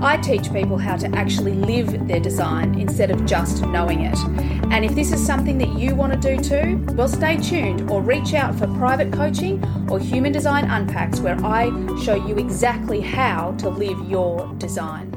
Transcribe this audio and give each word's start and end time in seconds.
I 0.00 0.16
teach 0.18 0.52
people 0.52 0.76
how 0.76 0.96
to 0.96 1.08
actually 1.16 1.54
live 1.54 2.06
their 2.08 2.20
design 2.20 2.78
instead 2.78 3.10
of 3.10 3.24
just 3.24 3.62
knowing 3.62 4.00
it. 4.02 4.18
And 4.70 4.84
if 4.84 4.94
this 4.94 5.12
is 5.12 5.24
something 5.24 5.58
that 5.58 5.78
you 5.78 5.94
want 5.94 6.12
to 6.12 6.36
do 6.36 6.42
too, 6.42 6.84
well, 6.94 7.08
stay 7.08 7.36
tuned 7.36 7.90
or 7.90 8.02
reach 8.02 8.34
out 8.34 8.54
for 8.54 8.66
private 8.76 9.12
coaching 9.12 9.64
or 9.88 9.98
Human 9.98 10.32
Design 10.32 10.64
Unpacks, 10.64 11.20
where 11.20 11.42
I 11.44 11.70
show 12.02 12.14
you 12.14 12.36
exactly 12.36 13.00
how 13.00 13.52
to 13.58 13.68
live 13.68 13.98
your 14.08 14.52
design. 14.58 15.12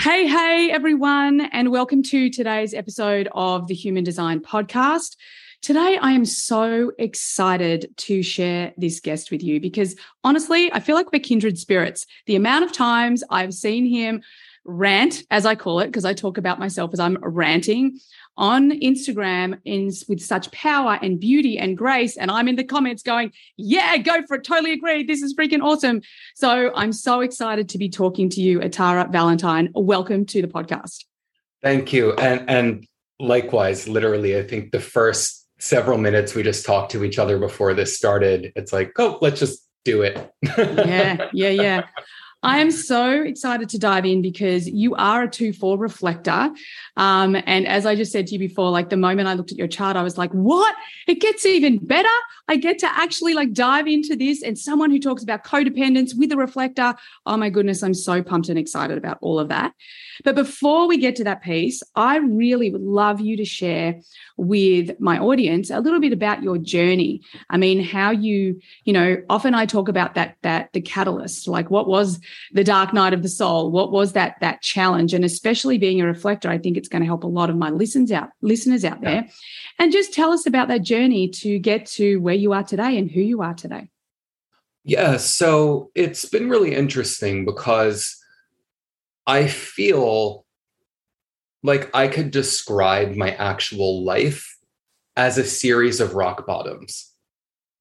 Hey, 0.00 0.26
hey, 0.26 0.70
everyone, 0.72 1.42
and 1.52 1.70
welcome 1.70 2.02
to 2.04 2.30
today's 2.30 2.72
episode 2.72 3.28
of 3.32 3.66
the 3.66 3.74
Human 3.74 4.02
Design 4.02 4.40
Podcast. 4.40 5.16
Today, 5.62 5.98
I 6.00 6.12
am 6.12 6.24
so 6.24 6.92
excited 6.98 7.92
to 7.98 8.22
share 8.22 8.72
this 8.78 8.98
guest 8.98 9.30
with 9.30 9.42
you 9.42 9.60
because 9.60 9.94
honestly, 10.24 10.72
I 10.72 10.80
feel 10.80 10.96
like 10.96 11.12
we're 11.12 11.20
kindred 11.20 11.58
spirits. 11.58 12.06
The 12.24 12.34
amount 12.34 12.64
of 12.64 12.72
times 12.72 13.22
I've 13.28 13.52
seen 13.52 13.84
him 13.84 14.22
rant, 14.64 15.22
as 15.30 15.44
I 15.44 15.56
call 15.56 15.80
it, 15.80 15.88
because 15.88 16.06
I 16.06 16.14
talk 16.14 16.38
about 16.38 16.58
myself 16.58 16.94
as 16.94 17.00
I'm 17.00 17.18
ranting 17.20 18.00
on 18.38 18.70
Instagram 18.80 19.58
in 19.66 19.90
with 20.08 20.22
such 20.22 20.50
power 20.50 20.98
and 21.02 21.20
beauty 21.20 21.58
and 21.58 21.76
grace. 21.76 22.16
And 22.16 22.30
I'm 22.30 22.48
in 22.48 22.56
the 22.56 22.64
comments 22.64 23.02
going, 23.02 23.30
yeah, 23.58 23.98
go 23.98 24.22
for 24.26 24.38
it. 24.38 24.44
Totally 24.44 24.72
agree. 24.72 25.02
This 25.02 25.20
is 25.20 25.34
freaking 25.34 25.62
awesome. 25.62 26.00
So 26.36 26.72
I'm 26.74 26.94
so 26.94 27.20
excited 27.20 27.68
to 27.68 27.76
be 27.76 27.90
talking 27.90 28.30
to 28.30 28.40
you, 28.40 28.60
Atarah 28.60 29.12
Valentine. 29.12 29.68
Welcome 29.74 30.24
to 30.26 30.40
the 30.40 30.48
podcast. 30.48 31.04
Thank 31.62 31.92
you. 31.92 32.14
And 32.14 32.48
and 32.48 32.86
likewise, 33.18 33.86
literally, 33.86 34.38
I 34.38 34.42
think 34.42 34.72
the 34.72 34.80
first 34.80 35.39
several 35.60 35.98
minutes 35.98 36.34
we 36.34 36.42
just 36.42 36.66
talked 36.66 36.92
to 36.92 37.04
each 37.04 37.18
other 37.18 37.38
before 37.38 37.74
this 37.74 37.96
started. 37.96 38.52
It's 38.56 38.72
like, 38.72 38.92
oh, 38.98 39.18
let's 39.20 39.38
just 39.38 39.66
do 39.84 40.02
it. 40.02 40.32
yeah, 40.42 41.28
yeah, 41.32 41.48
yeah. 41.48 41.86
I 42.42 42.60
am 42.60 42.70
so 42.70 43.22
excited 43.22 43.68
to 43.68 43.78
dive 43.78 44.06
in 44.06 44.22
because 44.22 44.66
you 44.66 44.94
are 44.94 45.24
a 45.24 45.30
2 45.30 45.52
4 45.52 45.76
reflector. 45.76 46.50
Um, 46.96 47.36
and 47.46 47.66
as 47.66 47.84
I 47.84 47.94
just 47.94 48.12
said 48.12 48.26
to 48.28 48.32
you 48.32 48.38
before, 48.38 48.70
like 48.70 48.88
the 48.88 48.96
moment 48.96 49.28
I 49.28 49.34
looked 49.34 49.52
at 49.52 49.58
your 49.58 49.68
chart, 49.68 49.94
I 49.94 50.02
was 50.02 50.16
like, 50.16 50.30
what? 50.32 50.74
It 51.06 51.20
gets 51.20 51.44
even 51.44 51.76
better. 51.84 52.08
I 52.48 52.56
get 52.56 52.78
to 52.78 52.86
actually 52.86 53.34
like 53.34 53.52
dive 53.52 53.86
into 53.86 54.16
this. 54.16 54.42
And 54.42 54.58
someone 54.58 54.90
who 54.90 54.98
talks 54.98 55.22
about 55.22 55.44
codependence 55.44 56.16
with 56.16 56.32
a 56.32 56.36
reflector. 56.36 56.94
Oh 57.26 57.36
my 57.36 57.50
goodness, 57.50 57.82
I'm 57.82 57.92
so 57.92 58.22
pumped 58.22 58.48
and 58.48 58.58
excited 58.58 58.96
about 58.96 59.18
all 59.20 59.38
of 59.38 59.48
that. 59.48 59.74
But 60.24 60.34
before 60.34 60.88
we 60.88 60.98
get 60.98 61.16
to 61.16 61.24
that 61.24 61.42
piece, 61.42 61.82
I 61.94 62.16
really 62.16 62.70
would 62.70 62.82
love 62.82 63.20
you 63.20 63.36
to 63.36 63.44
share 63.44 64.00
with 64.36 64.98
my 65.00 65.18
audience 65.18 65.70
a 65.70 65.80
little 65.80 66.00
bit 66.00 66.12
about 66.12 66.42
your 66.42 66.58
journey. 66.58 67.22
I 67.48 67.56
mean, 67.56 67.82
how 67.82 68.10
you, 68.10 68.60
you 68.84 68.92
know, 68.92 69.16
often 69.28 69.54
I 69.54 69.66
talk 69.66 69.88
about 69.88 70.14
that, 70.14 70.36
that 70.42 70.72
the 70.72 70.80
catalyst, 70.80 71.48
like 71.48 71.70
what 71.70 71.88
was 71.88 72.20
the 72.52 72.64
dark 72.64 72.92
night 72.92 73.12
of 73.12 73.22
the 73.22 73.28
soul? 73.28 73.70
What 73.70 73.92
was 73.92 74.12
that, 74.12 74.36
that 74.40 74.62
challenge? 74.62 75.14
And 75.14 75.24
especially 75.24 75.78
being 75.78 76.00
a 76.00 76.06
reflector, 76.06 76.48
I 76.48 76.58
think 76.58 76.76
it's 76.76 76.88
going 76.88 77.02
to 77.02 77.06
help 77.06 77.24
a 77.24 77.28
lot 77.28 77.50
of 77.50 77.56
my 77.56 77.70
listeners 77.70 78.12
out, 78.12 78.30
listeners 78.42 78.84
out 78.84 79.00
there. 79.00 79.28
And 79.78 79.92
just 79.92 80.12
tell 80.12 80.32
us 80.32 80.46
about 80.46 80.68
that 80.68 80.82
journey 80.82 81.28
to 81.28 81.58
get 81.58 81.86
to 81.86 82.18
where 82.18 82.34
you 82.34 82.52
are 82.52 82.64
today 82.64 82.98
and 82.98 83.10
who 83.10 83.20
you 83.20 83.42
are 83.42 83.54
today. 83.54 83.88
Yeah. 84.84 85.18
So 85.18 85.90
it's 85.94 86.24
been 86.24 86.48
really 86.48 86.74
interesting 86.74 87.44
because 87.44 88.16
I 89.30 89.46
feel 89.46 90.44
like 91.62 91.88
I 91.94 92.08
could 92.08 92.32
describe 92.32 93.14
my 93.14 93.30
actual 93.30 94.04
life 94.04 94.58
as 95.16 95.38
a 95.38 95.44
series 95.44 96.00
of 96.00 96.14
rock 96.14 96.48
bottoms. 96.48 97.12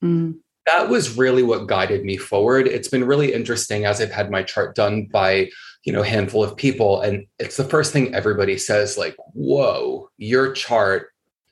Mm. 0.04 0.36
That 0.68 0.90
was 0.90 1.18
really 1.18 1.42
what 1.42 1.66
guided 1.66 2.06
me 2.06 2.18
forward. 2.18 2.68
It's 2.68 2.88
been 2.88 3.04
really 3.04 3.34
interesting 3.34 3.86
as 3.86 4.00
I've 4.00 4.12
had 4.12 4.30
my 4.30 4.44
chart 4.44 4.76
done 4.76 5.08
by, 5.12 5.50
you 5.86 5.92
know, 5.92 6.04
a 6.04 6.08
handful 6.08 6.44
of 6.44 6.56
people. 6.56 7.02
And 7.02 7.26
it's 7.40 7.58
the 7.58 7.64
first 7.64 7.92
thing 7.92 8.14
everybody 8.14 8.56
says, 8.60 8.96
like, 8.96 9.16
whoa, 9.34 10.08
your 10.18 10.54
chart 10.54 11.08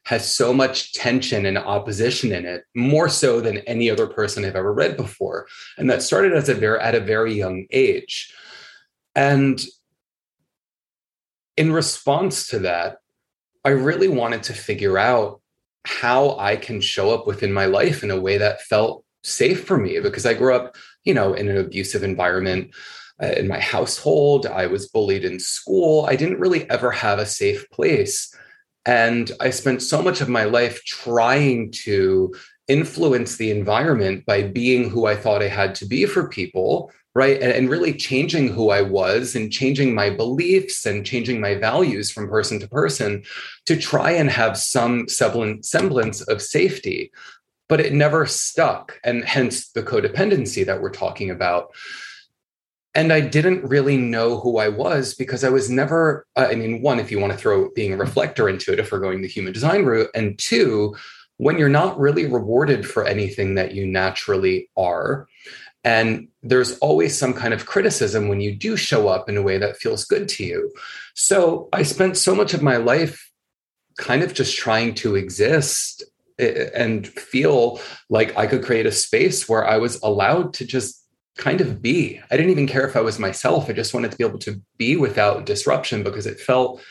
has 0.05 0.31
so 0.31 0.53
much 0.53 0.93
tension 0.93 1.47
and 1.47 1.57
opposition 1.57 2.31
in 2.31 2.45
it, 2.45 2.65
more 2.75 3.09
so 3.09 3.41
than 3.41 3.57
any 3.59 3.89
other 3.89 4.05
person 4.05 4.45
I've 4.45 4.55
ever 4.55 4.73
read 4.73 4.95
before. 4.95 5.47
And 5.79 5.89
that 5.89 6.03
started 6.03 6.33
as 6.33 6.49
a 6.49 6.53
very 6.53 6.79
at 6.79 6.93
a 6.93 6.99
very 6.99 7.33
young 7.33 7.65
age. 7.71 8.31
And 9.15 9.59
in 11.57 11.73
response 11.73 12.47
to 12.47 12.59
that, 12.59 12.97
I 13.65 13.69
really 13.69 14.07
wanted 14.07 14.43
to 14.43 14.53
figure 14.53 14.97
out 14.97 15.41
how 15.85 16.37
I 16.37 16.55
can 16.55 16.79
show 16.79 17.13
up 17.13 17.27
within 17.27 17.51
my 17.51 17.65
life 17.65 18.03
in 18.03 18.11
a 18.11 18.19
way 18.19 18.37
that 18.37 18.61
felt 18.61 19.03
safe 19.23 19.65
for 19.65 19.77
me 19.77 19.99
because 19.99 20.25
I 20.25 20.33
grew 20.33 20.55
up, 20.55 20.75
you 21.03 21.13
know, 21.13 21.33
in 21.33 21.49
an 21.49 21.57
abusive 21.57 22.03
environment 22.03 22.73
uh, 23.21 23.27
in 23.27 23.47
my 23.47 23.59
household. 23.59 24.45
I 24.45 24.67
was 24.67 24.87
bullied 24.87 25.25
in 25.25 25.39
school. 25.39 26.05
I 26.05 26.15
didn't 26.15 26.39
really 26.39 26.69
ever 26.69 26.91
have 26.91 27.19
a 27.19 27.25
safe 27.25 27.69
place. 27.71 28.33
And 28.85 29.31
I 29.41 29.49
spent 29.49 29.81
so 29.81 30.01
much 30.01 30.21
of 30.21 30.29
my 30.29 30.45
life 30.45 30.83
trying 30.85 31.71
to 31.83 32.33
influence 32.67 33.37
the 33.37 33.51
environment 33.51 34.25
by 34.25 34.43
being 34.43 34.89
who 34.89 35.07
I 35.07 35.15
thought 35.15 35.41
I 35.41 35.47
had 35.47 35.73
to 35.75 35.85
be 35.85 36.05
for 36.05 36.29
people 36.29 36.91
right 37.17 37.41
and, 37.41 37.51
and, 37.51 37.69
really 37.69 37.93
changing 37.93 38.47
who 38.47 38.69
i 38.69 38.81
was 38.81 39.35
and 39.35 39.51
changing 39.51 39.93
my 39.93 40.07
beliefs 40.09 40.85
and 40.85 41.05
changing 41.05 41.41
my 41.41 41.55
values 41.55 42.11
from 42.11 42.29
person 42.29 42.59
to 42.59 42.67
person 42.67 43.23
to 43.65 43.75
try 43.75 44.11
and 44.11 44.29
have 44.29 44.55
some 44.55 45.07
semblance 45.09 46.21
of 46.21 46.41
safety 46.41 47.11
but 47.69 47.81
it 47.81 47.91
never 47.91 48.25
stuck 48.27 48.99
and 49.03 49.25
hence 49.25 49.71
the 49.71 49.83
codependency 49.83 50.63
that 50.63 50.79
we're 50.79 51.01
talking 51.05 51.31
about 51.31 51.73
and 52.95 53.13
I 53.13 53.21
didn't 53.21 53.63
really 53.63 53.95
know 53.95 54.39
who 54.39 54.57
I 54.57 54.69
was 54.69 55.13
because 55.13 55.43
I 55.43 55.49
was 55.49 55.69
never, 55.69 56.25
uh, 56.35 56.47
I 56.49 56.55
mean, 56.55 56.81
one, 56.81 56.99
if 56.99 57.11
you 57.11 57.19
want 57.19 57.31
to 57.31 57.37
throw 57.37 57.69
being 57.75 57.93
a 57.93 57.97
reflector 57.97 58.49
into 58.49 58.73
it, 58.73 58.79
if 58.79 58.91
we're 58.91 58.99
going 58.99 59.21
the 59.21 59.27
human 59.27 59.53
design 59.53 59.85
route, 59.85 60.09
and 60.15 60.35
two, 60.39 60.95
when 61.37 61.59
you're 61.59 61.69
not 61.69 61.99
really 61.99 62.25
rewarded 62.25 62.87
for 62.87 63.05
anything 63.05 63.55
that 63.55 63.73
you 63.73 63.85
naturally 63.85 64.69
are. 64.75 65.27
And 65.83 66.27
there's 66.43 66.77
always 66.79 67.17
some 67.17 67.33
kind 67.33 67.53
of 67.53 67.65
criticism 67.65 68.27
when 68.27 68.41
you 68.41 68.55
do 68.55 68.75
show 68.75 69.07
up 69.07 69.29
in 69.29 69.37
a 69.37 69.41
way 69.41 69.57
that 69.57 69.77
feels 69.77 70.05
good 70.05 70.27
to 70.29 70.43
you. 70.43 70.71
So 71.15 71.69
I 71.71 71.83
spent 71.83 72.17
so 72.17 72.35
much 72.35 72.53
of 72.53 72.61
my 72.61 72.77
life 72.77 73.31
kind 73.97 74.21
of 74.21 74.33
just 74.33 74.57
trying 74.57 74.93
to 74.95 75.15
exist 75.15 76.03
eh, 76.39 76.69
and 76.75 77.07
feel 77.07 77.79
like 78.09 78.37
I 78.37 78.47
could 78.47 78.63
create 78.63 78.85
a 78.85 78.91
space 78.91 79.47
where 79.47 79.65
I 79.65 79.77
was 79.77 80.01
allowed 80.01 80.53
to 80.55 80.65
just 80.65 81.03
kind 81.37 81.61
of 81.61 81.81
be. 81.81 82.19
I 82.31 82.37
didn't 82.37 82.51
even 82.51 82.67
care 82.67 82.87
if 82.87 82.95
I 82.95 83.01
was 83.01 83.19
myself. 83.19 83.69
I 83.69 83.73
just 83.73 83.93
wanted 83.93 84.11
to 84.11 84.17
be 84.17 84.25
able 84.25 84.39
to 84.39 84.61
be 84.77 84.95
without 84.97 85.45
disruption 85.45 86.03
because 86.03 86.25
it 86.25 86.39
felt 86.39 86.81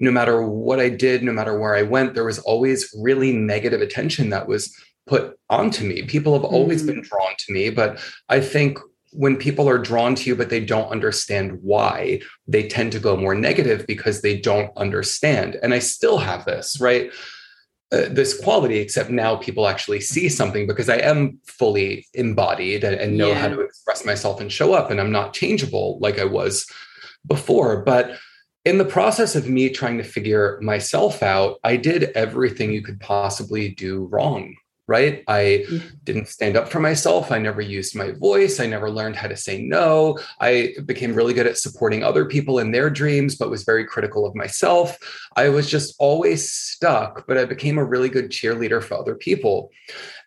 no 0.00 0.10
matter 0.10 0.42
what 0.42 0.80
I 0.80 0.88
did, 0.88 1.22
no 1.22 1.32
matter 1.32 1.58
where 1.58 1.74
I 1.74 1.82
went, 1.82 2.14
there 2.14 2.24
was 2.24 2.38
always 2.40 2.94
really 2.98 3.32
negative 3.32 3.80
attention 3.80 4.30
that 4.30 4.48
was 4.48 4.74
put 5.06 5.38
onto 5.50 5.84
me. 5.84 6.02
People 6.02 6.32
have 6.34 6.44
always 6.44 6.82
mm. 6.82 6.86
been 6.86 7.02
drawn 7.02 7.34
to 7.38 7.52
me, 7.52 7.70
but 7.70 7.98
I 8.28 8.40
think 8.40 8.78
when 9.12 9.36
people 9.36 9.68
are 9.68 9.78
drawn 9.78 10.14
to 10.16 10.28
you 10.28 10.34
but 10.34 10.50
they 10.50 10.64
don't 10.64 10.90
understand 10.90 11.58
why, 11.62 12.20
they 12.48 12.66
tend 12.66 12.92
to 12.92 12.98
go 12.98 13.16
more 13.16 13.34
negative 13.34 13.86
because 13.86 14.20
they 14.20 14.36
don't 14.36 14.76
understand. 14.76 15.56
And 15.62 15.72
I 15.72 15.78
still 15.78 16.18
have 16.18 16.44
this, 16.44 16.80
right? 16.80 17.10
Uh, 17.92 18.08
this 18.10 18.38
quality, 18.40 18.78
except 18.78 19.10
now 19.10 19.36
people 19.36 19.68
actually 19.68 20.00
see 20.00 20.28
something 20.28 20.66
because 20.66 20.88
I 20.88 20.96
am 20.96 21.38
fully 21.46 22.06
embodied 22.14 22.82
and, 22.82 22.96
and 22.96 23.16
know 23.16 23.28
yeah. 23.28 23.34
how 23.34 23.48
to 23.48 23.60
express 23.60 24.04
myself 24.04 24.40
and 24.40 24.50
show 24.50 24.72
up, 24.72 24.90
and 24.90 25.00
I'm 25.00 25.12
not 25.12 25.32
changeable 25.32 25.98
like 26.00 26.18
I 26.18 26.24
was 26.24 26.66
before. 27.26 27.82
But 27.82 28.18
in 28.64 28.78
the 28.78 28.84
process 28.84 29.36
of 29.36 29.48
me 29.48 29.68
trying 29.68 29.98
to 29.98 30.02
figure 30.02 30.58
myself 30.60 31.22
out, 31.22 31.60
I 31.62 31.76
did 31.76 32.04
everything 32.16 32.72
you 32.72 32.82
could 32.82 32.98
possibly 32.98 33.68
do 33.68 34.06
wrong 34.06 34.56
right? 34.86 35.24
I 35.28 35.64
didn't 36.04 36.28
stand 36.28 36.56
up 36.56 36.68
for 36.68 36.78
myself. 36.78 37.32
I 37.32 37.38
never 37.38 37.62
used 37.62 37.96
my 37.96 38.12
voice. 38.12 38.60
I 38.60 38.66
never 38.66 38.90
learned 38.90 39.16
how 39.16 39.28
to 39.28 39.36
say 39.36 39.62
no. 39.62 40.18
I 40.40 40.74
became 40.84 41.14
really 41.14 41.32
good 41.32 41.46
at 41.46 41.56
supporting 41.56 42.02
other 42.02 42.26
people 42.26 42.58
in 42.58 42.70
their 42.70 42.90
dreams, 42.90 43.34
but 43.34 43.50
was 43.50 43.64
very 43.64 43.86
critical 43.86 44.26
of 44.26 44.34
myself. 44.34 44.98
I 45.36 45.48
was 45.48 45.70
just 45.70 45.94
always 45.98 46.50
stuck, 46.50 47.26
but 47.26 47.38
I 47.38 47.46
became 47.46 47.78
a 47.78 47.84
really 47.84 48.10
good 48.10 48.30
cheerleader 48.30 48.82
for 48.82 48.98
other 48.98 49.14
people. 49.14 49.70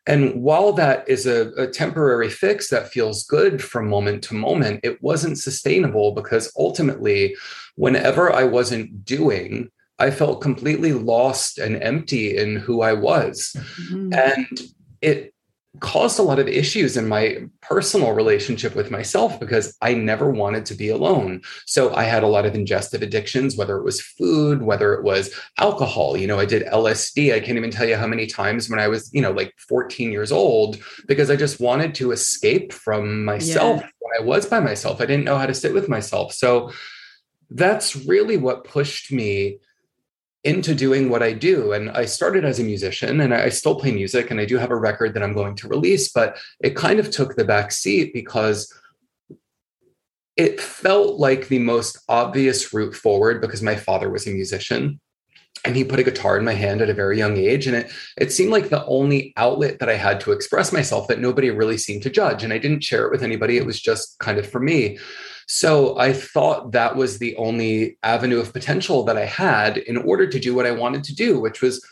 And 0.07 0.41
while 0.41 0.71
that 0.73 1.07
is 1.07 1.27
a, 1.27 1.49
a 1.51 1.67
temporary 1.67 2.29
fix 2.29 2.69
that 2.69 2.89
feels 2.89 3.25
good 3.25 3.61
from 3.61 3.89
moment 3.89 4.23
to 4.25 4.35
moment, 4.35 4.79
it 4.83 5.03
wasn't 5.03 5.37
sustainable 5.37 6.13
because 6.13 6.51
ultimately, 6.57 7.35
whenever 7.75 8.33
I 8.33 8.45
wasn't 8.45 9.03
doing, 9.03 9.69
I 9.99 10.11
felt 10.11 10.41
completely 10.41 10.93
lost 10.93 11.57
and 11.57 11.81
empty 11.81 12.37
in 12.37 12.57
who 12.57 12.81
I 12.81 12.93
was. 12.93 13.55
Mm-hmm. 13.55 14.13
And 14.13 14.61
it 15.01 15.33
caused 15.79 16.17
a 16.17 16.23
lot 16.23 16.39
of 16.39 16.47
issues 16.47 16.97
in 16.97 17.07
my 17.07 17.37
personal 17.61 18.13
relationship 18.13 18.75
with 18.75 18.89
myself 18.89 19.39
because 19.39 19.75
I 19.81 19.93
never 19.93 20.29
wanted 20.29 20.65
to 20.67 20.75
be 20.75 20.89
alone. 20.89 21.41
So 21.65 21.93
I 21.93 22.03
had 22.03 22.23
a 22.23 22.27
lot 22.27 22.45
of 22.45 22.53
ingestive 22.53 23.01
addictions, 23.01 23.55
whether 23.55 23.77
it 23.77 23.83
was 23.83 24.01
food, 24.01 24.61
whether 24.61 24.93
it 24.93 25.03
was 25.03 25.33
alcohol. 25.59 26.17
You 26.17 26.27
know, 26.27 26.39
I 26.39 26.45
did 26.45 26.65
LSD. 26.67 27.33
I 27.33 27.39
can't 27.39 27.57
even 27.57 27.71
tell 27.71 27.87
you 27.87 27.95
how 27.95 28.07
many 28.07 28.25
times 28.25 28.69
when 28.69 28.79
I 28.79 28.87
was, 28.87 29.11
you 29.13 29.21
know, 29.21 29.31
like 29.31 29.53
14 29.67 30.11
years 30.11 30.31
old, 30.31 30.77
because 31.07 31.29
I 31.29 31.35
just 31.35 31.59
wanted 31.59 31.93
to 31.95 32.11
escape 32.11 32.73
from 32.73 33.23
myself 33.23 33.81
yeah. 33.81 33.89
when 33.99 34.21
I 34.21 34.23
was 34.25 34.45
by 34.45 34.59
myself. 34.59 35.01
I 35.01 35.05
didn't 35.05 35.25
know 35.25 35.37
how 35.37 35.45
to 35.45 35.53
sit 35.53 35.73
with 35.73 35.89
myself. 35.89 36.33
So 36.33 36.71
that's 37.49 37.95
really 37.95 38.37
what 38.37 38.63
pushed 38.63 39.11
me 39.11 39.59
into 40.47 40.73
doing 40.73 41.09
what 41.09 41.21
I 41.21 41.33
do. 41.33 41.73
And 41.73 41.91
I 41.91 42.05
started 42.05 42.45
as 42.45 42.57
a 42.57 42.63
musician 42.63 43.19
and 43.19 43.33
I 43.33 43.49
still 43.49 43.75
play 43.75 43.91
music 43.91 44.31
and 44.31 44.39
I 44.39 44.45
do 44.45 44.57
have 44.57 44.71
a 44.71 44.77
record 44.77 45.13
that 45.13 45.21
I'm 45.21 45.33
going 45.33 45.55
to 45.57 45.67
release, 45.67 46.09
but 46.09 46.37
it 46.63 46.73
kind 46.73 47.01
of 47.01 47.11
took 47.11 47.35
the 47.35 47.43
back 47.43 47.69
seat 47.73 48.13
because 48.13 48.73
it 50.37 50.61
felt 50.61 51.19
like 51.19 51.49
the 51.49 51.59
most 51.59 51.97
obvious 52.07 52.73
route 52.73 52.95
forward 52.95 53.41
because 53.41 53.61
my 53.61 53.75
father 53.75 54.09
was 54.09 54.25
a 54.25 54.31
musician 54.31 55.01
and 55.65 55.75
he 55.75 55.83
put 55.83 55.99
a 55.99 56.03
guitar 56.03 56.37
in 56.37 56.45
my 56.45 56.53
hand 56.53 56.79
at 56.81 56.89
a 56.89 56.93
very 56.93 57.17
young 57.17 57.35
age 57.35 57.67
and 57.67 57.75
it 57.75 57.91
it 58.15 58.31
seemed 58.31 58.51
like 58.51 58.69
the 58.69 58.85
only 58.85 59.33
outlet 59.35 59.79
that 59.79 59.89
I 59.89 59.95
had 59.95 60.21
to 60.21 60.31
express 60.31 60.71
myself 60.71 61.07
that 61.07 61.19
nobody 61.19 61.49
really 61.49 61.77
seemed 61.77 62.03
to 62.03 62.09
judge 62.09 62.43
and 62.43 62.53
I 62.53 62.59
didn't 62.59 62.83
share 62.83 63.05
it 63.05 63.11
with 63.11 63.23
anybody 63.23 63.57
it 63.57 63.65
was 63.65 63.81
just 63.81 64.17
kind 64.19 64.37
of 64.37 64.47
for 64.47 64.59
me 64.59 64.99
so 65.47 65.97
I 65.97 66.13
thought 66.13 66.73
that 66.73 66.95
was 66.95 67.19
the 67.19 67.35
only 67.37 67.97
avenue 68.03 68.39
of 68.39 68.53
potential 68.53 69.03
that 69.05 69.17
I 69.17 69.25
had 69.25 69.77
in 69.77 69.97
order 69.97 70.27
to 70.27 70.39
do 70.39 70.53
what 70.53 70.65
I 70.65 70.71
wanted 70.71 71.05
to 71.05 71.15
do, 71.15 71.39
which 71.39 71.61
was 71.61 71.85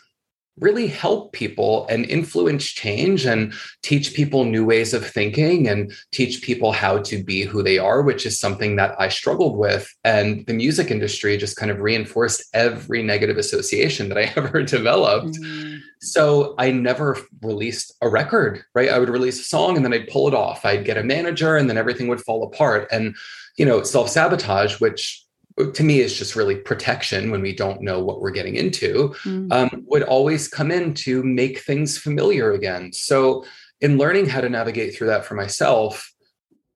really 0.59 0.87
help 0.87 1.33
people 1.33 1.85
and 1.89 2.05
influence 2.05 2.65
change 2.65 3.25
and 3.25 3.53
teach 3.83 4.13
people 4.13 4.45
new 4.45 4.65
ways 4.65 4.93
of 4.93 5.05
thinking 5.05 5.67
and 5.67 5.93
teach 6.13 6.41
people 6.41 6.71
how 6.71 6.97
to 6.99 7.21
be 7.21 7.41
who 7.41 7.61
they 7.61 7.77
are, 7.77 8.01
which 8.01 8.25
is 8.25 8.39
something 8.39 8.77
that 8.77 8.95
I 8.99 9.09
struggled 9.09 9.57
with. 9.57 9.93
And 10.05 10.45
the 10.47 10.53
music 10.53 10.91
industry 10.91 11.35
just 11.37 11.57
kind 11.57 11.71
of 11.71 11.81
reinforced 11.81 12.43
every 12.53 13.03
negative 13.03 13.37
association 13.37 14.07
that 14.09 14.17
I 14.17 14.21
ever 14.37 14.63
developed. 14.63 15.37
Mm. 15.39 15.81
So 15.99 16.55
I 16.57 16.71
never 16.71 17.17
released 17.41 17.93
a 18.01 18.07
record, 18.07 18.63
right? 18.73 18.89
I 18.89 18.99
would 18.99 19.09
release 19.09 19.39
a 19.39 19.43
song 19.43 19.75
and 19.75 19.83
then 19.83 19.93
I'd 19.93 20.07
pull 20.07 20.27
it 20.29 20.33
off. 20.33 20.65
I'd 20.65 20.85
get 20.85 20.97
a 20.97 21.03
manager 21.03 21.57
and 21.57 21.69
then 21.69 21.77
everything 21.77 22.07
would 22.07 22.21
fall 22.21 22.43
apart. 22.43 22.87
And 22.91 23.15
you 23.57 23.65
know, 23.65 23.83
self 23.83 24.09
sabotage, 24.09 24.79
which 24.79 25.25
to 25.73 25.83
me 25.83 25.99
is 25.99 26.17
just 26.17 26.35
really 26.35 26.55
protection 26.55 27.31
when 27.31 27.41
we 27.41 27.53
don't 27.53 27.81
know 27.81 28.03
what 28.03 28.19
we're 28.19 28.31
getting 28.31 28.55
into, 28.55 29.15
mm. 29.23 29.51
um, 29.53 29.83
would 29.87 30.03
always 30.03 30.47
come 30.47 30.69
in 30.69 30.93
to 30.93 31.23
make 31.23 31.59
things 31.59 31.97
familiar 31.97 32.51
again. 32.51 32.91
So, 32.91 33.45
in 33.81 33.97
learning 33.97 34.27
how 34.27 34.41
to 34.41 34.49
navigate 34.49 34.95
through 34.95 35.07
that 35.07 35.25
for 35.25 35.35
myself, 35.35 36.11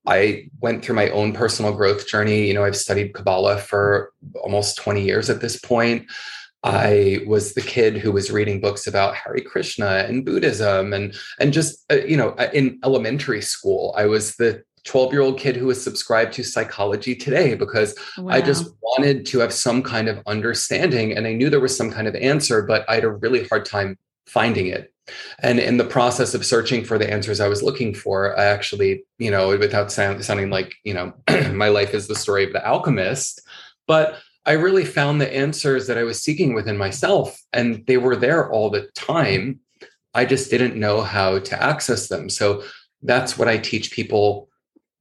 I 0.05 0.49
went 0.61 0.83
through 0.83 0.95
my 0.95 1.09
own 1.09 1.33
personal 1.33 1.73
growth 1.73 2.07
journey. 2.07 2.47
You 2.47 2.53
know, 2.53 2.63
I've 2.63 2.75
studied 2.75 3.13
Kabbalah 3.13 3.57
for 3.57 4.11
almost 4.41 4.77
20 4.77 5.03
years 5.03 5.29
at 5.29 5.41
this 5.41 5.59
point. 5.59 6.09
I 6.63 7.21
was 7.25 7.53
the 7.53 7.61
kid 7.61 7.97
who 7.97 8.11
was 8.11 8.31
reading 8.31 8.59
books 8.59 8.85
about 8.85 9.15
Hare 9.15 9.39
Krishna 9.45 10.05
and 10.07 10.25
Buddhism, 10.25 10.91
and 10.91 11.15
and 11.39 11.53
just 11.53 11.85
uh, 11.91 11.95
you 11.95 12.17
know, 12.17 12.35
in 12.53 12.79
elementary 12.83 13.41
school, 13.41 13.93
I 13.97 14.07
was 14.07 14.35
the 14.35 14.63
12 14.83 15.13
year 15.13 15.21
old 15.21 15.39
kid 15.39 15.55
who 15.55 15.67
was 15.67 15.83
subscribed 15.83 16.33
to 16.33 16.43
psychology 16.43 17.15
today 17.15 17.55
because 17.55 17.95
wow. 18.17 18.33
I 18.33 18.41
just 18.41 18.71
wanted 18.81 19.25
to 19.27 19.39
have 19.39 19.53
some 19.53 19.83
kind 19.83 20.07
of 20.07 20.21
understanding 20.25 21.15
and 21.15 21.27
I 21.27 21.33
knew 21.33 21.49
there 21.49 21.59
was 21.59 21.75
some 21.75 21.91
kind 21.91 22.07
of 22.07 22.15
answer, 22.15 22.61
but 22.61 22.85
I 22.89 22.95
had 22.95 23.03
a 23.03 23.11
really 23.11 23.47
hard 23.47 23.65
time 23.65 23.97
finding 24.25 24.67
it. 24.67 24.93
And 25.39 25.59
in 25.59 25.77
the 25.77 25.85
process 25.85 26.33
of 26.33 26.45
searching 26.45 26.83
for 26.83 26.97
the 26.97 27.11
answers 27.11 27.39
I 27.39 27.47
was 27.47 27.63
looking 27.63 27.93
for, 27.93 28.37
I 28.37 28.45
actually, 28.45 29.03
you 29.17 29.31
know, 29.31 29.57
without 29.57 29.91
sound, 29.91 30.23
sounding 30.23 30.49
like, 30.49 30.75
you 30.83 30.93
know, 30.93 31.13
my 31.53 31.69
life 31.69 31.93
is 31.93 32.07
the 32.07 32.15
story 32.15 32.43
of 32.43 32.53
the 32.53 32.65
alchemist, 32.65 33.41
but 33.87 34.19
I 34.45 34.53
really 34.53 34.85
found 34.85 35.19
the 35.19 35.35
answers 35.35 35.87
that 35.87 35.97
I 35.97 36.03
was 36.03 36.21
seeking 36.21 36.53
within 36.53 36.77
myself, 36.77 37.39
and 37.53 37.85
they 37.85 37.97
were 37.97 38.15
there 38.15 38.49
all 38.49 38.69
the 38.69 38.89
time. 38.95 39.59
I 40.13 40.25
just 40.25 40.49
didn't 40.49 40.75
know 40.75 41.01
how 41.01 41.39
to 41.39 41.63
access 41.63 42.07
them. 42.07 42.29
So 42.29 42.63
that's 43.03 43.37
what 43.37 43.47
I 43.47 43.57
teach 43.57 43.91
people 43.91 44.48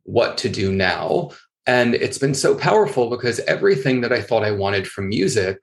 what 0.09 0.39
to 0.39 0.49
do 0.49 0.73
now. 0.73 1.31
And 1.67 1.95
it's 1.95 2.17
been 2.17 2.35
so 2.35 2.55
powerful 2.55 3.11
because 3.11 3.41
everything 3.41 4.01
that 4.01 4.13
I 4.13 4.23
thought 4.23 4.43
I 4.43 4.53
wanted 4.53 4.89
from 4.89 5.11
music, 5.11 5.59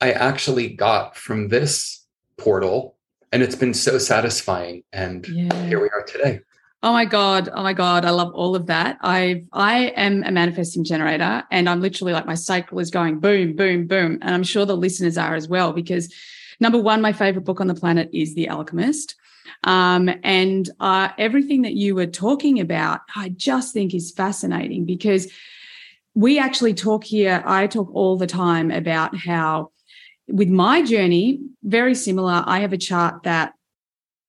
I 0.00 0.10
actually 0.10 0.70
got 0.70 1.16
from 1.16 1.48
this 1.48 2.04
portal. 2.36 2.96
And 3.30 3.42
it's 3.42 3.54
been 3.54 3.74
so 3.74 3.98
satisfying. 3.98 4.82
And 4.92 5.26
yeah. 5.28 5.66
here 5.66 5.80
we 5.80 5.88
are 5.88 6.02
today. 6.02 6.40
Oh 6.82 6.92
my 6.92 7.04
God. 7.04 7.48
Oh 7.54 7.62
my 7.62 7.72
God. 7.72 8.04
I 8.04 8.10
love 8.10 8.34
all 8.34 8.56
of 8.56 8.66
that. 8.66 8.98
I 9.02 9.44
I 9.52 9.92
am 9.96 10.24
a 10.24 10.32
manifesting 10.32 10.84
generator 10.84 11.44
and 11.50 11.68
I'm 11.68 11.80
literally 11.80 12.12
like 12.12 12.26
my 12.26 12.34
cycle 12.34 12.80
is 12.80 12.90
going 12.90 13.20
boom, 13.20 13.54
boom, 13.54 13.86
boom. 13.86 14.18
And 14.20 14.34
I'm 14.34 14.42
sure 14.42 14.66
the 14.66 14.76
listeners 14.76 15.16
are 15.16 15.34
as 15.34 15.48
well, 15.48 15.72
because 15.72 16.12
number 16.58 16.78
one, 16.78 17.00
my 17.00 17.12
favorite 17.12 17.44
book 17.44 17.60
on 17.60 17.68
the 17.68 17.74
planet 17.74 18.10
is 18.12 18.34
The 18.34 18.50
Alchemist. 18.50 19.14
Um, 19.62 20.10
and 20.22 20.68
uh, 20.80 21.08
everything 21.18 21.62
that 21.62 21.74
you 21.74 21.94
were 21.94 22.06
talking 22.06 22.60
about, 22.60 23.00
I 23.14 23.30
just 23.30 23.72
think 23.72 23.94
is 23.94 24.12
fascinating 24.12 24.84
because 24.84 25.30
we 26.14 26.38
actually 26.38 26.74
talk 26.74 27.04
here, 27.04 27.42
I 27.44 27.66
talk 27.66 27.92
all 27.92 28.16
the 28.16 28.26
time 28.26 28.70
about 28.70 29.16
how, 29.16 29.70
with 30.28 30.48
my 30.48 30.82
journey, 30.82 31.40
very 31.62 31.94
similar. 31.94 32.42
I 32.46 32.60
have 32.60 32.72
a 32.72 32.78
chart 32.78 33.24
that 33.24 33.54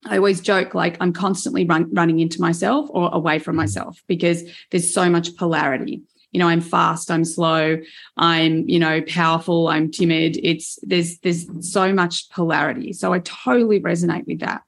I 0.06 0.18
always 0.18 0.42
joke 0.42 0.76
like 0.76 0.98
I'm 1.00 1.14
constantly 1.14 1.66
run, 1.66 1.94
running 1.94 2.20
into 2.20 2.42
myself 2.42 2.90
or 2.92 3.10
away 3.14 3.40
from 3.40 3.56
myself 3.56 4.04
because 4.08 4.44
there's 4.72 4.94
so 4.94 5.10
much 5.10 5.36
polarity. 5.36 6.02
You 6.32 6.40
know, 6.40 6.48
I'm 6.48 6.62
fast, 6.62 7.10
I'm 7.10 7.24
slow, 7.24 7.78
I'm, 8.18 8.68
you 8.68 8.78
know, 8.78 9.02
powerful, 9.02 9.70
I'm 9.70 9.90
timid. 9.90 10.38
It's 10.44 10.78
there's 10.82 11.18
there's 11.20 11.48
so 11.72 11.94
much 11.94 12.30
polarity. 12.30 12.92
So 12.94 13.14
I 13.14 13.20
totally 13.20 13.80
resonate 13.80 14.28
with 14.28 14.42
that. 14.42 14.62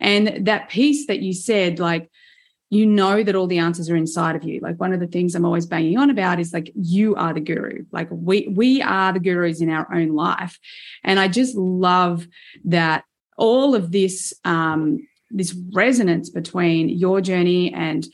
And 0.00 0.46
that 0.46 0.68
piece 0.68 1.06
that 1.06 1.20
you 1.20 1.32
said, 1.32 1.78
like, 1.78 2.10
you 2.70 2.86
know 2.86 3.22
that 3.22 3.36
all 3.36 3.46
the 3.46 3.58
answers 3.58 3.88
are 3.88 3.96
inside 3.96 4.34
of 4.34 4.42
you. 4.42 4.58
Like 4.60 4.80
one 4.80 4.92
of 4.92 4.98
the 4.98 5.06
things 5.06 5.34
I'm 5.34 5.44
always 5.44 5.66
banging 5.66 5.96
on 5.96 6.10
about 6.10 6.40
is 6.40 6.52
like 6.52 6.72
you 6.74 7.14
are 7.14 7.32
the 7.32 7.40
guru. 7.40 7.84
Like 7.92 8.08
we 8.10 8.48
we 8.48 8.82
are 8.82 9.12
the 9.12 9.20
gurus 9.20 9.60
in 9.60 9.70
our 9.70 9.92
own 9.94 10.08
life, 10.08 10.58
and 11.04 11.20
I 11.20 11.28
just 11.28 11.54
love 11.54 12.26
that 12.64 13.04
all 13.36 13.74
of 13.74 13.92
this 13.92 14.34
um, 14.44 15.06
this 15.30 15.54
resonance 15.72 16.30
between 16.30 16.88
your 16.88 17.20
journey 17.20 17.72
and 17.72 18.06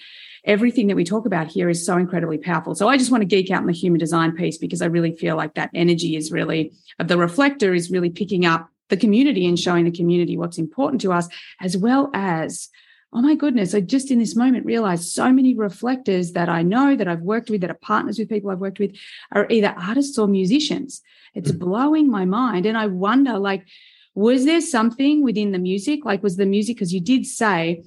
everything 0.44 0.87
that 0.87 0.96
we 0.96 1.04
talk 1.04 1.26
about 1.26 1.46
here 1.46 1.68
is 1.68 1.84
so 1.84 1.96
incredibly 1.96 2.38
powerful. 2.38 2.75
So 2.75 2.88
I 2.88 2.96
just 2.96 3.10
want 3.10 3.22
to 3.22 3.26
geek 3.26 3.50
out 3.50 3.60
on 3.60 3.66
the 3.66 3.72
human 3.72 3.99
design 3.99 4.32
piece 4.32 4.56
because 4.56 4.80
I 4.80 4.87
really 4.87 5.14
feel 5.14 5.37
like 5.37 5.54
that 5.54 5.70
energy 5.75 6.16
is 6.16 6.32
really 6.32 6.72
of 6.99 7.08
the 7.08 7.18
reflector 7.18 7.75
is 7.75 7.90
really 7.90 8.10
picking 8.10 8.46
up 8.46 8.68
the 8.90 8.97
community 8.97 9.47
and 9.47 9.59
showing 9.59 9.85
the 9.85 9.90
community 9.90 10.37
what's 10.37 10.59
important 10.59 11.00
to 11.02 11.12
us, 11.12 11.28
as 11.61 11.76
well 11.76 12.11
as 12.12 12.68
oh 13.12 13.20
my 13.20 13.35
goodness, 13.35 13.75
I 13.75 13.80
just 13.80 14.11
in 14.11 14.18
this 14.18 14.37
moment 14.37 14.64
realized 14.64 15.12
so 15.12 15.32
many 15.32 15.54
reflectors 15.54 16.32
that 16.32 16.49
I 16.49 16.62
know 16.62 16.94
that 16.94 17.09
I've 17.09 17.23
worked 17.23 17.50
with, 17.50 17.61
that 17.62 17.70
are 17.70 17.75
partners 17.75 18.18
with 18.18 18.28
people 18.28 18.50
I've 18.50 18.61
worked 18.61 18.78
with, 18.78 18.97
are 19.32 19.47
either 19.50 19.75
artists 19.76 20.16
or 20.16 20.28
musicians. 20.28 21.02
It's 21.35 21.50
mm. 21.50 21.59
blowing 21.59 22.09
my 22.09 22.25
mind. 22.25 22.66
And 22.66 22.78
I 22.78 22.87
wonder, 22.87 23.38
like, 23.38 23.66
was 24.14 24.44
there 24.44 24.61
something 24.61 25.25
within 25.25 25.52
the 25.52 25.59
music? 25.59 26.04
Like, 26.04 26.23
was 26.23 26.37
the 26.37 26.47
music, 26.47 26.76
because 26.76 26.94
you 26.94 27.00
did 27.00 27.26
say 27.26 27.82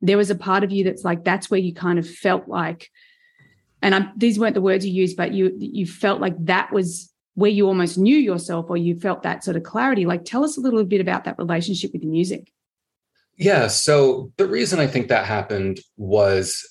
there 0.00 0.16
was 0.16 0.30
a 0.30 0.36
part 0.36 0.62
of 0.62 0.70
you 0.70 0.84
that's 0.84 1.04
like, 1.04 1.24
that's 1.24 1.50
where 1.50 1.60
you 1.60 1.74
kind 1.74 1.98
of 1.98 2.08
felt 2.08 2.46
like, 2.46 2.88
and 3.82 3.94
I'm, 3.94 4.12
these 4.16 4.38
weren't 4.38 4.54
the 4.54 4.60
words 4.60 4.86
you 4.86 4.92
used, 4.92 5.16
but 5.16 5.32
you 5.32 5.56
you 5.58 5.86
felt 5.86 6.20
like 6.20 6.34
that 6.46 6.72
was 6.72 7.12
where 7.38 7.52
you 7.52 7.68
almost 7.68 7.96
knew 7.96 8.16
yourself 8.16 8.66
or 8.68 8.76
you 8.76 8.98
felt 8.98 9.22
that 9.22 9.44
sort 9.44 9.56
of 9.56 9.62
clarity. 9.62 10.04
Like, 10.04 10.24
tell 10.24 10.44
us 10.44 10.56
a 10.56 10.60
little 10.60 10.82
bit 10.84 11.00
about 11.00 11.22
that 11.22 11.38
relationship 11.38 11.92
with 11.92 12.02
music. 12.02 12.50
Yeah. 13.36 13.68
So 13.68 14.32
the 14.38 14.48
reason 14.48 14.80
I 14.80 14.88
think 14.88 15.06
that 15.06 15.24
happened 15.24 15.78
was 15.96 16.68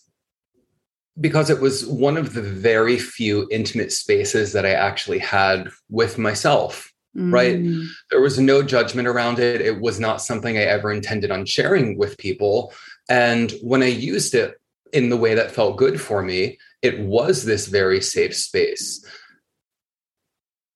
because 1.22 1.50
it 1.50 1.62
was 1.62 1.86
one 1.86 2.18
of 2.18 2.34
the 2.34 2.42
very 2.42 3.00
few 3.00 3.48
intimate 3.50 3.94
spaces 3.94 4.52
that 4.52 4.66
I 4.66 4.72
actually 4.72 5.20
had 5.20 5.70
with 5.90 6.18
myself. 6.18 6.92
Mm. 7.16 7.34
Right. 7.34 7.88
There 8.12 8.20
was 8.20 8.38
no 8.38 8.62
judgment 8.62 9.08
around 9.08 9.40
it. 9.40 9.62
It 9.62 9.80
was 9.80 10.02
not 10.02 10.22
something 10.22 10.58
I 10.58 10.64
ever 10.64 10.92
intended 10.92 11.32
on 11.32 11.46
sharing 11.46 11.98
with 11.98 12.18
people. 12.18 12.74
And 13.08 13.54
when 13.62 13.84
I 13.84 13.88
used 13.88 14.36
it 14.36 14.60
in 14.92 15.08
the 15.08 15.18
way 15.18 15.34
that 15.34 15.52
felt 15.52 15.78
good 15.78 16.02
for 16.02 16.22
me, 16.22 16.60
it 16.82 17.00
was 17.00 17.46
this 17.46 17.68
very 17.68 18.02
safe 18.02 18.36
space 18.36 19.06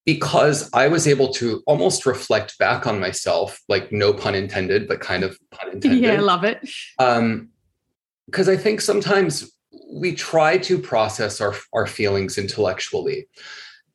because 0.05 0.69
I 0.73 0.87
was 0.87 1.07
able 1.07 1.31
to 1.33 1.61
almost 1.67 2.05
reflect 2.05 2.57
back 2.57 2.87
on 2.87 2.99
myself, 2.99 3.59
like 3.69 3.91
no 3.91 4.13
pun 4.13 4.35
intended, 4.35 4.87
but 4.87 4.99
kind 4.99 5.23
of 5.23 5.37
pun 5.51 5.69
intended. 5.73 6.01
Yeah, 6.01 6.13
I 6.13 6.17
love 6.17 6.43
it. 6.43 6.67
Um, 6.99 7.49
because 8.25 8.47
I 8.47 8.55
think 8.55 8.81
sometimes 8.81 9.51
we 9.93 10.13
try 10.13 10.57
to 10.57 10.77
process 10.77 11.41
our, 11.41 11.53
our 11.73 11.85
feelings 11.85 12.37
intellectually. 12.37 13.27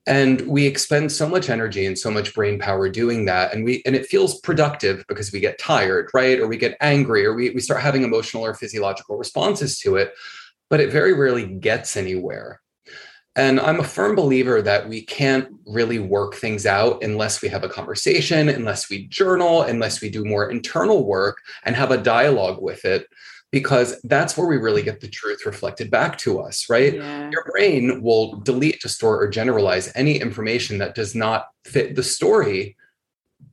And 0.07 0.43
we 0.43 0.67
expend 0.67 1.11
so 1.11 1.29
much 1.29 1.51
energy 1.51 1.85
and 1.85 1.99
so 1.99 2.11
much 2.11 2.33
brain 2.33 2.61
power 2.61 2.89
doing 2.89 3.25
that. 3.25 3.53
And 3.53 3.65
we 3.65 3.83
and 3.85 3.97
it 3.97 4.07
feels 4.07 4.39
productive 4.41 5.05
because 5.09 5.33
we 5.33 5.41
get 5.41 5.59
tired, 5.59 6.11
right? 6.15 6.39
Or 6.39 6.47
we 6.47 6.59
get 6.59 6.77
angry, 6.81 7.27
or 7.27 7.35
we, 7.35 7.51
we 7.51 7.61
start 7.61 7.81
having 7.81 8.05
emotional 8.05 8.45
or 8.45 8.55
physiological 8.55 9.17
responses 9.17 9.81
to 9.81 9.97
it. 9.97 10.13
But 10.71 10.81
it 10.81 10.93
very 10.93 11.13
rarely 11.13 11.47
gets 11.47 11.97
anywhere. 11.97 12.61
And 13.37 13.61
I'm 13.61 13.81
a 13.81 13.85
firm 13.85 14.17
believer 14.17 14.63
that 14.63 14.89
we 14.89 15.03
can't 15.03 15.49
really 15.67 15.99
work 15.99 16.35
things 16.35 16.65
out 16.65 17.05
unless 17.05 17.43
we 17.43 17.49
have 17.49 17.65
a 17.65 17.69
conversation, 17.69 18.49
unless 18.49 18.89
we 18.89 19.07
journal, 19.09 19.63
unless 19.63 20.01
we 20.01 20.09
do 20.09 20.25
more 20.25 20.51
internal 20.51 21.07
work 21.07 21.43
and 21.65 21.77
have 21.77 21.91
a 21.91 21.99
dialogue 21.99 22.63
with 22.63 22.87
it, 22.87 23.07
because 23.53 24.01
that's 24.05 24.39
where 24.39 24.47
we 24.47 24.57
really 24.57 24.83
get 24.83 25.01
the 25.01 25.09
truth 25.09 25.45
reflected 25.45 25.91
back 25.91 26.17
to 26.19 26.41
us, 26.41 26.71
right? 26.71 26.95
Yeah. 26.95 27.31
Your 27.31 27.45
brain 27.45 28.03
will 28.03 28.37
delete, 28.37 28.81
distort, 28.81 29.23
or 29.23 29.29
generalize 29.29 29.93
any 29.95 30.19
information 30.19 30.79
that 30.79 30.95
does 30.95 31.15
not 31.15 31.49
fit 31.65 31.95
the 31.95 32.03
story, 32.03 32.75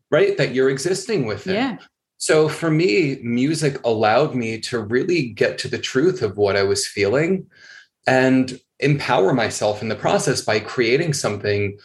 right? 0.10 0.38
That 0.38 0.54
you're 0.54 0.70
existing 0.70 1.25
within. 1.25 1.56
Yeah. 1.56 1.78
So 2.18 2.48
for 2.48 2.72
me, 2.72 3.18
music 3.22 3.82
allowed 3.84 4.34
me 4.34 4.58
to 4.62 4.80
really 4.80 5.30
get 5.30 5.58
to 5.58 5.68
the 5.68 5.78
truth 5.78 6.22
of 6.22 6.38
what 6.38 6.56
I 6.56 6.63
was 6.63 6.88
feeling 6.88 7.48
and 8.08 8.60
empower 8.84 9.34
myself 9.34 9.82
in 9.82 9.90
the 9.90 9.96
process 9.96 10.42
by 10.42 10.60
creating 10.60 11.13
something 11.13 11.78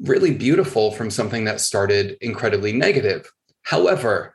really 0.00 0.32
beautiful 0.32 0.92
from 0.92 1.10
something 1.10 1.44
that 1.44 1.60
started 1.60 2.16
incredibly 2.20 2.72
negative. 2.72 3.30
However, 3.62 4.34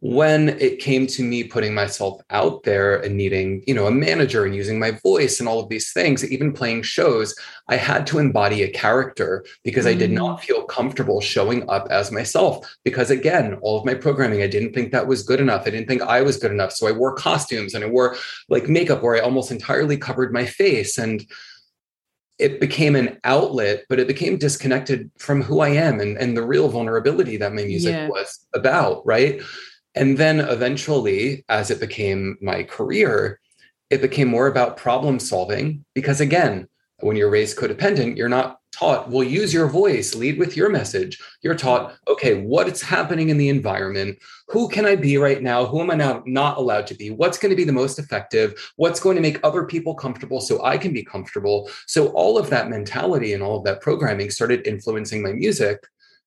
when 0.00 0.50
it 0.60 0.78
came 0.78 1.06
to 1.06 1.22
me 1.22 1.42
putting 1.42 1.72
myself 1.72 2.20
out 2.28 2.62
there 2.64 3.00
and 3.00 3.16
needing 3.16 3.62
you 3.66 3.72
know 3.72 3.86
a 3.86 3.90
manager 3.90 4.44
and 4.44 4.54
using 4.54 4.78
my 4.78 4.90
voice 5.02 5.40
and 5.40 5.48
all 5.48 5.58
of 5.58 5.70
these 5.70 5.90
things 5.92 6.30
even 6.30 6.52
playing 6.52 6.82
shows 6.82 7.34
i 7.68 7.76
had 7.76 8.06
to 8.06 8.18
embody 8.18 8.62
a 8.62 8.70
character 8.70 9.42
because 9.64 9.86
mm. 9.86 9.90
i 9.90 9.94
did 9.94 10.10
not 10.10 10.38
mm. 10.38 10.44
feel 10.44 10.64
comfortable 10.64 11.20
showing 11.22 11.68
up 11.70 11.88
as 11.90 12.12
myself 12.12 12.76
because 12.84 13.10
again 13.10 13.54
all 13.62 13.78
of 13.78 13.86
my 13.86 13.94
programming 13.94 14.42
i 14.42 14.46
didn't 14.46 14.74
think 14.74 14.92
that 14.92 15.06
was 15.06 15.22
good 15.22 15.40
enough 15.40 15.62
i 15.66 15.70
didn't 15.70 15.88
think 15.88 16.02
i 16.02 16.20
was 16.20 16.36
good 16.36 16.52
enough 16.52 16.72
so 16.72 16.86
i 16.86 16.92
wore 16.92 17.14
costumes 17.14 17.72
and 17.72 17.82
i 17.82 17.88
wore 17.88 18.16
like 18.50 18.68
makeup 18.68 19.02
where 19.02 19.16
i 19.16 19.20
almost 19.20 19.50
entirely 19.50 19.96
covered 19.96 20.30
my 20.30 20.44
face 20.44 20.98
and 20.98 21.26
it 22.38 22.60
became 22.60 22.94
an 22.96 23.18
outlet, 23.24 23.84
but 23.88 23.98
it 23.98 24.06
became 24.06 24.36
disconnected 24.36 25.10
from 25.16 25.40
who 25.40 25.60
I 25.60 25.70
am 25.70 26.00
and, 26.00 26.18
and 26.18 26.36
the 26.36 26.42
real 26.42 26.68
vulnerability 26.68 27.38
that 27.38 27.54
my 27.54 27.64
music 27.64 27.94
yeah. 27.94 28.08
was 28.08 28.46
about. 28.54 29.06
Right. 29.06 29.40
And 29.96 30.18
then 30.18 30.40
eventually, 30.40 31.44
as 31.48 31.70
it 31.70 31.80
became 31.80 32.36
my 32.42 32.62
career, 32.62 33.40
it 33.88 34.02
became 34.02 34.28
more 34.28 34.46
about 34.46 34.76
problem 34.76 35.18
solving 35.18 35.84
because, 35.94 36.20
again, 36.20 36.68
when 37.00 37.16
you're 37.16 37.30
raised 37.30 37.56
codependent, 37.56 38.16
you're 38.16 38.28
not 38.28 38.58
taught, 38.72 39.08
well, 39.08 39.24
use 39.24 39.54
your 39.54 39.68
voice, 39.68 40.14
lead 40.14 40.38
with 40.38 40.54
your 40.56 40.68
message. 40.68 41.18
You're 41.42 41.54
taught, 41.54 41.96
okay, 42.08 42.42
what's 42.42 42.82
happening 42.82 43.30
in 43.30 43.38
the 43.38 43.48
environment? 43.48 44.18
Who 44.48 44.68
can 44.68 44.84
I 44.84 44.96
be 44.96 45.16
right 45.16 45.42
now? 45.42 45.64
Who 45.64 45.80
am 45.80 45.90
I 45.90 45.94
now 45.94 46.22
not 46.26 46.58
allowed 46.58 46.86
to 46.88 46.94
be? 46.94 47.10
What's 47.10 47.38
going 47.38 47.50
to 47.50 47.56
be 47.56 47.64
the 47.64 47.72
most 47.72 47.98
effective? 47.98 48.54
What's 48.76 49.00
going 49.00 49.16
to 49.16 49.22
make 49.22 49.40
other 49.42 49.64
people 49.64 49.94
comfortable 49.94 50.40
so 50.40 50.62
I 50.62 50.76
can 50.76 50.92
be 50.92 51.02
comfortable? 51.02 51.70
So 51.86 52.08
all 52.08 52.36
of 52.36 52.50
that 52.50 52.68
mentality 52.68 53.32
and 53.32 53.42
all 53.42 53.58
of 53.58 53.64
that 53.64 53.80
programming 53.80 54.30
started 54.30 54.66
influencing 54.66 55.22
my 55.22 55.32
music 55.32 55.82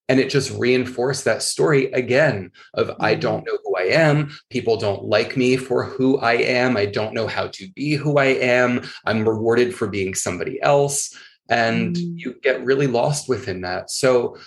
and 0.10 0.20
it 0.20 0.30
just 0.30 0.52
reinforced 0.58 1.24
that 1.24 1.44
story 1.44 1.86
again 1.94 2.52
of 2.74 2.88
mm-hmm. 2.88 3.02
i 3.02 3.16
don't 3.16 3.46
know 3.46 3.58
who 3.64 3.76
i 3.78 3.84
am. 3.84 4.30
People 4.50 4.76
don't 4.76 5.06
like 5.06 5.38
me 5.38 5.56
for 5.56 5.86
who 5.86 6.18
i 6.18 6.34
am. 6.34 6.76
I 6.76 6.86
don't 6.86 7.14
know 7.14 7.28
how 7.28 7.48
to 7.48 7.72
be 7.72 7.94
who 7.94 8.18
i 8.18 8.26
am. 8.26 8.82
I'm 9.06 9.28
rewarded 9.28 9.74
for 9.74 9.88
being 9.88 10.16
somebody 10.16 10.62
else. 10.62 11.16
And 11.50 11.96
mm-hmm. 11.96 12.18
you 12.18 12.36
get 12.42 12.66
really 12.66 12.88
lost 12.88 13.30
within 13.30 13.62
that. 13.62 13.90
So 13.90 14.38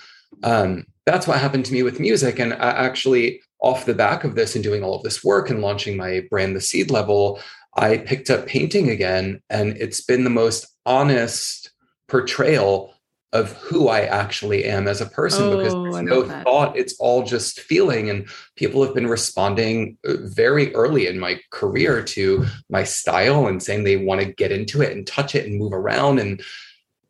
um, 0.43 0.85
that's 1.07 1.27
what 1.27 1.41
happened 1.41 1.65
to 1.67 1.73
me 1.73 1.83
with 1.83 2.01
music. 2.01 2.39
And 2.39 2.53
I 2.53 2.71
actually 2.71 3.41
off 3.61 3.87
the 3.87 3.95
back 3.95 4.25
of 4.25 4.35
this 4.35 4.55
and 4.55 4.65
doing 4.65 4.83
all 4.83 4.97
of 4.97 5.03
this 5.03 5.23
work 5.25 5.49
and 5.49 5.61
launching 5.61 5.97
my 5.97 6.23
brand 6.31 6.57
the 6.57 6.61
seed 6.61 6.91
level 6.91 7.41
i 7.77 7.97
picked 7.97 8.29
up 8.29 8.47
painting 8.47 8.91
again. 8.91 9.41
And 9.49 9.77
it's 9.79 10.03
been 10.03 10.25
the 10.25 10.31
most 10.31 10.67
honest 10.85 11.71
portrayal 12.09 12.93
of 13.33 13.53
who 13.53 13.89
I 13.89 14.03
actually 14.03 14.65
am 14.65 14.87
as 14.87 15.01
a 15.01 15.07
person 15.07 15.45
oh, 15.45 15.57
because 15.57 15.73
there's 15.73 16.03
no 16.03 16.23
that. 16.23 16.45
thought. 16.45 16.77
It's 16.77 16.95
all 16.99 17.23
just 17.23 17.61
feeling. 17.61 18.11
And 18.11 18.29
people 18.57 18.85
have 18.85 18.95
been 18.95 19.07
responding 19.07 19.97
uh, 20.07 20.15
very 20.21 20.75
early 20.75 21.07
in 21.07 21.19
my 21.19 21.41
career 21.51 22.03
to 22.03 22.45
my 22.69 22.85
style 22.85 23.47
and 23.47 23.63
saying 23.63 23.85
they 23.85 23.97
want 23.97 24.21
to 24.21 24.27
get 24.27 24.53
into 24.53 24.83
it 24.83 24.95
and 24.95 25.07
touch 25.07 25.35
it 25.35 25.47
and 25.47 25.59
move 25.59 25.73
around. 25.73 26.19
And 26.19 26.43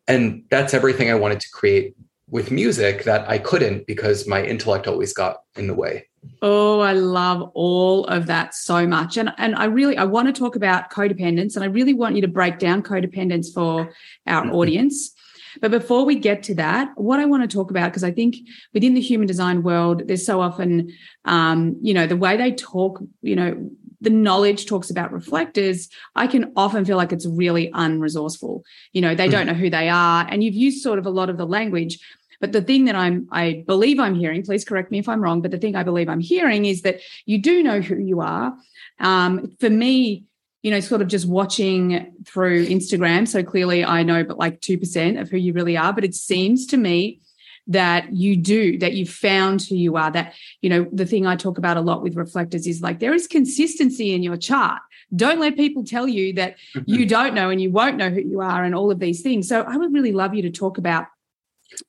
and 0.07 0.43
that's 0.49 0.73
everything 0.73 1.09
I 1.09 1.15
wanted 1.15 1.39
to 1.41 1.49
create 1.51 1.95
with 2.29 2.51
music 2.51 3.03
that 3.03 3.29
I 3.29 3.37
couldn't 3.37 3.85
because 3.85 4.27
my 4.27 4.43
intellect 4.43 4.87
always 4.87 5.13
got 5.13 5.43
in 5.55 5.67
the 5.67 5.73
way. 5.73 6.07
Oh, 6.41 6.79
I 6.79 6.93
love 6.93 7.51
all 7.53 8.05
of 8.05 8.27
that 8.27 8.55
so 8.55 8.87
much. 8.87 9.17
And 9.17 9.33
and 9.37 9.55
I 9.55 9.65
really 9.65 9.97
I 9.97 10.05
want 10.05 10.33
to 10.33 10.39
talk 10.39 10.55
about 10.55 10.89
codependence 10.89 11.55
and 11.55 11.65
I 11.65 11.67
really 11.67 11.93
want 11.93 12.15
you 12.15 12.21
to 12.21 12.29
break 12.29 12.59
down 12.59 12.81
codependence 12.81 13.53
for 13.53 13.93
our 14.25 14.43
mm-hmm. 14.43 14.55
audience 14.55 15.13
but 15.61 15.71
before 15.71 16.05
we 16.05 16.15
get 16.15 16.43
to 16.43 16.55
that, 16.55 16.91
what 16.95 17.19
I 17.19 17.25
want 17.25 17.49
to 17.49 17.53
talk 17.53 17.71
about, 17.71 17.91
because 17.91 18.03
I 18.03 18.11
think 18.11 18.37
within 18.73 18.93
the 18.93 19.01
human 19.01 19.27
design 19.27 19.63
world, 19.63 20.07
there's 20.07 20.25
so 20.25 20.41
often, 20.41 20.91
um, 21.25 21.77
you 21.81 21.93
know, 21.93 22.07
the 22.07 22.17
way 22.17 22.37
they 22.37 22.51
talk, 22.51 23.01
you 23.21 23.35
know, 23.35 23.69
the 24.01 24.09
knowledge 24.09 24.65
talks 24.65 24.89
about 24.89 25.13
reflectors, 25.13 25.89
I 26.15 26.27
can 26.27 26.51
often 26.55 26.83
feel 26.83 26.97
like 26.97 27.13
it's 27.13 27.25
really 27.25 27.71
unresourceful. 27.71 28.61
You 28.91 29.01
know, 29.01 29.15
they 29.15 29.29
don't 29.29 29.47
know 29.47 29.53
who 29.53 29.69
they 29.69 29.87
are. 29.87 30.27
And 30.29 30.43
you've 30.43 30.55
used 30.55 30.83
sort 30.83 30.99
of 30.99 31.05
a 31.05 31.09
lot 31.09 31.29
of 31.29 31.37
the 31.37 31.45
language. 31.45 31.99
But 32.41 32.51
the 32.51 32.61
thing 32.61 32.83
that 32.85 32.95
I'm, 32.95 33.29
I 33.31 33.63
believe 33.65 34.01
I'm 34.01 34.15
hearing, 34.15 34.43
please 34.43 34.65
correct 34.65 34.91
me 34.91 34.99
if 34.99 35.07
I'm 35.07 35.21
wrong, 35.21 35.41
but 35.41 35.51
the 35.51 35.57
thing 35.57 35.77
I 35.77 35.83
believe 35.83 36.09
I'm 36.09 36.19
hearing 36.19 36.65
is 36.65 36.81
that 36.81 36.99
you 37.25 37.37
do 37.37 37.63
know 37.63 37.79
who 37.79 37.95
you 37.95 38.19
are. 38.19 38.53
Um, 38.99 39.55
for 39.61 39.69
me, 39.69 40.25
you 40.63 40.71
know, 40.71 40.79
sort 40.79 41.01
of 41.01 41.09
just 41.09 41.27
watching 41.27 42.13
through 42.25 42.65
Instagram. 42.65 43.27
So 43.27 43.43
clearly 43.43 43.85
I 43.85 44.01
know 44.01 44.23
but 44.23 44.39
like 44.39 44.61
2% 44.61 45.21
of 45.21 45.29
who 45.29 45.37
you 45.37 45.53
really 45.53 45.77
are. 45.77 45.93
But 45.93 46.05
it 46.05 46.15
seems 46.15 46.65
to 46.67 46.77
me 46.77 47.19
that 47.67 48.11
you 48.11 48.35
do, 48.35 48.77
that 48.79 48.93
you've 48.93 49.09
found 49.09 49.61
who 49.61 49.75
you 49.75 49.97
are. 49.97 50.09
That, 50.09 50.33
you 50.61 50.69
know, 50.69 50.87
the 50.91 51.05
thing 51.05 51.27
I 51.27 51.35
talk 51.35 51.57
about 51.57 51.77
a 51.77 51.81
lot 51.81 52.01
with 52.01 52.15
reflectors 52.15 52.65
is 52.65 52.81
like 52.81 52.99
there 52.99 53.13
is 53.13 53.27
consistency 53.27 54.13
in 54.13 54.23
your 54.23 54.37
chart. 54.37 54.81
Don't 55.15 55.39
let 55.39 55.55
people 55.57 55.83
tell 55.83 56.07
you 56.07 56.33
that 56.33 56.55
mm-hmm. 56.75 56.83
you 56.87 57.05
don't 57.05 57.35
know 57.35 57.49
and 57.49 57.61
you 57.61 57.69
won't 57.69 57.97
know 57.97 58.09
who 58.09 58.21
you 58.21 58.41
are 58.41 58.63
and 58.63 58.73
all 58.73 58.89
of 58.89 58.99
these 58.99 59.21
things. 59.21 59.47
So 59.47 59.61
I 59.61 59.77
would 59.77 59.93
really 59.93 60.13
love 60.13 60.33
you 60.33 60.41
to 60.43 60.49
talk 60.49 60.77
about 60.77 61.07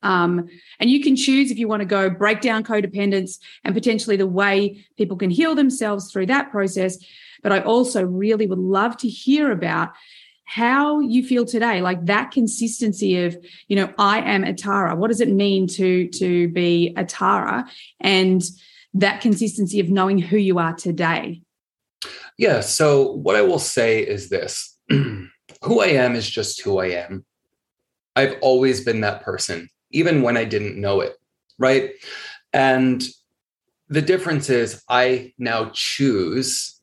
um, 0.03 0.49
and 0.81 0.91
you 0.91 1.03
can 1.03 1.17
choose 1.17 1.50
if 1.50 1.59
you 1.59 1.69
want 1.69 1.81
to 1.81 1.87
go 1.87 2.11
break 2.11 2.41
down 2.41 2.64
codependence 2.64 3.38
and 3.64 3.75
potentially 3.75 4.17
the 4.17 4.26
way 4.26 4.85
people 4.97 5.17
can 5.17 5.31
heal 5.31 5.55
themselves 5.55 6.11
through 6.11 6.26
that 6.26 6.50
process. 6.50 6.99
But 7.43 7.53
I 7.53 7.61
also 7.61 8.05
really 8.05 8.47
would 8.47 8.59
love 8.59 8.97
to 8.99 9.09
hear 9.09 9.50
about 9.50 9.91
how 10.47 11.00
you 11.00 11.26
feel 11.26 11.45
today 11.45 11.81
like 11.81 12.05
that 12.05 12.31
consistency 12.31 13.25
of 13.25 13.37
you 13.67 13.75
know 13.75 13.91
i 13.97 14.21
am 14.21 14.45
Atarah 14.45 14.95
what 14.95 15.09
does 15.09 15.23
it 15.23 15.31
mean 15.31 15.67
to 15.67 16.07
to 16.09 16.49
be 16.49 16.93
Atarah 16.99 17.67
and 17.99 18.43
that 18.93 19.21
consistency 19.21 19.81
of 19.81 19.91
knowing 19.91 20.19
who 20.19 20.37
you 20.37 20.59
are 20.59 20.73
today. 20.73 21.43
Yeah 22.38 22.61
so 22.61 23.12
what 23.12 23.37
i 23.37 23.43
will 23.43 23.59
say 23.59 24.00
is 24.00 24.29
this. 24.29 24.79
Who 24.91 25.81
i 25.81 25.87
am 25.87 26.14
is 26.14 26.29
just 26.29 26.61
who 26.61 26.79
i 26.79 26.88
am. 26.88 27.25
I've 28.17 28.37
always 28.43 28.85
been 28.85 29.00
that 29.00 29.23
person 29.23 29.71
even 29.95 30.23
when 30.23 30.37
i 30.37 30.45
didn't 30.45 30.81
know 30.81 31.01
it 31.01 31.19
right 31.59 31.93
and 32.53 33.05
the 33.89 34.03
difference 34.03 34.51
is 34.51 34.83
i 34.89 35.33
now 35.39 35.71
choose 35.73 36.75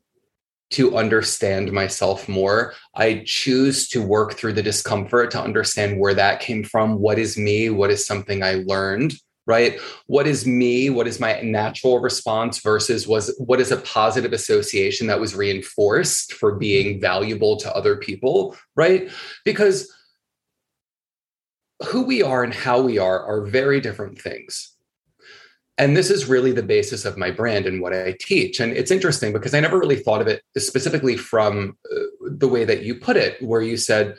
to 0.71 0.97
understand 0.97 1.71
myself 1.71 2.27
more. 2.27 2.73
I 2.95 3.23
choose 3.25 3.87
to 3.89 4.01
work 4.01 4.33
through 4.33 4.53
the 4.53 4.63
discomfort 4.63 5.31
to 5.31 5.41
understand 5.41 5.99
where 5.99 6.13
that 6.13 6.39
came 6.39 6.63
from. 6.63 6.99
What 6.99 7.19
is 7.19 7.37
me? 7.37 7.69
What 7.69 7.91
is 7.91 8.05
something 8.05 8.41
I 8.41 8.63
learned? 8.65 9.13
Right? 9.45 9.79
What 10.07 10.27
is 10.27 10.45
me? 10.45 10.89
What 10.89 11.07
is 11.07 11.19
my 11.19 11.41
natural 11.41 11.99
response 11.99 12.59
versus 12.59 13.07
was 13.07 13.35
what 13.37 13.59
is 13.59 13.71
a 13.71 13.77
positive 13.77 14.33
association 14.33 15.07
that 15.07 15.19
was 15.19 15.35
reinforced 15.35 16.33
for 16.33 16.55
being 16.55 17.01
valuable 17.01 17.57
to 17.57 17.75
other 17.75 17.97
people? 17.97 18.55
Right? 18.75 19.09
Because 19.43 19.91
who 21.87 22.03
we 22.03 22.21
are 22.21 22.43
and 22.43 22.53
how 22.53 22.81
we 22.81 22.97
are 22.97 23.23
are 23.23 23.45
very 23.45 23.81
different 23.81 24.21
things 24.21 24.71
and 25.81 25.97
this 25.97 26.11
is 26.11 26.27
really 26.27 26.51
the 26.51 26.61
basis 26.61 27.05
of 27.05 27.17
my 27.17 27.31
brand 27.31 27.65
and 27.65 27.81
what 27.81 27.91
I 27.91 28.15
teach. 28.19 28.59
And 28.59 28.71
it's 28.71 28.91
interesting 28.91 29.33
because 29.33 29.55
I 29.55 29.59
never 29.59 29.79
really 29.79 29.95
thought 29.95 30.21
of 30.21 30.27
it 30.27 30.43
specifically 30.55 31.17
from 31.17 31.75
uh, 31.91 32.01
the 32.21 32.47
way 32.47 32.65
that 32.65 32.83
you 32.83 32.93
put 32.93 33.17
it, 33.17 33.41
where 33.41 33.63
you 33.63 33.77
said 33.77 34.15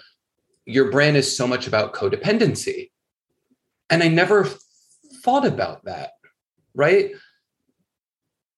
your 0.64 0.90
brand 0.90 1.16
is 1.16 1.36
so 1.36 1.46
much 1.46 1.68
about 1.68 1.94
codependency. 1.94 2.90
And 3.90 4.02
I 4.02 4.08
never 4.08 4.48
thought 5.22 5.46
about 5.46 5.84
that, 5.84 6.10
right? 6.74 7.12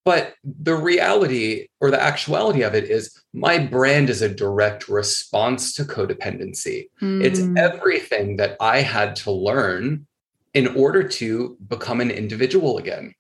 But 0.05 0.35
the 0.45 0.75
reality 0.75 1.69
or 1.81 1.91
the 1.91 2.03
actuality 2.03 2.63
of 2.63 2.75
it 2.75 2.85
is 2.85 3.23
my 3.33 3.59
brand 3.59 4.11
is 4.11 4.21
a 4.21 4.29
direct 4.29 4.89
response 4.89 5.73
to 5.75 5.85
codependency. 5.85 6.91
Mm. 7.01 7.25
It's 7.25 7.41
hmm. 7.41 7.57
everything 7.57 8.37
that 8.37 8.57
I 8.61 8.83
had 8.83 9.17
to 9.17 9.31
learn 9.31 10.07
in 10.53 10.69
order 10.77 11.03
to 11.03 11.57
become 11.69 12.01
an 12.01 12.11
individual 12.11 12.79
again. 12.79 13.15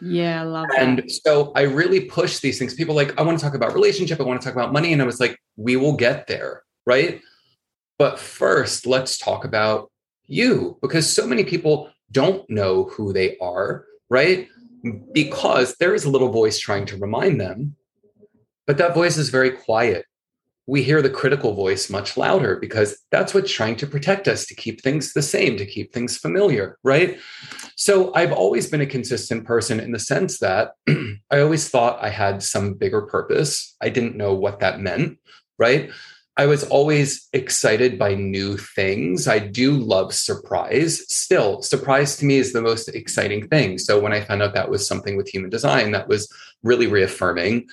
Yeah, 0.00 0.40
I 0.40 0.44
love 0.44 0.66
and 0.78 0.98
that. 0.98 1.02
And 1.02 1.12
so 1.12 1.52
I 1.54 1.62
really 1.62 2.00
push 2.00 2.38
these 2.38 2.58
things. 2.58 2.74
People 2.74 2.94
like, 2.94 3.18
I 3.18 3.22
want 3.22 3.38
to 3.38 3.44
talk 3.44 3.54
about 3.54 3.74
relationship, 3.74 4.18
I 4.18 4.24
want 4.24 4.40
to 4.40 4.44
talk 4.44 4.54
about 4.54 4.72
money. 4.72 4.92
And 4.94 5.02
I 5.02 5.04
was 5.04 5.20
like, 5.20 5.38
we 5.56 5.76
will 5.76 5.94
get 5.94 6.26
there, 6.26 6.62
right? 6.86 7.20
But 7.98 8.18
first, 8.18 8.86
let's 8.86 9.18
talk 9.18 9.44
about 9.44 9.90
you 10.26 10.78
because 10.80 11.12
so 11.12 11.26
many 11.26 11.44
people 11.44 11.90
don't 12.12 12.48
know 12.48 12.84
who 12.84 13.12
they 13.12 13.36
are, 13.38 13.84
right? 14.08 14.48
Because 15.12 15.74
there 15.80 15.94
is 15.94 16.04
a 16.04 16.10
little 16.10 16.30
voice 16.30 16.58
trying 16.58 16.86
to 16.86 16.96
remind 16.96 17.40
them, 17.40 17.76
but 18.66 18.78
that 18.78 18.94
voice 18.94 19.16
is 19.16 19.28
very 19.28 19.50
quiet 19.50 20.04
we 20.70 20.84
hear 20.84 21.02
the 21.02 21.10
critical 21.10 21.52
voice 21.52 21.90
much 21.90 22.16
louder 22.16 22.54
because 22.54 22.96
that's 23.10 23.34
what's 23.34 23.52
trying 23.52 23.74
to 23.74 23.88
protect 23.88 24.28
us 24.28 24.46
to 24.46 24.54
keep 24.54 24.80
things 24.80 25.12
the 25.12 25.20
same, 25.20 25.56
to 25.56 25.66
keep 25.66 25.92
things 25.92 26.16
familiar, 26.16 26.78
right? 26.84 27.18
So 27.74 28.14
I've 28.14 28.30
always 28.30 28.70
been 28.70 28.80
a 28.80 28.86
consistent 28.86 29.44
person 29.44 29.80
in 29.80 29.90
the 29.90 29.98
sense 29.98 30.38
that 30.38 30.74
I 30.88 31.40
always 31.40 31.68
thought 31.68 31.98
I 32.00 32.10
had 32.10 32.40
some 32.40 32.74
bigger 32.74 33.02
purpose. 33.02 33.74
I 33.80 33.88
didn't 33.88 34.16
know 34.16 34.32
what 34.32 34.60
that 34.60 34.78
meant, 34.78 35.18
right? 35.58 35.90
I 36.40 36.46
was 36.46 36.64
always 36.64 37.28
excited 37.32 37.98
by 37.98 38.14
new 38.14 38.56
things. 38.56 39.28
I 39.28 39.38
do 39.38 39.72
love 39.72 40.14
surprise. 40.14 40.92
Still, 41.14 41.60
surprise 41.62 42.16
to 42.16 42.24
me 42.24 42.36
is 42.38 42.52
the 42.52 42.62
most 42.62 42.88
exciting 42.88 43.46
thing. 43.48 43.78
So 43.78 44.00
when 44.00 44.12
I 44.12 44.22
found 44.22 44.42
out 44.42 44.54
that 44.54 44.70
was 44.70 44.86
something 44.86 45.16
with 45.16 45.28
human 45.28 45.50
design, 45.50 45.90
that 45.92 46.08
was 46.08 46.32
really 46.62 46.86
reaffirming 46.86 47.66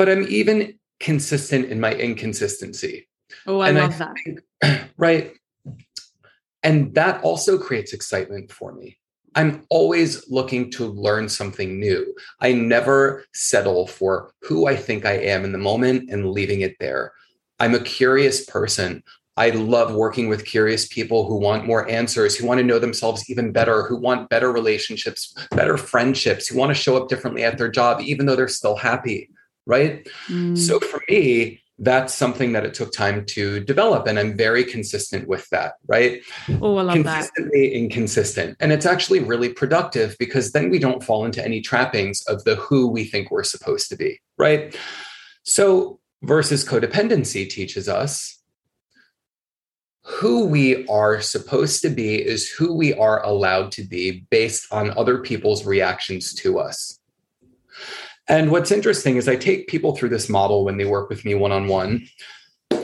but 0.00 0.08
I'm 0.08 0.26
even 0.30 0.78
consistent 0.98 1.66
in 1.66 1.78
my 1.78 1.92
inconsistency. 1.92 3.06
Oh, 3.46 3.60
I 3.60 3.68
and 3.68 3.76
love 3.76 4.00
I 4.00 4.14
think, 4.24 4.40
that. 4.62 4.88
Right. 4.96 5.34
And 6.62 6.94
that 6.94 7.22
also 7.22 7.58
creates 7.58 7.92
excitement 7.92 8.50
for 8.50 8.72
me. 8.72 8.96
I'm 9.34 9.64
always 9.70 10.28
looking 10.30 10.70
to 10.72 10.86
learn 10.86 11.28
something 11.28 11.78
new. 11.78 12.14
I 12.40 12.52
never 12.52 13.24
settle 13.32 13.86
for 13.86 14.32
who 14.42 14.66
I 14.66 14.76
think 14.76 15.04
I 15.06 15.12
am 15.12 15.44
in 15.44 15.52
the 15.52 15.58
moment 15.58 16.10
and 16.10 16.30
leaving 16.30 16.62
it 16.62 16.76
there. 16.80 17.12
I'm 17.58 17.74
a 17.74 17.80
curious 17.80 18.44
person. 18.44 19.02
I 19.36 19.50
love 19.50 19.94
working 19.94 20.28
with 20.28 20.44
curious 20.44 20.88
people 20.88 21.26
who 21.26 21.36
want 21.36 21.66
more 21.66 21.88
answers, 21.88 22.36
who 22.36 22.46
want 22.46 22.58
to 22.58 22.64
know 22.64 22.78
themselves 22.78 23.30
even 23.30 23.52
better, 23.52 23.84
who 23.84 23.96
want 23.96 24.28
better 24.28 24.52
relationships, 24.52 25.34
better 25.52 25.76
friendships, 25.76 26.48
who 26.48 26.58
want 26.58 26.70
to 26.70 26.74
show 26.74 26.96
up 26.96 27.08
differently 27.08 27.44
at 27.44 27.56
their 27.56 27.70
job, 27.70 28.00
even 28.00 28.26
though 28.26 28.36
they're 28.36 28.48
still 28.48 28.76
happy 28.76 29.30
right? 29.70 30.06
Mm. 30.28 30.58
So 30.58 30.80
for 30.80 31.00
me, 31.08 31.62
that's 31.82 32.14
something 32.14 32.52
that 32.52 32.64
it 32.66 32.74
took 32.74 32.92
time 32.92 33.24
to 33.24 33.60
develop. 33.60 34.06
And 34.06 34.18
I'm 34.18 34.36
very 34.36 34.64
consistent 34.64 35.26
with 35.26 35.48
that, 35.48 35.74
right? 35.88 36.20
Oh, 36.60 36.76
I 36.76 36.82
love 36.82 36.94
Consistently 36.94 37.70
that. 37.70 37.76
inconsistent. 37.76 38.56
And 38.60 38.70
it's 38.70 38.84
actually 38.86 39.20
really 39.20 39.48
productive 39.48 40.14
because 40.18 40.52
then 40.52 40.68
we 40.70 40.78
don't 40.78 41.02
fall 41.02 41.24
into 41.24 41.42
any 41.44 41.62
trappings 41.62 42.22
of 42.28 42.44
the 42.44 42.56
who 42.56 42.86
we 42.86 43.04
think 43.04 43.30
we're 43.30 43.44
supposed 43.44 43.88
to 43.88 43.96
be, 43.96 44.20
right? 44.36 44.76
So 45.42 45.98
versus 46.22 46.68
codependency 46.68 47.48
teaches 47.48 47.88
us 47.88 48.36
who 50.04 50.44
we 50.44 50.86
are 50.88 51.20
supposed 51.22 51.80
to 51.82 51.88
be 51.88 52.16
is 52.16 52.48
who 52.50 52.74
we 52.74 52.92
are 52.94 53.24
allowed 53.24 53.72
to 53.72 53.84
be 53.84 54.26
based 54.30 54.66
on 54.70 54.96
other 54.98 55.18
people's 55.18 55.64
reactions 55.64 56.34
to 56.34 56.58
us. 56.58 56.99
And 58.30 58.52
what's 58.52 58.70
interesting 58.70 59.16
is 59.16 59.28
I 59.28 59.34
take 59.34 59.66
people 59.66 59.96
through 59.96 60.10
this 60.10 60.28
model 60.28 60.64
when 60.64 60.76
they 60.76 60.84
work 60.84 61.10
with 61.10 61.24
me 61.24 61.34
one 61.34 61.50
on 61.50 61.66
one. 61.66 62.06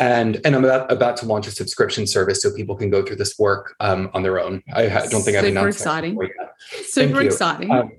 And, 0.01 0.41
and 0.45 0.57
I'm 0.57 0.65
about, 0.65 0.91
about 0.91 1.17
to 1.19 1.27
launch 1.27 1.47
a 1.47 1.53
subscription 1.53 2.07
service 2.07 2.43
so 2.43 2.53
people 2.53 2.77
can 2.77 2.91
go 2.91 3.03
through 3.03 3.17
this 3.17 3.39
work 3.39 3.77
um, 3.79 4.11
on 4.13 4.25
their 4.25 4.41
own. 4.41 4.63
I 4.75 4.89
don't 5.09 5.23
think 5.23 5.37
I've 5.37 5.45
announced 5.45 5.79
exciting. 5.79 6.19
Super 6.87 7.23
exciting. 7.23 7.71
Um, 7.71 7.93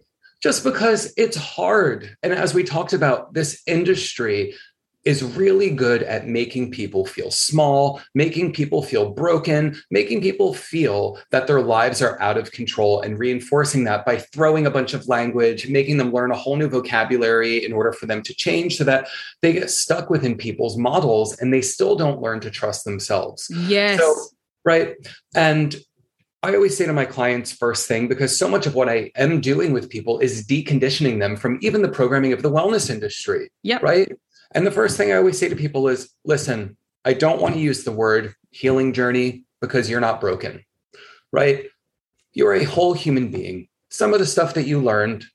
just 0.43 0.63
because 0.63 1.13
it's 1.15 1.37
hard. 1.37 2.15
And 2.21 2.33
as 2.33 2.53
we 2.53 2.63
talked 2.63 2.91
about, 2.91 3.33
this 3.33 3.63
industry 3.65 4.53
is 5.07 5.23
really 5.23 5.69
good 5.69 6.03
at 6.03 6.27
making 6.27 6.69
people 6.69 7.05
feel 7.05 7.31
small, 7.31 8.01
making 8.13 8.51
people 8.51 8.83
feel 8.83 9.09
broken, 9.09 9.81
making 9.89 10.21
people 10.21 10.53
feel 10.53 11.17
that 11.31 11.47
their 11.47 11.61
lives 11.61 12.01
are 12.01 12.21
out 12.21 12.37
of 12.37 12.51
control, 12.51 12.99
and 12.99 13.17
reinforcing 13.17 13.85
that 13.85 14.05
by 14.05 14.17
throwing 14.17 14.65
a 14.65 14.71
bunch 14.71 14.93
of 14.93 15.07
language, 15.07 15.69
making 15.69 15.95
them 15.95 16.11
learn 16.11 16.31
a 16.31 16.35
whole 16.35 16.57
new 16.57 16.67
vocabulary 16.67 17.63
in 17.63 17.71
order 17.71 17.93
for 17.93 18.05
them 18.05 18.21
to 18.21 18.33
change 18.35 18.75
so 18.75 18.83
that 18.83 19.07
they 19.41 19.53
get 19.53 19.71
stuck 19.71 20.09
within 20.09 20.35
people's 20.35 20.77
models 20.77 21.39
and 21.39 21.53
they 21.53 21.61
still 21.61 21.95
don't 21.95 22.21
learn 22.21 22.41
to 22.41 22.51
trust 22.51 22.83
themselves. 22.83 23.49
Yes. 23.49 23.97
So, 23.97 24.13
right. 24.65 24.93
And 25.33 25.73
I 26.43 26.53
always 26.53 26.75
say 26.75 26.85
to 26.85 26.91
my 26.93 27.05
clients 27.05 27.53
first 27.53 27.87
thing 27.87 28.09
because 28.09 28.37
so 28.37 28.49
much 28.49 28.67
of 28.67 28.75
what 28.75 28.89
I 28.89 29.11
am 29.15 29.39
doing 29.39 29.71
with 29.71 29.89
people 29.89 30.19
is 30.19 30.45
deconditioning 30.45 31.19
them 31.19 31.37
from 31.37 31.59
even 31.61 31.81
the 31.81 31.89
programming 31.89 32.33
of 32.33 32.41
the 32.41 32.51
wellness 32.51 32.89
industry. 32.89 33.49
Yeah. 33.63 33.79
Right. 33.81 34.11
And 34.51 34.65
the 34.65 34.71
first 34.71 34.97
thing 34.97 35.11
I 35.11 35.17
always 35.17 35.37
say 35.37 35.49
to 35.49 35.55
people 35.55 35.87
is 35.87 36.09
listen, 36.23 36.77
I 37.05 37.13
don't 37.13 37.41
want 37.41 37.55
to 37.55 37.61
use 37.61 37.83
the 37.83 37.91
word 37.91 38.33
healing 38.51 38.93
journey 38.93 39.43
because 39.61 39.89
you're 39.89 40.01
not 40.01 40.21
broken, 40.21 40.63
right? 41.31 41.65
You're 42.33 42.53
a 42.53 42.63
whole 42.63 42.93
human 42.93 43.31
being. 43.31 43.67
Some 43.89 44.13
of 44.13 44.19
the 44.19 44.25
stuff 44.25 44.53
that 44.55 44.67
you 44.67 44.81
learned 44.81 45.25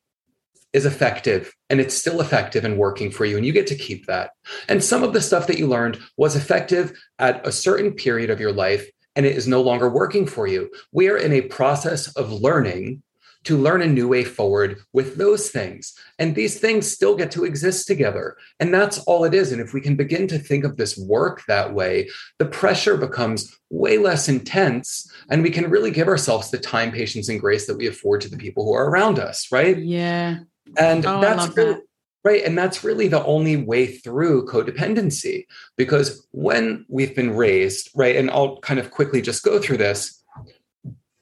is 0.72 0.87
effective 0.87 1.53
and 1.68 1.81
it's 1.81 1.96
still 1.96 2.20
effective 2.20 2.64
and 2.64 2.79
working 2.79 3.11
for 3.11 3.25
you, 3.25 3.37
and 3.37 3.46
you 3.46 3.53
get 3.53 3.66
to 3.68 3.75
keep 3.75 4.07
that. 4.07 4.31
And 4.68 4.83
some 4.83 5.03
of 5.03 5.12
the 5.12 5.20
stuff 5.20 5.46
that 5.46 5.59
you 5.59 5.66
learned 5.66 5.98
was 6.16 6.37
effective 6.37 6.92
at 7.18 7.46
a 7.46 7.53
certain 7.53 7.92
period 7.92 8.31
of 8.31 8.40
your 8.40 8.53
life 8.53 8.87
and 9.16 9.27
it 9.27 9.37
is 9.37 9.46
no 9.46 9.61
longer 9.61 9.88
working 9.88 10.27
for 10.27 10.46
you. 10.46 10.70
We 10.92 11.09
are 11.09 11.16
in 11.16 11.33
a 11.33 11.42
process 11.42 12.14
of 12.16 12.33
learning 12.33 13.03
to 13.44 13.57
learn 13.57 13.83
a 13.83 13.87
new 13.87 14.07
way 14.07 14.24
forward 14.24 14.78
with 14.92 15.16
those 15.16 15.50
things. 15.50 15.94
And 16.18 16.35
these 16.35 16.61
things 16.61 16.90
still 16.90 17.16
get 17.16 17.31
to 17.33 17.44
exist 17.44 17.87
together. 17.87 18.37
And 18.61 18.72
that's 18.72 18.98
all 19.00 19.24
it 19.24 19.35
is. 19.35 19.52
And 19.52 19.61
if 19.61 19.72
we 19.74 19.81
can 19.81 19.96
begin 19.96 20.28
to 20.28 20.38
think 20.38 20.64
of 20.64 20.76
this 20.76 20.96
work 20.96 21.42
that 21.48 21.74
way, 21.74 22.09
the 22.38 22.46
pressure 22.46 22.96
becomes 22.96 23.59
way 23.70 23.98
less 23.98 24.28
intense. 24.28 25.11
And 25.28 25.42
we 25.42 25.50
can 25.50 25.70
really 25.70 25.90
give 25.90 26.09
ourselves 26.09 26.50
the 26.50 26.59
time, 26.59 26.92
patience, 26.92 27.28
and 27.28 27.40
grace 27.40 27.66
that 27.66 27.76
we 27.76 27.88
afford 27.88 28.20
to 28.22 28.28
the 28.28 28.37
people 28.37 28.64
who 28.64 28.74
are 28.74 28.88
around 28.88 29.18
us, 29.18 29.50
right? 29.50 29.76
Yeah. 29.78 30.38
And 30.76 31.05
oh, 31.05 31.20
that's 31.20 31.57
really, 31.57 31.72
that. 31.72 31.83
right. 32.24 32.44
And 32.44 32.57
that's 32.57 32.85
really 32.85 33.09
the 33.09 33.24
only 33.24 33.57
way 33.57 33.87
through 33.87 34.46
codependency. 34.46 35.46
Because 35.76 36.28
when 36.31 36.87
we've 36.88 37.16
been 37.16 37.35
raised, 37.35 37.90
right, 37.96 38.14
and 38.14 38.31
I'll 38.31 38.59
kind 38.59 38.78
of 38.78 38.92
quickly 38.92 39.20
just 39.20 39.42
go 39.42 39.59
through 39.59 39.78
this, 39.78 40.22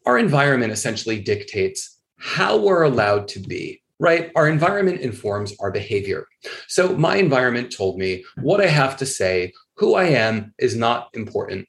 our 0.05 0.19
environment 0.19 0.73
essentially 0.73 1.21
dictates 1.21 2.00
how 2.21 2.59
we're 2.59 2.83
allowed 2.83 3.27
to 3.29 3.41
be, 3.41 3.83
right? 3.99 4.31
Our 4.37 4.49
environment 4.49 5.01
informs 5.01 5.55
our 5.59 5.73
behavior. 5.73 6.27
So 6.69 6.97
my 6.97 7.17
environment 7.17 7.75
told 7.75 7.99
me 7.99 8.25
what 8.41 8.61
I 8.61 8.67
have 8.67 8.97
to 8.99 9.07
say, 9.07 9.53
who 9.77 9.95
I 9.95 10.05
am 10.05 10.55
is 10.59 10.77
not 10.77 11.09
important. 11.15 11.67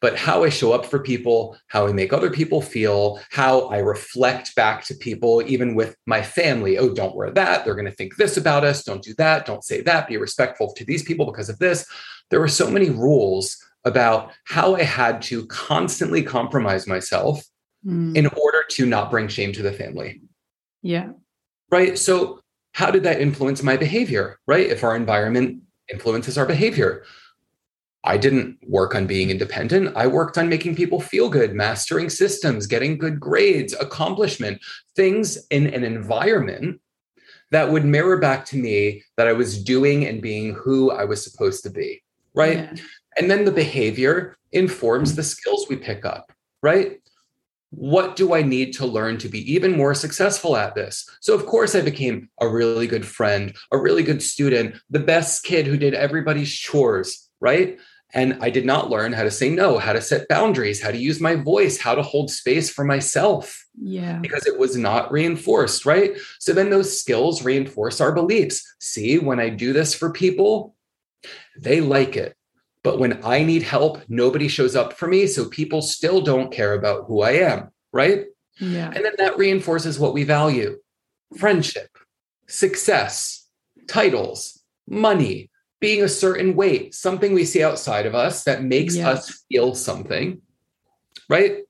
But 0.00 0.16
how 0.16 0.42
I 0.42 0.48
show 0.48 0.72
up 0.72 0.86
for 0.86 0.98
people, 0.98 1.56
how 1.68 1.86
I 1.86 1.92
make 1.92 2.12
other 2.12 2.30
people 2.30 2.62
feel, 2.62 3.20
how 3.30 3.66
I 3.68 3.78
reflect 3.78 4.54
back 4.54 4.84
to 4.86 4.94
people, 4.94 5.42
even 5.46 5.74
with 5.74 5.96
my 6.06 6.22
family. 6.22 6.78
Oh, 6.78 6.94
don't 6.94 7.14
wear 7.14 7.30
that. 7.32 7.64
They're 7.64 7.74
going 7.74 7.86
to 7.86 7.90
think 7.90 8.16
this 8.16 8.38
about 8.38 8.64
us. 8.64 8.84
Don't 8.84 9.02
do 9.02 9.14
that. 9.18 9.44
Don't 9.44 9.64
say 9.64 9.82
that. 9.82 10.08
Be 10.08 10.16
respectful 10.16 10.72
to 10.74 10.84
these 10.84 11.02
people 11.02 11.26
because 11.26 11.50
of 11.50 11.58
this. 11.58 11.86
There 12.30 12.40
were 12.40 12.48
so 12.48 12.70
many 12.70 12.88
rules 12.88 13.56
about 13.84 14.32
how 14.44 14.74
I 14.74 14.82
had 14.82 15.20
to 15.22 15.46
constantly 15.46 16.22
compromise 16.22 16.86
myself 16.86 17.44
mm. 17.86 18.16
in 18.16 18.26
order 18.26 18.64
to 18.70 18.86
not 18.86 19.10
bring 19.10 19.28
shame 19.28 19.52
to 19.52 19.62
the 19.62 19.72
family. 19.72 20.20
Yeah. 20.82 21.10
Right. 21.70 21.98
So, 21.98 22.40
how 22.72 22.90
did 22.90 23.04
that 23.04 23.20
influence 23.20 23.62
my 23.62 23.76
behavior? 23.76 24.38
Right. 24.46 24.66
If 24.66 24.84
our 24.84 24.94
environment 24.94 25.62
influences 25.90 26.36
our 26.36 26.44
behavior, 26.44 27.04
I 28.04 28.18
didn't 28.18 28.58
work 28.68 28.94
on 28.94 29.06
being 29.06 29.30
independent. 29.30 29.96
I 29.96 30.06
worked 30.06 30.36
on 30.36 30.48
making 30.48 30.76
people 30.76 31.00
feel 31.00 31.28
good, 31.28 31.54
mastering 31.54 32.10
systems, 32.10 32.66
getting 32.66 32.98
good 32.98 33.18
grades, 33.18 33.72
accomplishment, 33.72 34.62
things 34.94 35.44
in 35.48 35.66
an 35.68 35.82
environment 35.84 36.80
that 37.50 37.70
would 37.70 37.84
mirror 37.84 38.18
back 38.18 38.44
to 38.46 38.56
me 38.56 39.02
that 39.16 39.26
I 39.26 39.32
was 39.32 39.62
doing 39.62 40.04
and 40.04 40.20
being 40.20 40.54
who 40.54 40.90
I 40.90 41.04
was 41.04 41.24
supposed 41.24 41.62
to 41.64 41.70
be. 41.70 42.02
Right. 42.34 42.58
Yeah. 42.58 42.74
And 43.16 43.30
then 43.30 43.44
the 43.44 43.52
behavior 43.52 44.36
informs 44.52 45.16
the 45.16 45.22
skills 45.22 45.66
we 45.68 45.76
pick 45.76 46.04
up. 46.04 46.30
Right 46.62 47.00
what 47.76 48.16
do 48.16 48.34
I 48.34 48.40
need 48.40 48.72
to 48.74 48.86
learn 48.86 49.18
to 49.18 49.28
be 49.28 49.52
even 49.52 49.76
more 49.76 49.94
successful 49.94 50.56
at 50.56 50.74
this? 50.74 51.06
So, 51.20 51.34
of 51.34 51.44
course, 51.44 51.74
I 51.74 51.82
became 51.82 52.30
a 52.40 52.48
really 52.48 52.86
good 52.86 53.06
friend, 53.06 53.54
a 53.70 53.76
really 53.76 54.02
good 54.02 54.22
student, 54.22 54.76
the 54.88 54.98
best 54.98 55.44
kid 55.44 55.66
who 55.66 55.76
did 55.76 55.92
everybody's 55.92 56.52
chores, 56.52 57.28
right? 57.38 57.78
And 58.14 58.38
I 58.40 58.48
did 58.48 58.64
not 58.64 58.88
learn 58.88 59.12
how 59.12 59.24
to 59.24 59.30
say 59.30 59.50
no, 59.50 59.76
how 59.78 59.92
to 59.92 60.00
set 60.00 60.28
boundaries, 60.28 60.82
how 60.82 60.90
to 60.90 60.96
use 60.96 61.20
my 61.20 61.34
voice, 61.34 61.78
how 61.78 61.94
to 61.94 62.02
hold 62.02 62.30
space 62.30 62.70
for 62.70 62.82
myself. 62.82 63.66
Yeah. 63.78 64.20
Because 64.20 64.46
it 64.46 64.58
was 64.58 64.74
not 64.74 65.12
reinforced, 65.12 65.84
right? 65.84 66.16
So 66.38 66.54
then 66.54 66.70
those 66.70 66.98
skills 66.98 67.44
reinforce 67.44 68.00
our 68.00 68.12
beliefs. 68.12 68.64
See, 68.80 69.18
when 69.18 69.38
I 69.38 69.50
do 69.50 69.74
this 69.74 69.94
for 69.94 70.10
people, 70.10 70.74
they 71.58 71.82
like 71.82 72.16
it. 72.16 72.34
But 72.86 73.00
when 73.00 73.18
I 73.24 73.42
need 73.42 73.64
help, 73.64 73.98
nobody 74.08 74.46
shows 74.46 74.76
up 74.76 74.92
for 74.92 75.08
me. 75.08 75.26
So 75.26 75.48
people 75.48 75.82
still 75.82 76.20
don't 76.20 76.52
care 76.52 76.74
about 76.74 77.06
who 77.06 77.22
I 77.22 77.32
am. 77.32 77.70
Right. 77.92 78.26
Yeah. 78.60 78.92
And 78.94 79.04
then 79.04 79.14
that 79.18 79.36
reinforces 79.36 79.98
what 79.98 80.14
we 80.14 80.22
value 80.22 80.78
friendship, 81.36 81.88
success, 82.46 83.48
titles, 83.88 84.62
money, 84.88 85.50
being 85.80 86.04
a 86.04 86.08
certain 86.08 86.54
weight, 86.54 86.94
something 86.94 87.34
we 87.34 87.44
see 87.44 87.60
outside 87.60 88.06
of 88.06 88.14
us 88.14 88.44
that 88.44 88.62
makes 88.62 88.94
yeah. 88.94 89.10
us 89.10 89.44
feel 89.48 89.74
something. 89.74 90.40
Right. 91.28 91.64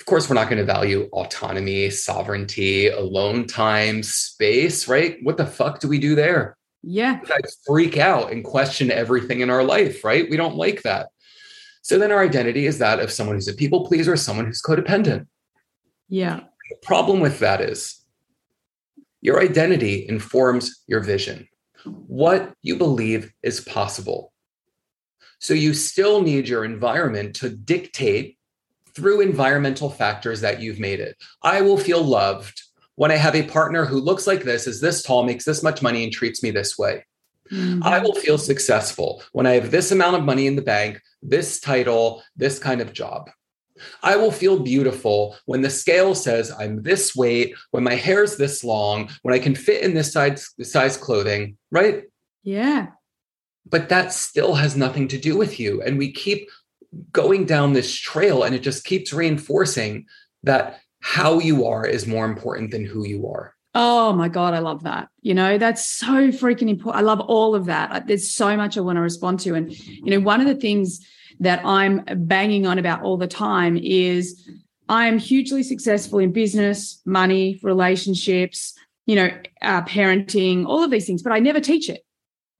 Of 0.00 0.06
course, 0.06 0.26
we're 0.26 0.36
not 0.36 0.48
going 0.48 0.56
to 0.56 0.64
value 0.64 1.10
autonomy, 1.12 1.90
sovereignty, 1.90 2.88
alone 2.88 3.46
time, 3.46 4.02
space, 4.02 4.88
right? 4.88 5.18
What 5.22 5.36
the 5.36 5.44
fuck 5.44 5.80
do 5.80 5.88
we 5.88 5.98
do 5.98 6.14
there? 6.14 6.56
Yeah. 6.82 7.20
I 7.24 7.38
freak 7.66 7.96
out 7.96 8.32
and 8.32 8.44
question 8.44 8.90
everything 8.90 9.40
in 9.40 9.50
our 9.50 9.62
life, 9.62 10.04
right? 10.04 10.28
We 10.28 10.36
don't 10.36 10.56
like 10.56 10.82
that. 10.82 11.08
So 11.82 11.98
then 11.98 12.12
our 12.12 12.22
identity 12.22 12.66
is 12.66 12.78
that 12.78 13.00
of 13.00 13.10
someone 13.10 13.36
who's 13.36 13.48
a 13.48 13.54
people 13.54 13.86
pleaser, 13.86 14.16
someone 14.16 14.46
who's 14.46 14.62
codependent. 14.62 15.26
Yeah. 16.08 16.40
The 16.70 16.76
problem 16.82 17.20
with 17.20 17.38
that 17.40 17.60
is 17.60 18.04
your 19.20 19.40
identity 19.40 20.06
informs 20.08 20.82
your 20.86 21.00
vision, 21.00 21.48
what 21.84 22.54
you 22.62 22.76
believe 22.76 23.32
is 23.42 23.60
possible. 23.60 24.32
So 25.38 25.54
you 25.54 25.74
still 25.74 26.22
need 26.22 26.48
your 26.48 26.64
environment 26.64 27.34
to 27.36 27.48
dictate 27.48 28.38
through 28.94 29.20
environmental 29.20 29.90
factors 29.90 30.40
that 30.40 30.60
you've 30.60 30.78
made 30.78 31.00
it. 31.00 31.16
I 31.42 31.62
will 31.62 31.78
feel 31.78 32.02
loved 32.02 32.62
when 32.96 33.10
I 33.10 33.16
have 33.16 33.34
a 33.34 33.42
partner 33.44 33.84
who 33.84 33.98
looks 34.00 34.26
like 34.26 34.42
this, 34.42 34.66
is 34.66 34.80
this 34.80 35.02
tall, 35.02 35.24
makes 35.24 35.44
this 35.44 35.62
much 35.62 35.82
money, 35.82 36.04
and 36.04 36.12
treats 36.12 36.42
me 36.42 36.50
this 36.50 36.78
way. 36.78 37.04
Mm-hmm. 37.50 37.82
I 37.82 37.98
will 37.98 38.14
feel 38.14 38.38
successful 38.38 39.22
when 39.32 39.46
I 39.46 39.52
have 39.52 39.70
this 39.70 39.90
amount 39.90 40.16
of 40.16 40.24
money 40.24 40.46
in 40.46 40.56
the 40.56 40.62
bank, 40.62 41.00
this 41.22 41.60
title, 41.60 42.22
this 42.36 42.58
kind 42.58 42.80
of 42.80 42.92
job. 42.92 43.30
I 44.02 44.16
will 44.16 44.30
feel 44.30 44.60
beautiful 44.60 45.36
when 45.46 45.60
the 45.60 45.70
scale 45.70 46.14
says 46.14 46.52
I'm 46.52 46.82
this 46.82 47.16
weight, 47.16 47.54
when 47.70 47.82
my 47.82 47.94
hair's 47.94 48.36
this 48.36 48.62
long, 48.62 49.10
when 49.22 49.34
I 49.34 49.38
can 49.38 49.54
fit 49.54 49.82
in 49.82 49.94
this 49.94 50.12
size, 50.12 50.50
size 50.62 50.96
clothing, 50.96 51.56
right? 51.70 52.04
Yeah. 52.42 52.88
But 53.66 53.88
that 53.88 54.12
still 54.12 54.54
has 54.54 54.76
nothing 54.76 55.08
to 55.08 55.18
do 55.18 55.36
with 55.36 55.58
you. 55.58 55.82
And 55.82 55.98
we 55.98 56.12
keep 56.12 56.48
going 57.10 57.44
down 57.44 57.72
this 57.72 57.94
trail 57.94 58.42
and 58.42 58.54
it 58.54 58.60
just 58.60 58.84
keeps 58.84 59.12
reinforcing 59.12 60.06
that 60.42 60.80
how 61.02 61.40
you 61.40 61.66
are 61.66 61.84
is 61.84 62.06
more 62.06 62.24
important 62.24 62.70
than 62.70 62.84
who 62.84 63.06
you 63.06 63.28
are. 63.28 63.54
Oh 63.74 64.12
my 64.12 64.28
God, 64.28 64.54
I 64.54 64.60
love 64.60 64.84
that. 64.84 65.08
You 65.20 65.34
know, 65.34 65.58
that's 65.58 65.84
so 65.84 66.28
freaking 66.28 66.68
important. 66.68 67.02
I 67.02 67.06
love 67.06 67.20
all 67.20 67.54
of 67.54 67.66
that. 67.66 68.06
There's 68.06 68.32
so 68.32 68.56
much 68.56 68.76
I 68.78 68.82
want 68.82 68.96
to 68.96 69.02
respond 69.02 69.40
to. 69.40 69.54
And, 69.54 69.72
you 69.72 70.10
know, 70.10 70.20
one 70.20 70.40
of 70.40 70.46
the 70.46 70.54
things 70.54 71.04
that 71.40 71.64
I'm 71.64 72.04
banging 72.26 72.66
on 72.66 72.78
about 72.78 73.02
all 73.02 73.16
the 73.16 73.26
time 73.26 73.76
is 73.76 74.48
I 74.88 75.06
am 75.06 75.18
hugely 75.18 75.62
successful 75.62 76.18
in 76.18 76.32
business, 76.32 77.00
money, 77.04 77.58
relationships, 77.62 78.74
you 79.06 79.16
know, 79.16 79.30
uh, 79.60 79.82
parenting, 79.82 80.66
all 80.66 80.84
of 80.84 80.90
these 80.90 81.06
things, 81.06 81.22
but 81.22 81.32
I 81.32 81.40
never 81.40 81.60
teach 81.60 81.88
it. 81.88 82.02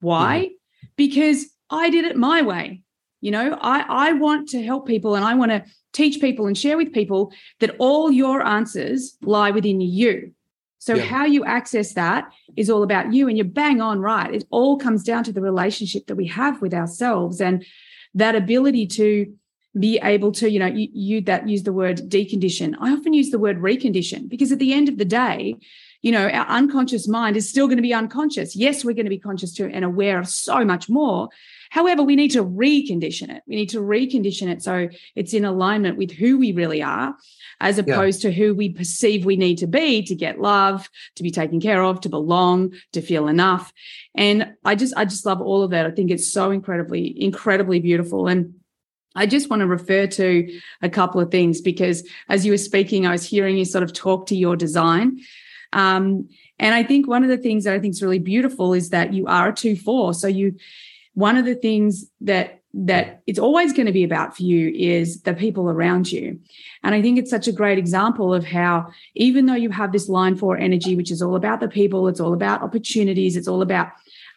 Why? 0.01 0.47
Mm-hmm. 0.47 0.87
Because 0.97 1.45
I 1.69 1.89
did 1.89 2.05
it 2.05 2.17
my 2.17 2.41
way. 2.41 2.82
You 3.23 3.31
know, 3.31 3.57
I, 3.61 3.85
I 4.09 4.13
want 4.13 4.49
to 4.49 4.61
help 4.61 4.85
people 4.85 5.15
and 5.15 5.23
I 5.23 5.33
want 5.33 5.51
to 5.51 5.63
teach 5.93 6.19
people 6.19 6.45
and 6.45 6.57
share 6.57 6.75
with 6.75 6.91
people 6.91 7.31
that 7.61 7.73
all 7.79 8.11
your 8.11 8.45
answers 8.45 9.17
lie 9.21 9.51
within 9.51 9.79
you. 9.79 10.33
So, 10.79 10.95
yeah. 10.95 11.03
how 11.03 11.23
you 11.23 11.45
access 11.45 11.93
that 11.93 12.29
is 12.57 12.69
all 12.69 12.83
about 12.83 13.13
you, 13.13 13.29
and 13.29 13.37
you're 13.37 13.45
bang 13.45 13.79
on 13.79 14.01
right. 14.01 14.33
It 14.35 14.43
all 14.49 14.77
comes 14.77 15.03
down 15.03 15.23
to 15.23 15.31
the 15.31 15.39
relationship 15.39 16.07
that 16.07 16.15
we 16.15 16.27
have 16.27 16.61
with 16.61 16.73
ourselves 16.73 17.39
and 17.39 17.65
that 18.13 18.35
ability 18.35 18.87
to 18.87 19.33
be 19.79 19.99
able 20.03 20.33
to, 20.33 20.51
you 20.51 20.59
know, 20.59 20.67
you, 20.67 20.89
you 20.93 21.21
that 21.21 21.47
use 21.47 21.63
the 21.63 21.71
word 21.71 21.99
decondition. 22.09 22.75
I 22.81 22.91
often 22.91 23.13
use 23.13 23.29
the 23.29 23.39
word 23.39 23.59
recondition 23.59 24.27
because 24.27 24.51
at 24.51 24.59
the 24.59 24.73
end 24.73 24.89
of 24.89 24.97
the 24.97 25.05
day, 25.05 25.55
you 26.01 26.11
know, 26.11 26.27
our 26.27 26.45
unconscious 26.47 27.07
mind 27.07 27.37
is 27.37 27.49
still 27.49 27.67
going 27.67 27.77
to 27.77 27.81
be 27.81 27.93
unconscious. 27.93 28.53
Yes, 28.53 28.83
we're 28.83 28.93
going 28.93 29.05
to 29.05 29.09
be 29.09 29.17
conscious 29.17 29.53
to 29.53 29.71
and 29.71 29.85
aware 29.85 30.19
of 30.19 30.27
so 30.27 30.65
much 30.65 30.89
more, 30.89 31.29
However, 31.73 32.03
we 32.03 32.15
need 32.15 32.29
to 32.33 32.45
recondition 32.45 33.35
it. 33.35 33.41
We 33.47 33.55
need 33.55 33.69
to 33.69 33.79
recondition 33.79 34.47
it 34.47 34.61
so 34.61 34.89
it's 35.15 35.33
in 35.33 35.43
alignment 35.43 35.97
with 35.97 36.11
who 36.11 36.37
we 36.37 36.51
really 36.51 36.83
are, 36.83 37.15
as 37.59 37.79
opposed 37.79 38.23
yeah. 38.23 38.29
to 38.29 38.35
who 38.35 38.53
we 38.53 38.69
perceive 38.69 39.25
we 39.25 39.37
need 39.37 39.57
to 39.57 39.65
be 39.65 40.03
to 40.03 40.13
get 40.13 40.39
love, 40.39 40.87
to 41.15 41.23
be 41.23 41.31
taken 41.31 41.59
care 41.59 41.81
of, 41.81 41.99
to 42.01 42.09
belong, 42.09 42.73
to 42.91 43.01
feel 43.01 43.27
enough. 43.27 43.73
And 44.13 44.53
I 44.63 44.75
just, 44.75 44.93
I 44.95 45.05
just 45.05 45.25
love 45.25 45.41
all 45.41 45.63
of 45.63 45.71
that. 45.71 45.87
I 45.87 45.89
think 45.89 46.11
it's 46.11 46.31
so 46.31 46.51
incredibly, 46.51 47.19
incredibly 47.19 47.79
beautiful. 47.79 48.27
And 48.27 48.53
I 49.15 49.25
just 49.25 49.49
want 49.49 49.61
to 49.61 49.67
refer 49.67 50.05
to 50.05 50.59
a 50.83 50.89
couple 50.89 51.21
of 51.21 51.31
things 51.31 51.59
because 51.59 52.07
as 52.29 52.45
you 52.45 52.51
were 52.51 52.57
speaking, 52.59 53.07
I 53.07 53.13
was 53.13 53.25
hearing 53.25 53.57
you 53.57 53.65
sort 53.65 53.83
of 53.83 53.93
talk 53.93 54.27
to 54.27 54.35
your 54.35 54.55
design. 54.55 55.21
Um, 55.71 56.29
and 56.59 56.75
I 56.75 56.83
think 56.83 57.07
one 57.07 57.23
of 57.23 57.29
the 57.29 57.37
things 57.37 57.63
that 57.63 57.73
I 57.73 57.79
think 57.79 57.95
is 57.95 58.03
really 58.03 58.19
beautiful 58.19 58.75
is 58.75 58.91
that 58.91 59.11
you 59.11 59.25
are 59.25 59.49
a 59.49 59.55
two 59.55 59.75
four. 59.75 60.13
So 60.13 60.27
you 60.27 60.57
one 61.13 61.37
of 61.37 61.45
the 61.45 61.55
things 61.55 62.05
that 62.21 62.59
that 62.75 63.21
it's 63.27 63.37
always 63.37 63.71
going 63.71 63.85
to 63.85 63.91
be 63.91 64.03
about 64.03 64.35
for 64.35 64.41
you 64.41 64.69
is 64.69 65.21
the 65.21 65.33
people 65.35 65.69
around 65.69 66.11
you. 66.11 66.39
And 66.81 66.95
I 66.95 67.03
think 67.03 67.19
it's 67.19 67.29
such 67.29 67.47
a 67.47 67.51
great 67.51 67.77
example 67.77 68.33
of 68.33 68.43
how, 68.43 68.87
even 69.13 69.45
though 69.45 69.53
you 69.53 69.69
have 69.69 69.91
this 69.91 70.09
line 70.09 70.35
four 70.35 70.57
energy, 70.57 70.95
which 70.95 71.11
is 71.11 71.21
all 71.21 71.35
about 71.35 71.59
the 71.59 71.67
people, 71.67 72.07
it's 72.07 72.19
all 72.19 72.33
about 72.33 72.63
opportunities, 72.63 73.37
it's 73.37 73.47
all 73.47 73.61
about 73.61 73.89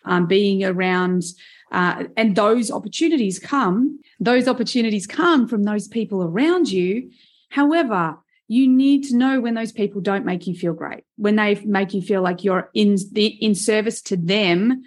um, 0.05 0.27
being 0.27 0.65
around, 0.65 1.25
uh, 1.73 2.05
and 2.17 2.37
those 2.37 2.71
opportunities 2.71 3.39
come, 3.39 3.99
those 4.21 4.47
opportunities 4.47 5.07
come 5.07 5.49
from 5.49 5.63
those 5.63 5.89
people 5.89 6.23
around 6.23 6.71
you. 6.71 7.11
However, 7.49 8.19
you 8.49 8.69
need 8.69 9.05
to 9.05 9.17
know 9.17 9.41
when 9.41 9.55
those 9.55 9.73
people 9.73 10.03
don't 10.03 10.27
make 10.27 10.47
you 10.47 10.55
feel 10.55 10.75
great, 10.75 11.05
when 11.17 11.37
they 11.37 11.55
make 11.65 11.95
you 11.95 12.03
feel 12.03 12.21
like 12.21 12.45
you're 12.45 12.71
in 12.75 12.97
the 13.13 13.27
in 13.27 13.55
service 13.55 14.03
to 14.03 14.17
them 14.17 14.85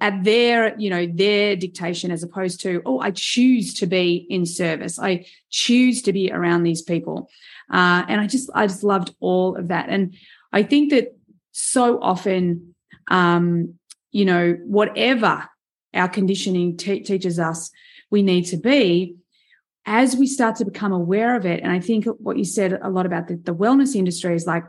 at 0.00 0.24
their 0.24 0.78
you 0.78 0.88
know 0.88 1.06
their 1.06 1.54
dictation 1.54 2.10
as 2.10 2.22
opposed 2.22 2.60
to 2.60 2.80
oh 2.86 2.98
i 3.00 3.10
choose 3.10 3.74
to 3.74 3.86
be 3.86 4.26
in 4.30 4.46
service. 4.46 4.98
I 4.98 5.26
choose 5.50 6.02
to 6.02 6.12
be 6.12 6.32
around 6.32 6.62
these 6.62 6.82
people. 6.82 7.28
Uh, 7.70 8.04
and 8.08 8.20
i 8.20 8.26
just 8.26 8.50
i 8.54 8.66
just 8.66 8.84
loved 8.84 9.14
all 9.20 9.56
of 9.56 9.68
that. 9.68 9.88
And 9.88 10.14
i 10.52 10.62
think 10.62 10.90
that 10.90 11.16
so 11.52 12.00
often 12.00 12.74
um 13.10 13.74
you 14.12 14.24
know 14.24 14.56
whatever 14.64 15.48
our 15.94 16.08
conditioning 16.08 16.76
te- 16.76 17.00
teaches 17.00 17.38
us 17.38 17.70
we 18.10 18.22
need 18.22 18.44
to 18.46 18.56
be 18.56 19.16
as 19.86 20.16
we 20.16 20.26
start 20.26 20.56
to 20.56 20.64
become 20.64 20.92
aware 20.92 21.36
of 21.36 21.46
it, 21.46 21.62
and 21.62 21.70
I 21.70 21.78
think 21.78 22.06
what 22.18 22.36
you 22.36 22.44
said 22.44 22.78
a 22.82 22.90
lot 22.90 23.06
about 23.06 23.28
the, 23.28 23.36
the 23.36 23.54
wellness 23.54 23.94
industry 23.94 24.34
is 24.34 24.44
like 24.44 24.64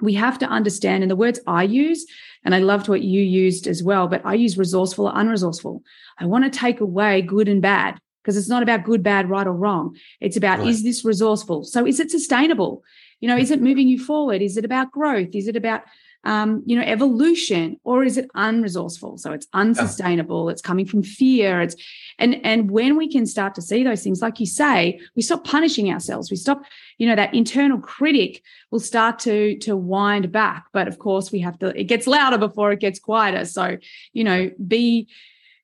we 0.00 0.14
have 0.14 0.38
to 0.38 0.46
understand, 0.46 1.02
and 1.02 1.10
the 1.10 1.16
words 1.16 1.40
I 1.46 1.62
use, 1.62 2.06
and 2.44 2.54
I 2.54 2.58
loved 2.58 2.88
what 2.88 3.02
you 3.02 3.22
used 3.22 3.66
as 3.66 3.82
well, 3.82 4.06
but 4.08 4.24
I 4.24 4.34
use 4.34 4.58
resourceful 4.58 5.06
or 5.06 5.12
unresourceful. 5.12 5.82
I 6.18 6.26
want 6.26 6.44
to 6.44 6.58
take 6.58 6.80
away 6.80 7.22
good 7.22 7.48
and 7.48 7.62
bad 7.62 7.98
because 8.22 8.36
it's 8.36 8.48
not 8.48 8.62
about 8.62 8.84
good, 8.84 9.02
bad, 9.02 9.30
right, 9.30 9.46
or 9.46 9.52
wrong. 9.52 9.96
It's 10.20 10.36
about 10.36 10.60
right. 10.60 10.68
is 10.68 10.82
this 10.82 11.04
resourceful? 11.04 11.64
So 11.64 11.86
is 11.86 12.00
it 12.00 12.10
sustainable? 12.10 12.82
You 13.20 13.28
know, 13.28 13.36
is 13.36 13.50
it 13.50 13.62
moving 13.62 13.88
you 13.88 13.98
forward? 13.98 14.42
Is 14.42 14.56
it 14.56 14.64
about 14.64 14.90
growth? 14.90 15.34
Is 15.34 15.48
it 15.48 15.56
about 15.56 15.82
um, 16.24 16.62
you 16.64 16.76
know, 16.76 16.82
evolution, 16.82 17.78
or 17.84 18.02
is 18.02 18.16
it 18.16 18.30
unresourceful? 18.34 19.18
So 19.18 19.32
it's 19.32 19.46
unsustainable. 19.52 20.46
Yeah. 20.46 20.52
It's 20.52 20.62
coming 20.62 20.86
from 20.86 21.02
fear. 21.02 21.60
It's 21.60 21.76
and 22.18 22.40
and 22.44 22.70
when 22.70 22.96
we 22.96 23.10
can 23.10 23.26
start 23.26 23.54
to 23.56 23.62
see 23.62 23.84
those 23.84 24.02
things, 24.02 24.22
like 24.22 24.40
you 24.40 24.46
say, 24.46 25.00
we 25.14 25.22
stop 25.22 25.44
punishing 25.44 25.90
ourselves. 25.92 26.30
We 26.30 26.36
stop, 26.36 26.62
you 26.98 27.06
know, 27.06 27.16
that 27.16 27.34
internal 27.34 27.78
critic 27.78 28.42
will 28.70 28.80
start 28.80 29.18
to 29.20 29.58
to 29.58 29.76
wind 29.76 30.32
back. 30.32 30.66
But 30.72 30.88
of 30.88 30.98
course, 30.98 31.30
we 31.30 31.40
have 31.40 31.58
to. 31.58 31.78
It 31.78 31.84
gets 31.84 32.06
louder 32.06 32.38
before 32.38 32.72
it 32.72 32.80
gets 32.80 32.98
quieter. 32.98 33.44
So 33.44 33.76
you 34.12 34.24
know, 34.24 34.50
be 34.66 35.08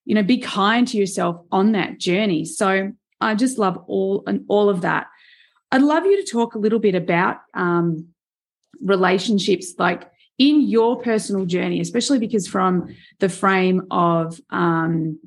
you 0.04 0.14
know, 0.14 0.22
be 0.22 0.38
kind 0.38 0.86
to 0.88 0.96
yourself 0.96 1.40
on 1.52 1.72
that 1.72 1.98
journey. 1.98 2.44
So 2.44 2.92
I 3.20 3.34
just 3.34 3.58
love 3.58 3.82
all 3.86 4.24
and 4.26 4.44
all 4.48 4.68
of 4.68 4.82
that. 4.82 5.06
I'd 5.72 5.82
love 5.82 6.04
you 6.04 6.22
to 6.22 6.30
talk 6.30 6.54
a 6.54 6.58
little 6.58 6.80
bit 6.80 6.94
about 6.94 7.38
um, 7.54 8.08
relationships, 8.82 9.74
like 9.78 10.10
in 10.40 10.62
your 10.62 10.96
personal 11.02 11.44
journey, 11.44 11.80
especially 11.80 12.18
because 12.18 12.48
from 12.48 12.96
the 13.18 13.28
frame 13.28 13.86
of, 13.90 14.40
um, 14.48 15.18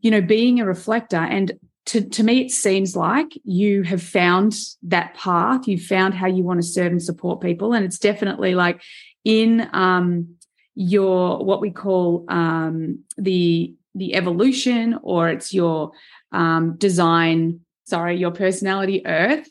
you 0.00 0.10
know, 0.10 0.20
being 0.20 0.58
a 0.58 0.66
reflector 0.66 1.16
and 1.16 1.52
to, 1.86 2.00
to 2.02 2.24
me, 2.24 2.40
it 2.40 2.50
seems 2.50 2.96
like 2.96 3.28
you 3.44 3.84
have 3.84 4.02
found 4.02 4.54
that 4.82 5.14
path. 5.14 5.68
You've 5.68 5.84
found 5.84 6.14
how 6.14 6.26
you 6.26 6.42
want 6.42 6.60
to 6.60 6.66
serve 6.66 6.90
and 6.90 7.02
support 7.02 7.40
people. 7.40 7.72
And 7.72 7.84
it's 7.84 8.00
definitely 8.00 8.56
like 8.56 8.82
in 9.24 9.68
um, 9.72 10.34
your, 10.74 11.44
what 11.44 11.60
we 11.60 11.70
call 11.70 12.24
um, 12.28 13.04
the, 13.16 13.74
the 13.94 14.14
evolution 14.16 14.98
or 15.02 15.28
it's 15.28 15.54
your 15.54 15.92
um, 16.32 16.76
design, 16.78 17.60
sorry, 17.84 18.16
your 18.16 18.32
personality 18.32 19.06
earth 19.06 19.48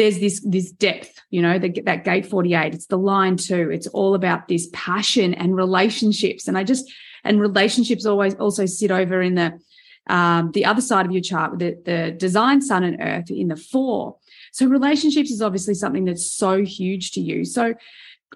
there's 0.00 0.18
this 0.18 0.40
this 0.46 0.72
depth 0.72 1.20
you 1.28 1.42
know 1.42 1.58
the, 1.58 1.68
that 1.82 2.04
gate 2.04 2.24
48 2.24 2.74
it's 2.74 2.86
the 2.86 2.96
line 2.96 3.36
two. 3.36 3.70
It's 3.70 3.86
all 3.88 4.14
about 4.14 4.48
this 4.48 4.68
passion 4.72 5.34
and 5.34 5.54
relationships. 5.54 6.48
And 6.48 6.56
i 6.56 6.64
just 6.64 6.90
and 7.22 7.38
relationships 7.38 8.06
always 8.06 8.34
also 8.36 8.64
sit 8.64 8.90
over 8.90 9.20
in 9.20 9.34
the 9.34 9.60
um, 10.06 10.52
the 10.52 10.64
other 10.64 10.80
side 10.80 11.04
of 11.04 11.12
your 11.12 11.20
chart 11.20 11.58
the, 11.58 11.78
the 11.84 12.12
design 12.12 12.62
sun 12.62 12.82
and 12.82 12.96
earth 13.00 13.30
in 13.30 13.48
the 13.48 13.56
four. 13.56 14.16
So 14.52 14.66
relationships 14.66 15.30
is 15.30 15.42
obviously 15.42 15.74
something 15.74 16.06
that's 16.06 16.28
so 16.30 16.64
huge 16.64 17.12
to 17.12 17.20
you. 17.20 17.44
So 17.44 17.74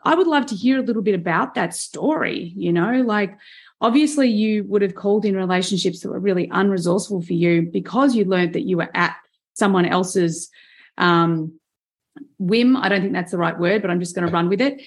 i 0.05 0.15
would 0.15 0.27
love 0.27 0.45
to 0.45 0.57
hear 0.57 0.79
a 0.81 0.83
little 0.83 1.03
bit 1.03 1.15
about 1.15 1.55
that 1.55 1.73
story 1.73 2.53
you 2.57 2.73
know 2.73 2.95
like 3.03 3.33
obviously 3.81 4.29
you 4.29 4.65
would 4.65 4.83
have 4.83 4.97
called 4.97 5.25
in 5.25 5.37
relationships 5.37 6.01
that 6.01 6.11
were 6.11 6.19
really 6.19 6.49
unresourceful 6.49 7.25
for 7.25 7.33
you 7.33 7.63
because 7.63 8.17
you 8.17 8.25
learned 8.25 8.53
that 8.55 8.67
you 8.67 8.77
were 8.77 8.91
at 8.93 9.15
someone 9.53 9.87
else's 9.87 10.51
um, 10.99 11.59
whim. 12.39 12.77
I 12.77 12.89
don't 12.89 13.01
think 13.01 13.13
that's 13.13 13.33
the 13.33 13.39
right 13.39 13.59
word, 13.59 13.83
but 13.83 13.91
I'm 13.91 14.01
just 14.01 14.15
going 14.15 14.27
to 14.27 14.33
run 14.33 14.49
with 14.49 14.61
it. 14.61 14.83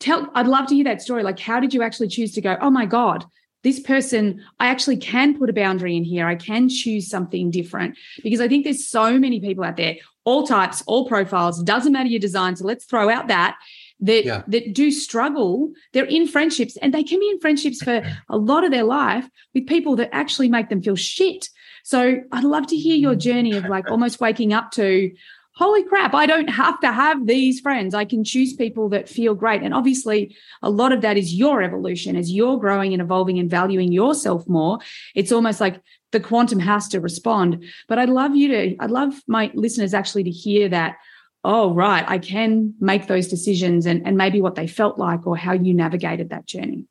Tell, 0.00 0.30
I'd 0.34 0.46
love 0.46 0.66
to 0.68 0.74
hear 0.74 0.84
that 0.84 1.02
story. 1.02 1.22
Like, 1.22 1.38
how 1.38 1.60
did 1.60 1.72
you 1.72 1.82
actually 1.82 2.08
choose 2.08 2.32
to 2.34 2.40
go, 2.40 2.56
oh 2.60 2.70
my 2.70 2.86
God, 2.86 3.24
this 3.62 3.80
person, 3.80 4.42
I 4.60 4.68
actually 4.68 4.98
can 4.98 5.38
put 5.38 5.48
a 5.48 5.54
boundary 5.54 5.96
in 5.96 6.04
here. 6.04 6.26
I 6.26 6.36
can 6.36 6.68
choose 6.68 7.08
something 7.08 7.50
different 7.50 7.96
because 8.22 8.40
I 8.40 8.46
think 8.46 8.64
there's 8.64 8.86
so 8.86 9.18
many 9.18 9.40
people 9.40 9.64
out 9.64 9.78
there, 9.78 9.96
all 10.24 10.46
types, 10.46 10.82
all 10.86 11.08
profiles, 11.08 11.62
doesn't 11.62 11.92
matter 11.92 12.08
your 12.08 12.20
design. 12.20 12.56
So 12.56 12.66
let's 12.66 12.84
throw 12.84 13.08
out 13.08 13.28
that 13.28 13.56
that 14.00 14.24
yeah. 14.24 14.42
that 14.48 14.74
do 14.74 14.90
struggle. 14.90 15.72
They're 15.92 16.04
in 16.04 16.28
friendships 16.28 16.76
and 16.76 16.92
they 16.92 17.02
can 17.02 17.18
be 17.18 17.30
in 17.30 17.40
friendships 17.40 17.82
for 17.82 18.02
a 18.28 18.36
lot 18.36 18.64
of 18.64 18.70
their 18.70 18.84
life 18.84 19.28
with 19.54 19.66
people 19.66 19.96
that 19.96 20.14
actually 20.14 20.48
make 20.48 20.68
them 20.68 20.82
feel 20.82 20.96
shit. 20.96 21.48
So 21.84 22.22
I'd 22.32 22.44
love 22.44 22.66
to 22.68 22.76
hear 22.76 22.96
your 22.96 23.14
journey 23.14 23.56
of 23.56 23.66
like 23.66 23.90
almost 23.90 24.20
waking 24.20 24.52
up 24.52 24.72
to, 24.72 25.12
holy 25.54 25.84
crap, 25.84 26.14
I 26.14 26.26
don't 26.26 26.48
have 26.48 26.80
to 26.80 26.90
have 26.90 27.26
these 27.26 27.60
friends. 27.60 27.94
I 27.94 28.04
can 28.04 28.24
choose 28.24 28.54
people 28.54 28.88
that 28.88 29.08
feel 29.08 29.34
great. 29.34 29.62
And 29.62 29.72
obviously, 29.72 30.34
a 30.62 30.70
lot 30.70 30.92
of 30.92 31.02
that 31.02 31.16
is 31.16 31.34
your 31.34 31.62
evolution 31.62 32.16
as 32.16 32.32
you're 32.32 32.58
growing 32.58 32.92
and 32.92 33.00
evolving 33.00 33.38
and 33.38 33.48
valuing 33.48 33.92
yourself 33.92 34.48
more. 34.48 34.78
It's 35.14 35.30
almost 35.30 35.60
like 35.60 35.80
the 36.10 36.20
quantum 36.20 36.58
has 36.58 36.88
to 36.88 37.00
respond. 37.00 37.64
But 37.86 37.98
I'd 37.98 38.08
love 38.08 38.34
you 38.34 38.48
to, 38.48 38.76
I'd 38.80 38.90
love 38.90 39.14
my 39.28 39.52
listeners 39.54 39.94
actually 39.94 40.24
to 40.24 40.30
hear 40.30 40.68
that. 40.70 40.96
Oh, 41.44 41.74
right. 41.74 42.04
I 42.08 42.18
can 42.18 42.72
make 42.80 43.06
those 43.06 43.28
decisions 43.28 43.84
and, 43.84 44.06
and 44.06 44.16
maybe 44.16 44.40
what 44.40 44.54
they 44.54 44.66
felt 44.66 44.98
like 44.98 45.26
or 45.26 45.36
how 45.36 45.52
you 45.52 45.74
navigated 45.74 46.30
that 46.30 46.46
journey. 46.46 46.86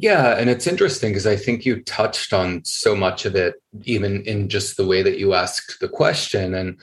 Yeah, 0.00 0.38
and 0.38 0.48
it's 0.48 0.66
interesting 0.66 1.10
because 1.10 1.26
I 1.26 1.36
think 1.36 1.64
you 1.64 1.82
touched 1.82 2.32
on 2.32 2.64
so 2.64 2.94
much 2.94 3.24
of 3.24 3.34
it, 3.34 3.54
even 3.84 4.22
in 4.22 4.48
just 4.48 4.76
the 4.76 4.86
way 4.86 5.02
that 5.02 5.18
you 5.18 5.34
asked 5.34 5.80
the 5.80 5.88
question. 5.88 6.54
And 6.54 6.78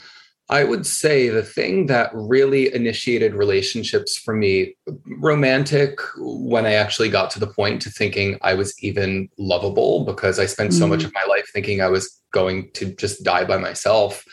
I 0.50 0.64
would 0.64 0.86
say 0.86 1.30
the 1.30 1.44
thing 1.44 1.86
that 1.86 2.12
really 2.14 2.74
initiated 2.74 3.34
relationships 3.34 4.18
for 4.18 4.36
me, 4.36 4.76
romantic, 5.20 6.00
when 6.18 6.66
I 6.66 6.74
actually 6.74 7.10
got 7.10 7.30
to 7.32 7.40
the 7.40 7.48
point 7.48 7.82
to 7.84 7.90
thinking 7.90 8.38
I 8.42 8.54
was 8.54 8.78
even 8.84 9.30
lovable, 9.38 10.04
because 10.04 10.38
I 10.38 10.46
spent 10.46 10.74
so 10.74 10.86
mm. 10.86 10.90
much 10.90 11.04
of 11.04 11.14
my 11.14 11.24
life 11.30 11.50
thinking 11.54 11.82
I 11.82 11.90
was 11.90 12.22
going 12.32 12.70
to 12.74 12.94
just 12.96 13.24
die 13.24 13.46
by 13.46 13.58
myself 13.58 14.24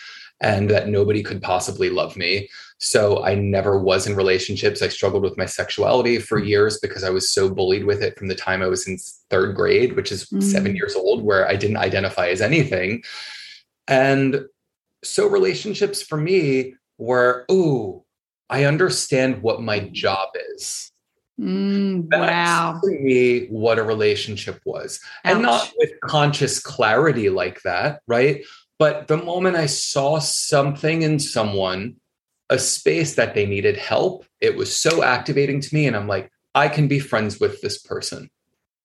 and 0.42 0.68
that 0.68 0.88
nobody 0.88 1.22
could 1.22 1.40
possibly 1.40 1.88
love 1.88 2.16
me. 2.16 2.50
So 2.78 3.24
I 3.24 3.36
never 3.36 3.78
was 3.78 4.08
in 4.08 4.16
relationships. 4.16 4.82
I 4.82 4.88
struggled 4.88 5.22
with 5.22 5.38
my 5.38 5.46
sexuality 5.46 6.18
for 6.18 6.40
mm. 6.40 6.48
years 6.48 6.80
because 6.80 7.04
I 7.04 7.10
was 7.10 7.30
so 7.30 7.48
bullied 7.48 7.84
with 7.84 8.02
it 8.02 8.18
from 8.18 8.26
the 8.26 8.34
time 8.34 8.60
I 8.60 8.66
was 8.66 8.88
in 8.88 8.98
third 9.30 9.54
grade, 9.54 9.94
which 9.94 10.10
is 10.10 10.28
mm. 10.28 10.42
seven 10.42 10.74
years 10.74 10.96
old, 10.96 11.22
where 11.22 11.48
I 11.48 11.54
didn't 11.54 11.76
identify 11.76 12.28
as 12.28 12.40
anything. 12.40 13.04
And 13.86 14.46
so 15.04 15.28
relationships 15.28 16.02
for 16.02 16.18
me 16.18 16.74
were, 16.98 17.44
oh, 17.48 18.04
I 18.50 18.64
understand 18.64 19.42
what 19.42 19.62
my 19.62 19.78
job 19.92 20.28
is. 20.56 20.90
Mm, 21.40 22.08
wow. 22.10 22.78
For 22.80 22.90
me, 22.90 23.46
what 23.46 23.78
a 23.78 23.82
relationship 23.82 24.60
was. 24.64 25.00
Ouch. 25.24 25.32
And 25.32 25.42
not 25.42 25.72
with 25.78 25.92
conscious 26.02 26.60
clarity 26.60 27.30
like 27.30 27.62
that, 27.62 28.00
right? 28.06 28.44
But 28.82 29.06
the 29.06 29.16
moment 29.16 29.54
I 29.54 29.66
saw 29.66 30.18
something 30.18 31.02
in 31.02 31.20
someone 31.20 32.00
a 32.50 32.58
space 32.58 33.14
that 33.14 33.32
they 33.32 33.46
needed 33.46 33.76
help. 33.76 34.26
It 34.40 34.56
was 34.56 34.76
so 34.76 35.04
activating 35.04 35.60
to 35.60 35.72
me. 35.72 35.86
And 35.86 35.94
I'm 35.94 36.08
like, 36.08 36.32
I 36.52 36.66
can 36.66 36.88
be 36.88 36.98
friends 36.98 37.38
with 37.38 37.60
this 37.60 37.78
person. 37.78 38.28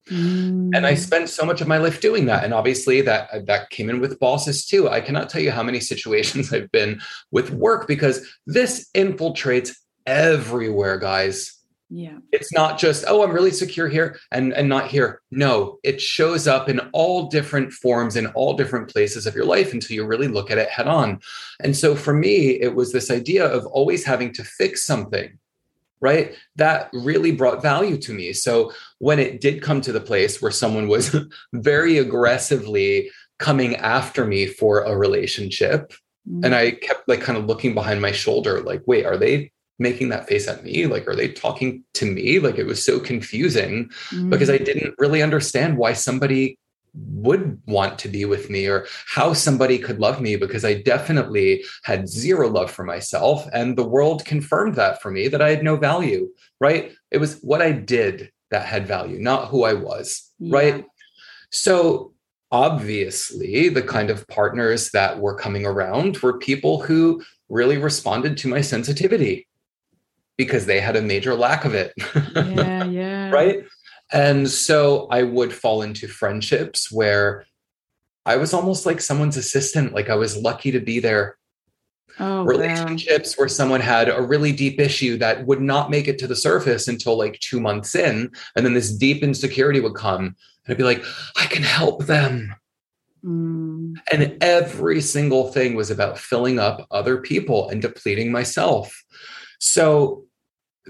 Mm. 0.08 0.70
And 0.76 0.86
I 0.86 0.94
mm. 0.94 0.98
spent 1.00 1.30
so 1.30 1.44
much 1.46 1.62
of 1.62 1.68
my 1.68 1.78
life 1.78 2.00
doing 2.00 2.28
that. 2.28 2.44
And 2.44 2.54
obviously 2.54 3.02
that 3.02 3.48
that 3.48 3.72
came 3.72 3.90
in 3.90 4.00
with 4.00 4.20
bosses 4.20 4.68
too. 4.68 4.88
I 4.88 5.02
cannot 5.02 5.32
tell 5.32 5.42
you 5.42 5.50
how 5.50 5.64
many 5.64 5.80
situations 5.80 6.54
I've 6.54 6.72
been 6.72 7.02
with 7.32 7.50
work 7.50 7.88
because 7.88 8.24
this 8.46 8.88
infiltrates 8.96 9.76
everywhere, 10.06 11.00
guys. 11.00 11.57
Yeah. 11.90 12.18
It's 12.34 12.52
not 12.52 12.78
just, 12.78 13.06
oh, 13.08 13.24
I'm 13.24 13.32
really 13.32 13.52
secure 13.52 13.88
here 13.88 14.20
and, 14.32 14.54
and 14.54 14.68
not 14.68 14.88
here. 14.88 15.22
No, 15.32 15.80
it 15.84 16.02
shows 16.02 16.48
up 16.48 16.68
in 16.68 16.80
all 16.92 17.28
different 17.28 17.72
forms 17.72 18.18
in 18.18 18.28
all 18.28 18.56
different 18.56 18.90
places 18.90 19.26
of 19.26 19.36
your 19.36 19.46
life 19.46 19.72
until 19.72 19.96
you 19.96 20.06
really 20.06 20.28
look 20.28 20.52
at 20.52 20.58
it 20.58 20.70
head 20.70 20.88
on. 20.88 21.20
And 21.62 21.76
so 21.76 21.96
for 21.96 22.14
me, 22.14 22.60
it 22.62 22.76
was 22.76 22.92
this 22.92 23.10
idea 23.10 23.46
of 23.46 23.66
always 23.68 24.04
having 24.04 24.34
to 24.34 24.44
fix 24.44 24.86
something, 24.86 25.38
right? 26.02 26.36
That 26.58 26.90
really 26.92 27.32
brought 27.32 27.62
value 27.62 27.98
to 28.00 28.14
me. 28.14 28.34
So 28.34 28.74
when 29.00 29.20
it 29.20 29.40
did 29.40 29.62
come 29.62 29.80
to 29.82 29.94
the 29.94 30.02
place 30.02 30.42
where 30.42 30.52
someone 30.52 30.90
was 30.90 31.16
very 31.54 32.00
aggressively 32.00 33.12
coming 33.40 33.78
after 33.78 34.26
me 34.26 34.48
for 34.48 34.82
a 34.82 34.98
relationship, 34.98 35.94
mm-hmm. 36.30 36.44
and 36.44 36.54
I 36.54 36.72
kept 36.72 37.08
like 37.08 37.22
kind 37.22 37.38
of 37.38 37.46
looking 37.46 37.74
behind 37.74 38.02
my 38.02 38.12
shoulder, 38.12 38.62
like, 38.62 38.82
wait, 38.88 39.06
are 39.06 39.18
they 39.18 39.54
making 39.80 40.10
that 40.10 40.28
face 40.28 40.48
at 40.48 40.64
me? 40.64 40.88
Like, 40.88 41.08
are 41.08 41.16
they 41.16 41.30
talking 41.30 41.84
to 41.96 42.06
me? 42.06 42.40
Like, 42.40 42.58
it 42.58 42.66
was 42.66 42.84
so 42.84 43.00
confusing 43.00 43.90
mm. 44.10 44.30
because 44.30 44.50
I 44.50 44.58
didn't 44.58 44.96
really 44.98 45.22
understand 45.22 45.78
why 45.78 45.94
somebody 45.94 46.58
would 46.94 47.62
want 47.68 48.00
to 48.00 48.10
be 48.10 48.26
with 48.26 48.50
me 48.50 48.68
or 48.68 48.88
how 49.08 49.34
somebody 49.34 49.78
could 49.78 50.00
love 50.00 50.20
me 50.20 50.36
because 50.36 50.66
I 50.66 50.82
definitely 50.82 51.64
had 51.84 52.10
zero 52.10 52.50
love 52.50 52.72
for 52.72 52.84
myself. 52.84 53.48
And 53.54 53.78
the 53.78 53.88
world 53.88 54.26
confirmed 54.26 54.76
that 54.76 55.02
for 55.02 55.12
me 55.12 55.28
that 55.28 55.42
I 55.42 55.50
had 55.50 55.64
no 55.64 55.76
value, 55.76 56.30
right? 56.60 56.94
It 57.12 57.20
was 57.20 57.40
what 57.42 57.62
I 57.62 57.72
did 57.72 58.32
that 58.50 58.66
had 58.66 58.88
value, 58.88 59.20
not 59.20 59.50
who 59.50 59.64
I 59.64 59.74
was, 59.74 60.32
yeah. 60.40 60.56
right? 60.56 60.86
So 61.52 62.14
obviously, 62.52 63.70
the 63.70 63.84
kind 63.84 64.10
of 64.10 64.28
partners 64.28 64.92
that 64.92 65.20
were 65.20 65.36
coming 65.36 65.66
around 65.66 66.18
were 66.18 66.40
people 66.40 66.82
who 66.82 67.24
really 67.50 67.78
responded 67.78 68.38
to 68.38 68.48
my 68.48 68.62
sensitivity 68.62 69.48
because 70.38 70.66
they 70.66 70.80
had 70.80 70.96
a 70.96 71.02
major 71.02 71.36
lack 71.36 71.66
of 71.66 71.74
it. 71.74 71.94
Yeah, 72.36 72.84
yeah. 72.86 73.30
right? 73.32 73.66
And 74.12 74.50
so 74.50 75.08
I 75.12 75.24
would 75.24 75.54
fall 75.54 75.82
into 75.82 76.08
friendships 76.08 76.92
where 76.92 77.46
I 78.26 78.38
was 78.38 78.54
almost 78.54 78.86
like 78.86 79.02
someone's 79.02 79.38
assistant, 79.38 79.94
like 79.94 80.10
I 80.10 80.16
was 80.16 80.38
lucky 80.38 80.72
to 80.72 80.80
be 80.80 81.00
there. 81.00 81.38
Oh, 82.20 82.44
relationships 82.44 83.38
wow. 83.38 83.44
where 83.44 83.50
someone 83.50 83.80
had 83.80 84.10
a 84.10 84.24
really 84.24 84.52
deep 84.52 84.80
issue 84.80 85.18
that 85.18 85.46
would 85.46 85.62
not 85.62 85.92
make 85.92 86.08
it 86.08 86.18
to 86.20 86.28
the 86.28 86.36
surface 86.36 86.88
until 86.88 87.16
like 87.16 87.40
two 87.42 87.60
months 87.60 87.94
in. 87.94 88.32
And 88.56 88.66
then 88.66 88.74
this 88.74 88.92
deep 88.92 89.22
insecurity 89.22 89.80
would 89.80 89.94
come. 89.94 90.26
And 90.26 90.36
I'd 90.70 90.78
be 90.78 90.84
like, 90.84 91.04
I 91.36 91.46
can 91.46 91.62
help 91.62 92.06
them. 92.06 92.56
Mm. 93.24 93.96
And 94.12 94.38
every 94.42 95.00
single 95.00 95.52
thing 95.52 95.76
was 95.76 95.92
about 95.92 96.18
filling 96.18 96.58
up 96.58 96.88
other 96.90 97.18
people 97.18 97.70
and 97.70 97.82
depleting 97.82 98.32
myself. 98.32 99.04
So 99.60 100.27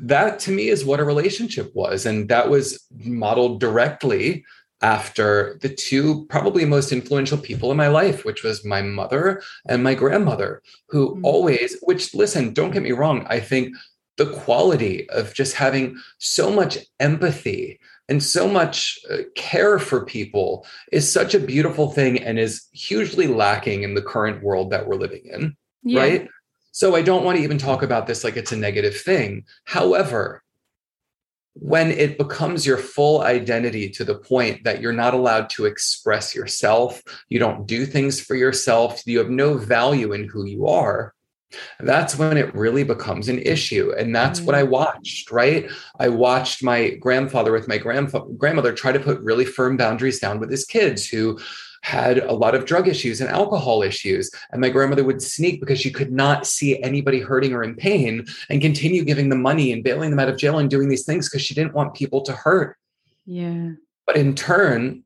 that 0.02 0.40
to 0.40 0.52
me 0.52 0.70
is 0.70 0.86
what 0.86 1.00
a 1.00 1.06
relationship 1.06 1.72
was. 1.76 2.06
And 2.06 2.30
that 2.30 2.50
was 2.50 2.86
modeled 2.92 3.60
directly 3.60 4.46
after 4.82 5.58
the 5.62 5.70
two 5.70 6.26
probably 6.28 6.64
most 6.66 6.92
influential 6.92 7.38
people 7.38 7.72
in 7.72 7.78
my 7.78 7.88
life, 7.88 8.26
which 8.26 8.44
was 8.44 8.64
my 8.64 8.82
mother 8.82 9.42
and 9.68 9.84
my 9.84 9.96
grandmother, 9.96 10.62
who 10.90 11.16
mm-hmm. 11.16 11.26
always, 11.26 11.78
which 11.82 12.14
listen, 12.14 12.54
don't 12.54 12.72
get 12.72 12.84
me 12.84 12.92
wrong, 12.92 13.26
I 13.28 13.40
think 13.40 13.76
the 14.18 14.28
quality 14.28 15.10
of 15.10 15.34
just 15.34 15.56
having 15.56 15.98
so 16.20 16.52
much 16.52 16.78
empathy 17.00 17.80
and 18.10 18.24
so 18.24 18.48
much 18.48 19.00
uh, 19.12 19.18
care 19.36 19.80
for 19.80 20.06
people 20.06 20.66
is 20.92 21.12
such 21.12 21.36
a 21.36 21.40
beautiful 21.40 21.92
thing 21.92 22.20
and 22.20 22.40
is 22.40 22.68
hugely 22.72 23.28
lacking 23.28 23.84
in 23.84 23.96
the 23.96 24.02
current 24.02 24.44
world 24.44 24.72
that 24.72 24.88
we're 24.88 24.96
living 24.96 25.24
in. 25.26 25.56
Yeah. 25.84 26.02
Right. 26.02 26.30
So 26.78 26.96
I 26.96 27.02
don't 27.02 27.24
want 27.24 27.40
to 27.40 27.44
even 27.44 27.58
talk 27.58 27.82
about 27.82 28.06
this 28.06 28.24
like 28.24 28.38
it's 28.38 28.52
a 28.52 28.56
negative 28.56 28.96
thing. 28.96 29.46
However, 29.66 30.44
when 31.54 31.90
it 31.90 32.20
becomes 32.20 32.68
your 32.68 32.78
full 32.78 33.22
identity 33.22 33.90
to 33.90 34.04
the 34.04 34.14
point 34.14 34.64
that 34.64 34.80
you're 34.80 34.94
not 34.94 35.16
allowed 35.16 35.50
to 35.50 35.66
express 35.66 36.36
yourself, 36.36 37.02
you 37.30 37.40
don't 37.40 37.66
do 37.66 37.84
things 37.84 38.22
for 38.22 38.36
yourself, 38.36 39.02
you 39.08 39.18
have 39.18 39.32
no 39.32 39.58
value 39.58 40.14
in 40.14 40.26
who 40.26 40.46
you 40.46 40.68
are, 40.68 41.16
that's 41.80 42.16
when 42.16 42.38
it 42.38 42.54
really 42.54 42.84
becomes 42.84 43.30
an 43.30 43.40
issue. 43.40 43.94
And 43.98 44.16
that's 44.16 44.42
what 44.42 44.56
I 44.56 44.64
mm. 44.64 44.70
watched, 44.70 45.32
right? 45.32 45.72
I 46.00 46.10
watched 46.10 46.62
my 46.62 46.92
grandfather 46.92 47.52
with 47.52 47.68
my 47.68 47.80
grandfa- 47.80 48.38
grandmother 48.38 48.74
try 48.74 48.92
to 48.92 49.00
put 49.00 49.22
really 49.22 49.46
firm 49.46 49.78
boundaries 49.78 50.20
down 50.20 50.40
with 50.40 50.52
his 50.52 50.66
kids 50.66 51.08
who 51.08 51.40
had 51.88 52.18
a 52.18 52.34
lot 52.34 52.54
of 52.54 52.66
drug 52.66 52.86
issues 52.86 53.22
and 53.22 53.30
alcohol 53.30 53.82
issues. 53.82 54.30
And 54.52 54.60
my 54.60 54.68
grandmother 54.68 55.06
would 55.06 55.22
sneak 55.22 55.62
because 55.62 55.80
she 55.80 55.90
could 55.90 56.12
not 56.12 56.46
see 56.46 56.84
anybody 56.84 57.22
hurting 57.22 57.54
or 57.54 57.64
in 57.64 57.76
pain 57.76 58.26
and 58.50 58.60
continue 58.62 59.06
giving 59.06 59.30
them 59.30 59.42
money 59.42 59.72
and 59.72 59.86
bailing 59.86 60.10
them 60.10 60.20
out 60.20 60.28
of 60.28 60.38
jail 60.38 60.60
and 60.60 60.70
doing 60.70 60.90
these 60.90 61.06
things 61.06 61.30
because 61.30 61.42
she 61.42 61.54
didn't 61.54 61.74
want 61.74 61.96
people 61.96 62.22
to 62.24 62.34
hurt. 62.34 62.76
Yeah. 63.26 63.70
But 64.06 64.18
in 64.18 64.36
turn, 64.36 65.04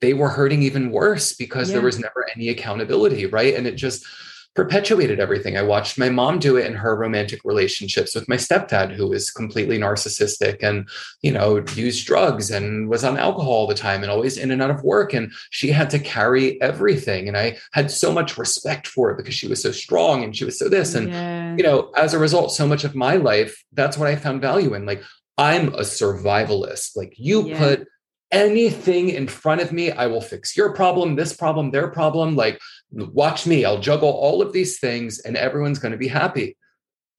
they 0.00 0.14
were 0.14 0.30
hurting 0.30 0.62
even 0.62 0.90
worse 0.90 1.34
because 1.34 1.68
yeah. 1.68 1.74
there 1.74 1.84
was 1.84 1.98
never 1.98 2.26
any 2.34 2.48
accountability, 2.48 3.26
right? 3.26 3.54
And 3.54 3.66
it 3.66 3.74
just, 3.74 4.06
perpetuated 4.54 5.18
everything. 5.18 5.56
I 5.56 5.62
watched 5.62 5.98
my 5.98 6.08
mom 6.08 6.38
do 6.38 6.56
it 6.56 6.66
in 6.66 6.74
her 6.74 6.94
romantic 6.96 7.40
relationships 7.44 8.14
with 8.14 8.28
my 8.28 8.36
stepdad, 8.36 8.92
who 8.92 9.08
was 9.08 9.30
completely 9.30 9.78
narcissistic 9.78 10.62
and, 10.62 10.88
you 11.22 11.32
know, 11.32 11.64
used 11.74 12.06
drugs 12.06 12.50
and 12.50 12.88
was 12.88 13.02
on 13.02 13.18
alcohol 13.18 13.52
all 13.52 13.66
the 13.66 13.74
time 13.74 14.02
and 14.02 14.12
always 14.12 14.38
in 14.38 14.52
and 14.52 14.62
out 14.62 14.70
of 14.70 14.84
work. 14.84 15.12
And 15.12 15.32
she 15.50 15.70
had 15.70 15.90
to 15.90 15.98
carry 15.98 16.60
everything. 16.62 17.26
And 17.26 17.36
I 17.36 17.58
had 17.72 17.90
so 17.90 18.12
much 18.12 18.38
respect 18.38 18.86
for 18.86 19.10
it 19.10 19.16
because 19.16 19.34
she 19.34 19.48
was 19.48 19.60
so 19.60 19.72
strong 19.72 20.22
and 20.22 20.36
she 20.36 20.44
was 20.44 20.58
so 20.58 20.68
this. 20.68 20.94
And, 20.94 21.10
yeah. 21.10 21.56
you 21.56 21.64
know, 21.64 21.90
as 21.96 22.14
a 22.14 22.18
result, 22.18 22.52
so 22.52 22.66
much 22.66 22.84
of 22.84 22.94
my 22.94 23.16
life, 23.16 23.64
that's 23.72 23.98
what 23.98 24.08
I 24.08 24.14
found 24.14 24.40
value 24.40 24.74
in. 24.74 24.86
Like, 24.86 25.02
I'm 25.36 25.68
a 25.74 25.80
survivalist. 25.80 26.96
Like, 26.96 27.14
you 27.16 27.48
yeah. 27.48 27.58
put 27.58 27.88
anything 28.30 29.10
in 29.10 29.28
front 29.28 29.60
of 29.60 29.72
me, 29.72 29.92
I 29.92 30.06
will 30.06 30.20
fix 30.20 30.56
your 30.56 30.72
problem, 30.74 31.14
this 31.14 31.34
problem, 31.34 31.70
their 31.70 31.88
problem. 31.88 32.34
Like, 32.34 32.60
watch 32.90 33.46
me, 33.46 33.64
I'll 33.64 33.80
juggle 33.80 34.10
all 34.10 34.42
of 34.42 34.52
these 34.52 34.78
things 34.78 35.20
and 35.20 35.36
everyone's 35.36 35.78
going 35.78 35.92
to 35.92 35.98
be 35.98 36.08
happy. 36.08 36.56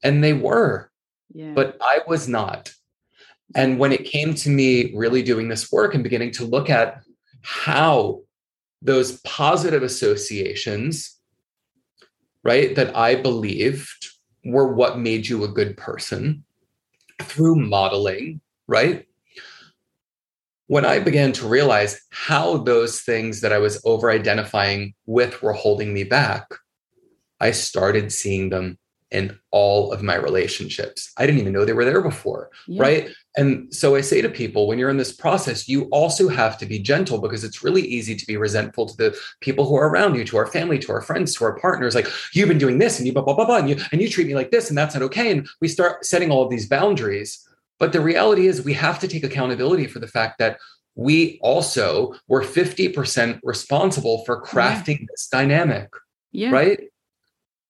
And 0.04 0.24
they 0.24 0.34
were, 0.34 0.92
yeah. 1.34 1.54
but 1.54 1.78
I 1.82 2.02
was 2.08 2.28
not. 2.28 2.72
And 3.56 3.80
when 3.80 3.92
it 3.92 4.06
came 4.06 4.34
to 4.36 4.50
me 4.50 4.94
really 4.96 5.22
doing 5.22 5.48
this 5.48 5.72
work 5.72 5.94
and 5.94 6.04
beginning 6.04 6.32
to 6.32 6.46
look 6.46 6.70
at 6.70 7.02
how 7.42 8.22
those 8.82 9.20
positive 9.22 9.84
associations, 9.84 11.18
right, 12.44 12.76
that 12.76 12.96
I 12.96 13.16
believed 13.16 14.08
were 14.44 14.74
what 14.74 15.00
made 15.00 15.28
you 15.28 15.44
a 15.44 15.50
good 15.50 15.78
person 15.78 16.44
through 17.22 17.56
modeling, 17.56 18.42
right? 18.68 19.08
When 20.68 20.86
I 20.86 21.00
began 21.00 21.32
to 21.34 21.48
realize 21.48 22.02
how 22.10 22.58
those 22.58 23.02
things 23.02 23.42
that 23.42 23.54
I 23.54 23.60
was 23.60 23.82
over 23.86 24.10
identifying 24.10 24.94
with 25.06 25.42
were 25.42 25.54
holding 25.54 25.94
me 25.94 26.04
back, 26.04 26.48
I 27.40 27.52
started 27.52 28.12
seeing 28.12 28.50
them 28.50 28.78
in 29.12 29.38
all 29.52 29.94
of 29.94 30.02
my 30.02 30.16
relationships. 30.16 31.14
I 31.18 31.26
didn't 31.26 31.40
even 31.40 31.54
know 31.54 31.64
they 31.64 31.74
were 31.74 31.86
there 31.86 32.02
before. 32.02 32.50
Yeah. 32.68 32.82
Right. 32.82 33.10
And 33.38 33.74
so 33.74 33.96
I 33.96 34.02
say 34.02 34.22
to 34.22 34.30
people, 34.30 34.68
when 34.68 34.80
you're 34.80 34.90
in 34.90 34.98
this 34.98 35.16
process, 35.16 35.70
you 35.70 35.84
also 35.92 36.28
have 36.28 36.58
to 36.58 36.66
be 36.66 36.80
gentle 36.80 37.20
because 37.20 37.44
it's 37.44 37.64
really 37.64 37.84
easy 37.84 38.16
to 38.16 38.26
be 38.26 38.36
resentful 38.36 38.88
to 38.88 38.98
the 38.98 39.18
people 39.42 39.66
who 39.66 39.76
are 39.76 39.90
around 39.90 40.16
you, 40.16 40.26
to 40.26 40.38
our 40.38 40.48
family, 40.48 40.80
to 40.80 40.92
our 40.92 41.02
friends, 41.02 41.36
to 41.36 41.46
our 41.46 41.58
partners. 41.60 41.94
Like, 41.94 42.08
you've 42.34 42.50
been 42.50 42.58
doing 42.58 42.80
this 42.80 42.98
and 42.98 43.06
you 43.06 43.14
blah, 43.14 43.22
blah, 43.24 43.36
blah, 43.36 43.46
blah, 43.46 43.58
and 43.58 43.70
you, 43.70 43.80
and 43.92 44.02
you 44.02 44.10
treat 44.10 44.28
me 44.28 44.36
like 44.36 44.52
this, 44.52 44.70
and 44.70 44.78
that's 44.78 44.96
not 44.96 45.04
okay. 45.04 45.32
And 45.32 45.48
we 45.62 45.68
start 45.68 46.04
setting 46.04 46.32
all 46.32 46.44
of 46.44 46.50
these 46.50 46.68
boundaries. 46.68 47.48
But 47.80 47.94
the 47.94 48.02
reality 48.02 48.48
is, 48.48 48.64
we 48.64 48.74
have 48.74 49.00
to 49.00 49.08
take 49.08 49.24
accountability 49.24 49.88
for 49.88 50.00
the 50.00 50.08
fact 50.08 50.40
that 50.40 50.60
we 50.96 51.40
also 51.42 52.16
were 52.28 52.42
50% 52.42 53.40
responsible 53.44 54.24
for 54.26 54.42
crafting 54.42 55.00
yeah. 55.00 55.06
this 55.10 55.28
dynamic. 55.28 55.90
Yeah. 56.32 56.52
Right. 56.52 56.84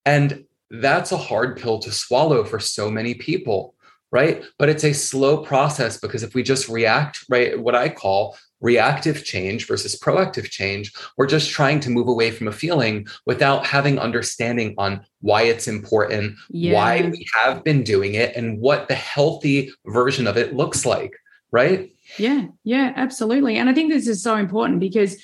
And 0.05 0.45
that's 0.69 1.11
a 1.11 1.17
hard 1.17 1.57
pill 1.57 1.79
to 1.79 1.91
swallow 1.91 2.43
for 2.43 2.59
so 2.59 2.89
many 2.89 3.15
people. 3.15 3.73
Right. 4.11 4.43
But 4.59 4.69
it's 4.69 4.83
a 4.83 4.93
slow 4.93 5.37
process 5.37 5.99
because 5.99 6.23
if 6.23 6.35
we 6.35 6.43
just 6.43 6.69
react, 6.69 7.25
right, 7.29 7.59
what 7.59 7.75
I 7.75 7.89
call 7.89 8.37
reactive 8.61 9.23
change 9.23 9.67
versus 9.67 9.99
proactive 9.99 10.49
change, 10.49 10.93
we're 11.17 11.27
just 11.27 11.51
trying 11.51 11.79
to 11.81 11.89
move 11.89 12.07
away 12.07 12.31
from 12.31 12.47
a 12.47 12.51
feeling 12.51 13.07
without 13.25 13.65
having 13.65 13.99
understanding 13.99 14.73
on 14.77 15.05
why 15.21 15.43
it's 15.43 15.67
important, 15.67 16.35
yeah. 16.49 16.73
why 16.73 17.09
we 17.09 17.25
have 17.35 17.63
been 17.63 17.83
doing 17.83 18.15
it, 18.15 18.35
and 18.35 18.59
what 18.59 18.87
the 18.87 18.95
healthy 18.95 19.71
version 19.85 20.27
of 20.27 20.37
it 20.37 20.55
looks 20.55 20.85
like. 20.85 21.13
Right. 21.51 21.91
Yeah. 22.17 22.47
Yeah. 22.63 22.91
Absolutely. 22.95 23.57
And 23.57 23.69
I 23.69 23.73
think 23.73 23.91
this 23.91 24.07
is 24.07 24.21
so 24.21 24.35
important 24.35 24.79
because 24.79 25.17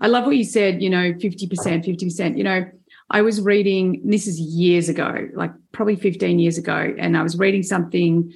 I 0.00 0.06
love 0.08 0.26
what 0.26 0.36
you 0.36 0.44
said, 0.44 0.82
you 0.82 0.90
know, 0.90 1.12
50%, 1.12 1.48
50%. 1.48 2.36
You 2.36 2.44
know, 2.44 2.64
I 3.10 3.22
was 3.22 3.40
reading, 3.40 4.00
this 4.04 4.26
is 4.26 4.40
years 4.40 4.88
ago, 4.88 5.28
like 5.34 5.52
probably 5.72 5.96
15 5.96 6.38
years 6.38 6.58
ago, 6.58 6.94
and 6.98 7.16
I 7.16 7.22
was 7.22 7.38
reading 7.38 7.62
something 7.62 8.32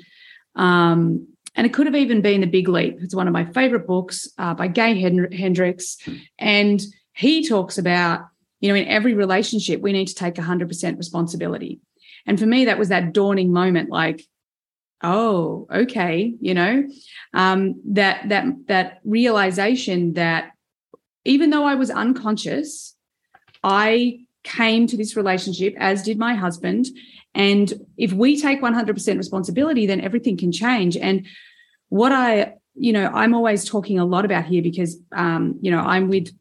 um, 0.54 1.26
and 1.56 1.66
it 1.66 1.72
could 1.72 1.86
have 1.86 1.96
even 1.96 2.20
been 2.20 2.42
The 2.42 2.46
Big 2.46 2.68
Leap. 2.68 2.98
It's 3.00 3.14
one 3.14 3.26
of 3.26 3.32
my 3.32 3.46
favorite 3.46 3.86
books 3.86 4.28
uh, 4.36 4.54
by 4.54 4.68
Gay 4.68 5.00
Hendricks. 5.00 5.96
And 6.38 6.82
he 7.14 7.48
talks 7.48 7.78
about, 7.78 8.26
you 8.60 8.68
know, 8.68 8.74
in 8.74 8.86
every 8.86 9.14
relationship, 9.14 9.80
we 9.80 9.92
need 9.92 10.08
to 10.08 10.14
take 10.14 10.34
100% 10.34 10.98
responsibility. 10.98 11.80
And 12.26 12.38
for 12.38 12.44
me, 12.44 12.66
that 12.66 12.78
was 12.78 12.90
that 12.90 13.14
dawning 13.14 13.52
moment 13.52 13.88
like, 13.88 14.22
oh, 15.02 15.66
okay, 15.72 16.34
you 16.40 16.52
know, 16.52 16.86
um, 17.32 17.80
that, 17.86 18.28
that, 18.28 18.44
that 18.68 19.00
realization 19.04 20.12
that 20.14 20.52
even 21.24 21.50
though 21.50 21.64
I 21.64 21.74
was 21.74 21.90
unconscious, 21.90 22.94
I 23.64 24.26
came 24.44 24.86
to 24.86 24.96
this 24.96 25.16
relationship, 25.16 25.74
as 25.78 26.02
did 26.02 26.18
my 26.18 26.34
husband. 26.34 26.86
And 27.36 27.72
if 27.98 28.14
we 28.14 28.40
take 28.40 28.62
100% 28.62 29.16
responsibility, 29.18 29.86
then 29.86 30.00
everything 30.00 30.38
can 30.38 30.50
change. 30.50 30.96
And 30.96 31.26
what 31.90 32.10
I, 32.10 32.54
you 32.74 32.94
know, 32.94 33.08
I'm 33.08 33.34
always 33.34 33.64
talking 33.64 33.98
a 33.98 34.06
lot 34.06 34.24
about 34.24 34.46
here 34.46 34.62
because, 34.62 34.98
um, 35.12 35.58
you 35.60 35.70
know, 35.70 35.80
I'm 35.80 36.08
with, 36.08 36.34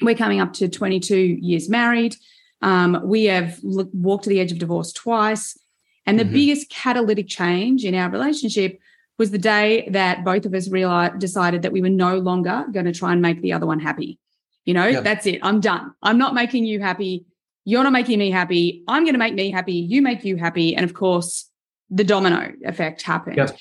we're 0.00 0.14
coming 0.14 0.40
up 0.40 0.54
to 0.54 0.70
22 0.70 1.16
years 1.16 1.68
married. 1.68 2.16
Um, 2.62 3.02
we 3.04 3.24
have 3.24 3.58
walked 3.62 4.24
to 4.24 4.30
the 4.30 4.40
edge 4.40 4.52
of 4.52 4.58
divorce 4.58 4.90
twice. 4.92 5.58
And 6.06 6.18
the 6.18 6.24
mm-hmm. 6.24 6.32
biggest 6.32 6.70
catalytic 6.70 7.28
change 7.28 7.84
in 7.84 7.94
our 7.94 8.08
relationship 8.10 8.78
was 9.18 9.32
the 9.32 9.38
day 9.38 9.86
that 9.90 10.24
both 10.24 10.46
of 10.46 10.54
us 10.54 10.70
realized, 10.70 11.18
decided 11.18 11.60
that 11.62 11.72
we 11.72 11.82
were 11.82 11.90
no 11.90 12.16
longer 12.16 12.64
going 12.72 12.86
to 12.86 12.92
try 12.92 13.12
and 13.12 13.20
make 13.20 13.42
the 13.42 13.52
other 13.52 13.66
one 13.66 13.80
happy. 13.80 14.18
You 14.64 14.72
know, 14.72 14.86
yep. 14.86 15.04
that's 15.04 15.26
it. 15.26 15.40
I'm 15.42 15.60
done. 15.60 15.92
I'm 16.02 16.16
not 16.16 16.34
making 16.34 16.64
you 16.64 16.80
happy. 16.80 17.26
You're 17.64 17.84
not 17.84 17.92
making 17.92 18.18
me 18.18 18.30
happy. 18.30 18.82
I'm 18.88 19.04
going 19.04 19.14
to 19.14 19.18
make 19.18 19.34
me 19.34 19.50
happy. 19.50 19.74
You 19.74 20.02
make 20.02 20.24
you 20.24 20.36
happy. 20.36 20.74
And 20.74 20.84
of 20.84 20.94
course, 20.94 21.48
the 21.90 22.04
domino 22.04 22.52
effect 22.64 23.02
happened. 23.02 23.36
Yep. 23.36 23.56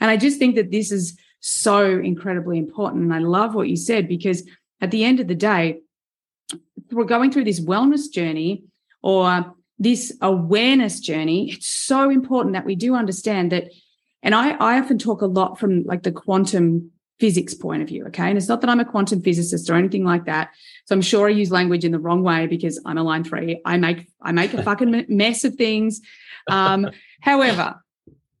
And 0.00 0.10
I 0.10 0.16
just 0.16 0.38
think 0.38 0.56
that 0.56 0.70
this 0.70 0.92
is 0.92 1.18
so 1.40 1.98
incredibly 1.98 2.58
important. 2.58 3.04
And 3.04 3.14
I 3.14 3.18
love 3.18 3.54
what 3.54 3.68
you 3.68 3.76
said 3.76 4.08
because 4.08 4.48
at 4.80 4.90
the 4.90 5.04
end 5.04 5.20
of 5.20 5.28
the 5.28 5.34
day, 5.34 5.80
we're 6.90 7.04
going 7.04 7.30
through 7.32 7.44
this 7.44 7.60
wellness 7.60 8.10
journey 8.10 8.64
or 9.02 9.54
this 9.78 10.16
awareness 10.20 11.00
journey. 11.00 11.50
It's 11.52 11.68
so 11.68 12.10
important 12.10 12.54
that 12.54 12.66
we 12.66 12.76
do 12.76 12.94
understand 12.94 13.52
that. 13.52 13.70
And 14.22 14.34
I, 14.34 14.50
I 14.52 14.78
often 14.78 14.98
talk 14.98 15.22
a 15.22 15.26
lot 15.26 15.58
from 15.58 15.84
like 15.84 16.02
the 16.02 16.12
quantum 16.12 16.90
physics 17.18 17.54
point 17.54 17.82
of 17.82 17.88
view. 17.88 18.06
Okay. 18.06 18.28
And 18.28 18.36
it's 18.36 18.48
not 18.48 18.60
that 18.60 18.70
I'm 18.70 18.80
a 18.80 18.84
quantum 18.84 19.22
physicist 19.22 19.70
or 19.70 19.74
anything 19.74 20.04
like 20.04 20.26
that. 20.26 20.50
So 20.86 20.94
I'm 20.94 21.02
sure 21.02 21.28
I 21.28 21.30
use 21.30 21.50
language 21.50 21.84
in 21.84 21.92
the 21.92 21.98
wrong 21.98 22.22
way 22.22 22.46
because 22.46 22.80
I'm 22.84 22.98
a 22.98 23.02
line 23.02 23.24
three. 23.24 23.60
I 23.64 23.76
make, 23.78 24.06
I 24.20 24.32
make 24.32 24.52
a 24.54 24.62
fucking 24.64 25.06
mess 25.08 25.44
of 25.44 25.54
things. 25.54 26.00
Um, 26.48 26.90
however, 27.20 27.76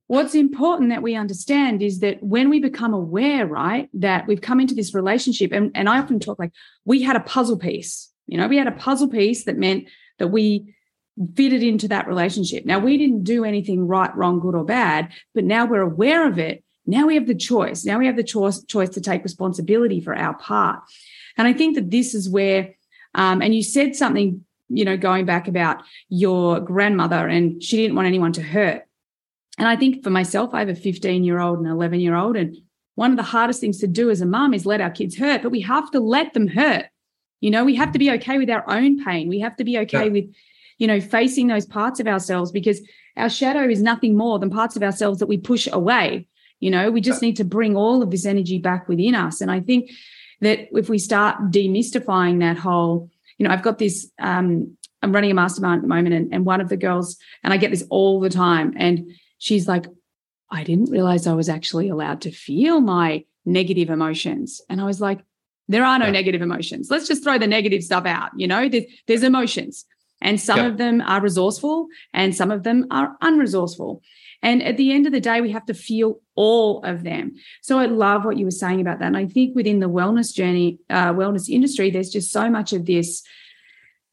what's 0.08 0.34
important 0.34 0.90
that 0.90 1.02
we 1.02 1.14
understand 1.14 1.82
is 1.82 2.00
that 2.00 2.22
when 2.22 2.50
we 2.50 2.60
become 2.60 2.92
aware, 2.92 3.46
right, 3.46 3.88
that 3.94 4.26
we've 4.26 4.40
come 4.40 4.60
into 4.60 4.74
this 4.74 4.94
relationship, 4.94 5.52
and, 5.52 5.70
and 5.74 5.88
I 5.88 5.98
often 5.98 6.20
talk 6.20 6.38
like 6.38 6.52
we 6.84 7.02
had 7.02 7.16
a 7.16 7.20
puzzle 7.20 7.58
piece, 7.58 8.12
you 8.26 8.36
know, 8.36 8.46
we 8.46 8.58
had 8.58 8.68
a 8.68 8.72
puzzle 8.72 9.08
piece 9.08 9.44
that 9.44 9.56
meant 9.56 9.88
that 10.18 10.28
we 10.28 10.74
fitted 11.34 11.62
into 11.62 11.88
that 11.88 12.06
relationship. 12.06 12.66
Now, 12.66 12.78
we 12.78 12.98
didn't 12.98 13.24
do 13.24 13.44
anything 13.44 13.86
right, 13.86 14.14
wrong, 14.14 14.38
good, 14.38 14.54
or 14.54 14.64
bad, 14.64 15.12
but 15.34 15.44
now 15.44 15.64
we're 15.64 15.80
aware 15.80 16.28
of 16.28 16.38
it 16.38 16.62
now 16.86 17.06
we 17.06 17.14
have 17.14 17.26
the 17.26 17.34
choice. 17.34 17.84
Now 17.84 17.98
we 17.98 18.06
have 18.06 18.16
the 18.16 18.22
choice, 18.22 18.62
choice 18.64 18.90
to 18.90 19.00
take 19.00 19.22
responsibility 19.22 20.00
for 20.00 20.14
our 20.14 20.34
part. 20.34 20.82
And 21.36 21.46
I 21.46 21.52
think 21.52 21.74
that 21.74 21.90
this 21.90 22.14
is 22.14 22.28
where, 22.28 22.74
um, 23.14 23.42
and 23.42 23.54
you 23.54 23.62
said 23.62 23.96
something, 23.96 24.44
you 24.68 24.84
know, 24.84 24.96
going 24.96 25.26
back 25.26 25.48
about 25.48 25.82
your 26.08 26.60
grandmother 26.60 27.26
and 27.26 27.62
she 27.62 27.76
didn't 27.76 27.96
want 27.96 28.06
anyone 28.06 28.32
to 28.34 28.42
hurt. 28.42 28.86
And 29.58 29.66
I 29.66 29.76
think 29.76 30.04
for 30.04 30.10
myself, 30.10 30.54
I 30.54 30.60
have 30.60 30.68
a 30.68 30.74
15 30.74 31.24
year 31.24 31.40
old 31.40 31.58
and 31.58 31.68
11 31.68 32.00
year 32.00 32.14
old. 32.14 32.36
And 32.36 32.56
one 32.94 33.10
of 33.10 33.16
the 33.16 33.22
hardest 33.22 33.60
things 33.60 33.78
to 33.80 33.86
do 33.86 34.10
as 34.10 34.20
a 34.20 34.26
mom 34.26 34.54
is 34.54 34.66
let 34.66 34.80
our 34.80 34.90
kids 34.90 35.16
hurt, 35.16 35.42
but 35.42 35.50
we 35.50 35.60
have 35.62 35.90
to 35.90 36.00
let 36.00 36.34
them 36.34 36.48
hurt. 36.48 36.86
You 37.40 37.50
know, 37.50 37.64
we 37.64 37.74
have 37.74 37.92
to 37.92 37.98
be 37.98 38.10
okay 38.12 38.38
with 38.38 38.50
our 38.50 38.68
own 38.68 39.04
pain. 39.04 39.28
We 39.28 39.40
have 39.40 39.56
to 39.56 39.64
be 39.64 39.78
okay 39.78 40.06
yeah. 40.06 40.12
with, 40.12 40.34
you 40.78 40.86
know, 40.86 41.00
facing 41.00 41.48
those 41.48 41.66
parts 41.66 42.00
of 42.00 42.06
ourselves 42.06 42.50
because 42.50 42.80
our 43.16 43.28
shadow 43.28 43.68
is 43.68 43.82
nothing 43.82 44.16
more 44.16 44.38
than 44.38 44.50
parts 44.50 44.76
of 44.76 44.82
ourselves 44.82 45.18
that 45.18 45.26
we 45.26 45.38
push 45.38 45.68
away. 45.70 46.28
You 46.60 46.70
know, 46.70 46.90
we 46.90 47.00
just 47.00 47.22
need 47.22 47.36
to 47.36 47.44
bring 47.44 47.76
all 47.76 48.02
of 48.02 48.10
this 48.10 48.26
energy 48.26 48.58
back 48.58 48.88
within 48.88 49.14
us. 49.14 49.40
And 49.40 49.50
I 49.50 49.60
think 49.60 49.90
that 50.40 50.68
if 50.72 50.88
we 50.88 50.98
start 50.98 51.50
demystifying 51.50 52.40
that 52.40 52.56
whole, 52.58 53.10
you 53.38 53.46
know, 53.46 53.52
I've 53.52 53.62
got 53.62 53.78
this, 53.78 54.10
um, 54.18 54.76
I'm 55.02 55.12
running 55.12 55.30
a 55.30 55.34
mastermind 55.34 55.78
at 55.78 55.82
the 55.82 55.88
moment, 55.88 56.14
and, 56.14 56.32
and 56.32 56.46
one 56.46 56.60
of 56.60 56.68
the 56.68 56.76
girls, 56.76 57.18
and 57.42 57.52
I 57.52 57.58
get 57.58 57.70
this 57.70 57.84
all 57.90 58.20
the 58.20 58.30
time, 58.30 58.74
and 58.76 59.12
she's 59.38 59.68
like, 59.68 59.86
I 60.50 60.64
didn't 60.64 60.90
realize 60.90 61.26
I 61.26 61.34
was 61.34 61.48
actually 61.48 61.88
allowed 61.88 62.22
to 62.22 62.30
feel 62.30 62.80
my 62.80 63.24
negative 63.44 63.90
emotions. 63.90 64.60
And 64.68 64.80
I 64.80 64.84
was 64.84 65.00
like, 65.00 65.20
there 65.68 65.84
are 65.84 65.98
no 65.98 66.06
yeah. 66.06 66.12
negative 66.12 66.42
emotions. 66.42 66.90
Let's 66.90 67.08
just 67.08 67.24
throw 67.24 67.38
the 67.38 67.46
negative 67.46 67.82
stuff 67.82 68.06
out. 68.06 68.30
You 68.36 68.46
know, 68.46 68.68
there's, 68.68 68.84
there's 69.06 69.22
emotions, 69.22 69.84
and 70.22 70.40
some 70.40 70.58
yeah. 70.58 70.66
of 70.66 70.78
them 70.78 71.02
are 71.02 71.20
resourceful, 71.20 71.88
and 72.14 72.34
some 72.34 72.50
of 72.50 72.62
them 72.62 72.86
are 72.90 73.16
unresourceful. 73.22 74.00
And 74.42 74.62
at 74.62 74.76
the 74.76 74.92
end 74.92 75.06
of 75.06 75.12
the 75.12 75.20
day, 75.20 75.40
we 75.40 75.52
have 75.52 75.66
to 75.66 75.74
feel 75.74 76.20
all 76.34 76.82
of 76.84 77.02
them. 77.02 77.34
So 77.62 77.78
I 77.78 77.86
love 77.86 78.24
what 78.24 78.38
you 78.38 78.44
were 78.44 78.50
saying 78.50 78.80
about 78.80 78.98
that. 79.00 79.06
And 79.06 79.16
I 79.16 79.26
think 79.26 79.56
within 79.56 79.80
the 79.80 79.88
wellness 79.88 80.34
journey, 80.34 80.78
uh, 80.90 81.12
wellness 81.12 81.48
industry, 81.48 81.90
there's 81.90 82.10
just 82.10 82.30
so 82.30 82.50
much 82.50 82.72
of 82.72 82.86
this. 82.86 83.22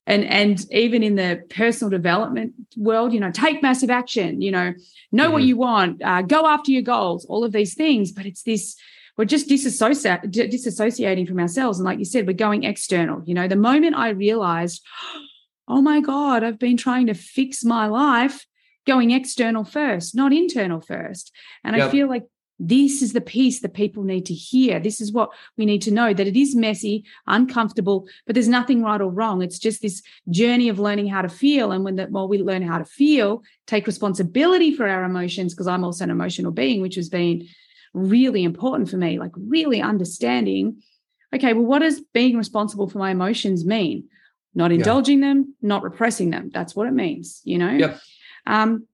And, 0.05 0.25
and 0.25 0.65
even 0.71 1.03
in 1.03 1.15
the 1.15 1.43
personal 1.49 1.89
development 1.89 2.53
world, 2.75 3.13
you 3.13 3.19
know, 3.19 3.31
take 3.31 3.61
massive 3.61 3.89
action, 3.89 4.41
you 4.41 4.51
know, 4.51 4.73
know 5.11 5.25
mm-hmm. 5.25 5.33
what 5.33 5.43
you 5.43 5.57
want, 5.57 6.03
uh, 6.03 6.21
go 6.21 6.45
after 6.45 6.71
your 6.71 6.81
goals, 6.81 7.25
all 7.25 7.43
of 7.43 7.51
these 7.51 7.73
things. 7.73 8.11
But 8.11 8.25
it's 8.25 8.43
this, 8.43 8.75
we're 9.17 9.25
just 9.25 9.47
disassociate, 9.47 10.31
disassociating 10.31 11.27
from 11.27 11.39
ourselves. 11.39 11.79
And 11.79 11.85
like 11.85 11.99
you 11.99 12.05
said, 12.05 12.27
we're 12.27 12.33
going 12.33 12.63
external. 12.63 13.21
You 13.25 13.33
know, 13.33 13.47
the 13.47 13.55
moment 13.55 13.95
I 13.95 14.09
realized, 14.09 14.83
oh 15.67 15.81
my 15.81 16.01
God, 16.01 16.43
I've 16.43 16.59
been 16.59 16.77
trying 16.77 17.07
to 17.07 17.13
fix 17.13 17.63
my 17.63 17.87
life 17.87 18.45
going 18.85 19.11
external 19.11 19.63
first, 19.63 20.15
not 20.15 20.33
internal 20.33 20.81
first. 20.81 21.31
And 21.63 21.75
yep. 21.75 21.87
I 21.87 21.91
feel 21.91 22.07
like 22.07 22.23
this 22.59 23.01
is 23.01 23.13
the 23.13 23.21
piece 23.21 23.61
that 23.61 23.73
people 23.73 24.03
need 24.03 24.25
to 24.27 24.33
hear. 24.33 24.79
This 24.79 25.01
is 25.01 25.11
what 25.11 25.31
we 25.57 25.65
need 25.65 25.81
to 25.83 25.91
know 25.91 26.13
that 26.13 26.27
it 26.27 26.37
is 26.37 26.55
messy, 26.55 27.03
uncomfortable, 27.27 28.07
but 28.25 28.35
there's 28.35 28.47
nothing 28.47 28.83
right 28.83 29.01
or 29.01 29.09
wrong. 29.09 29.41
It's 29.41 29.59
just 29.59 29.81
this 29.81 30.01
journey 30.29 30.69
of 30.69 30.79
learning 30.79 31.07
how 31.07 31.23
to 31.23 31.29
feel. 31.29 31.71
And 31.71 31.83
when 31.83 31.95
the 31.95 32.07
more 32.09 32.27
we 32.27 32.37
learn 32.37 32.61
how 32.61 32.77
to 32.77 32.85
feel, 32.85 33.43
take 33.65 33.87
responsibility 33.87 34.73
for 34.75 34.87
our 34.87 35.03
emotions, 35.03 35.53
because 35.53 35.67
I'm 35.67 35.83
also 35.83 36.03
an 36.03 36.11
emotional 36.11 36.51
being, 36.51 36.81
which 36.81 36.95
has 36.95 37.09
been 37.09 37.47
really 37.93 38.43
important 38.43 38.89
for 38.89 38.97
me, 38.97 39.19
like 39.19 39.31
really 39.35 39.81
understanding, 39.81 40.81
okay, 41.33 41.53
well, 41.53 41.65
what 41.65 41.79
does 41.79 42.01
being 42.13 42.37
responsible 42.37 42.87
for 42.87 42.99
my 42.99 43.11
emotions 43.11 43.65
mean? 43.65 44.05
Not 44.55 44.71
indulging 44.71 45.21
yeah. 45.21 45.29
them, 45.29 45.55
not 45.61 45.83
repressing 45.83 46.29
them. 46.29 46.51
That's 46.53 46.75
what 46.75 46.87
it 46.87 46.93
means, 46.93 47.41
you 47.43 47.57
know? 47.57 47.71
Yep. 47.71 47.99
Um, 48.45 48.87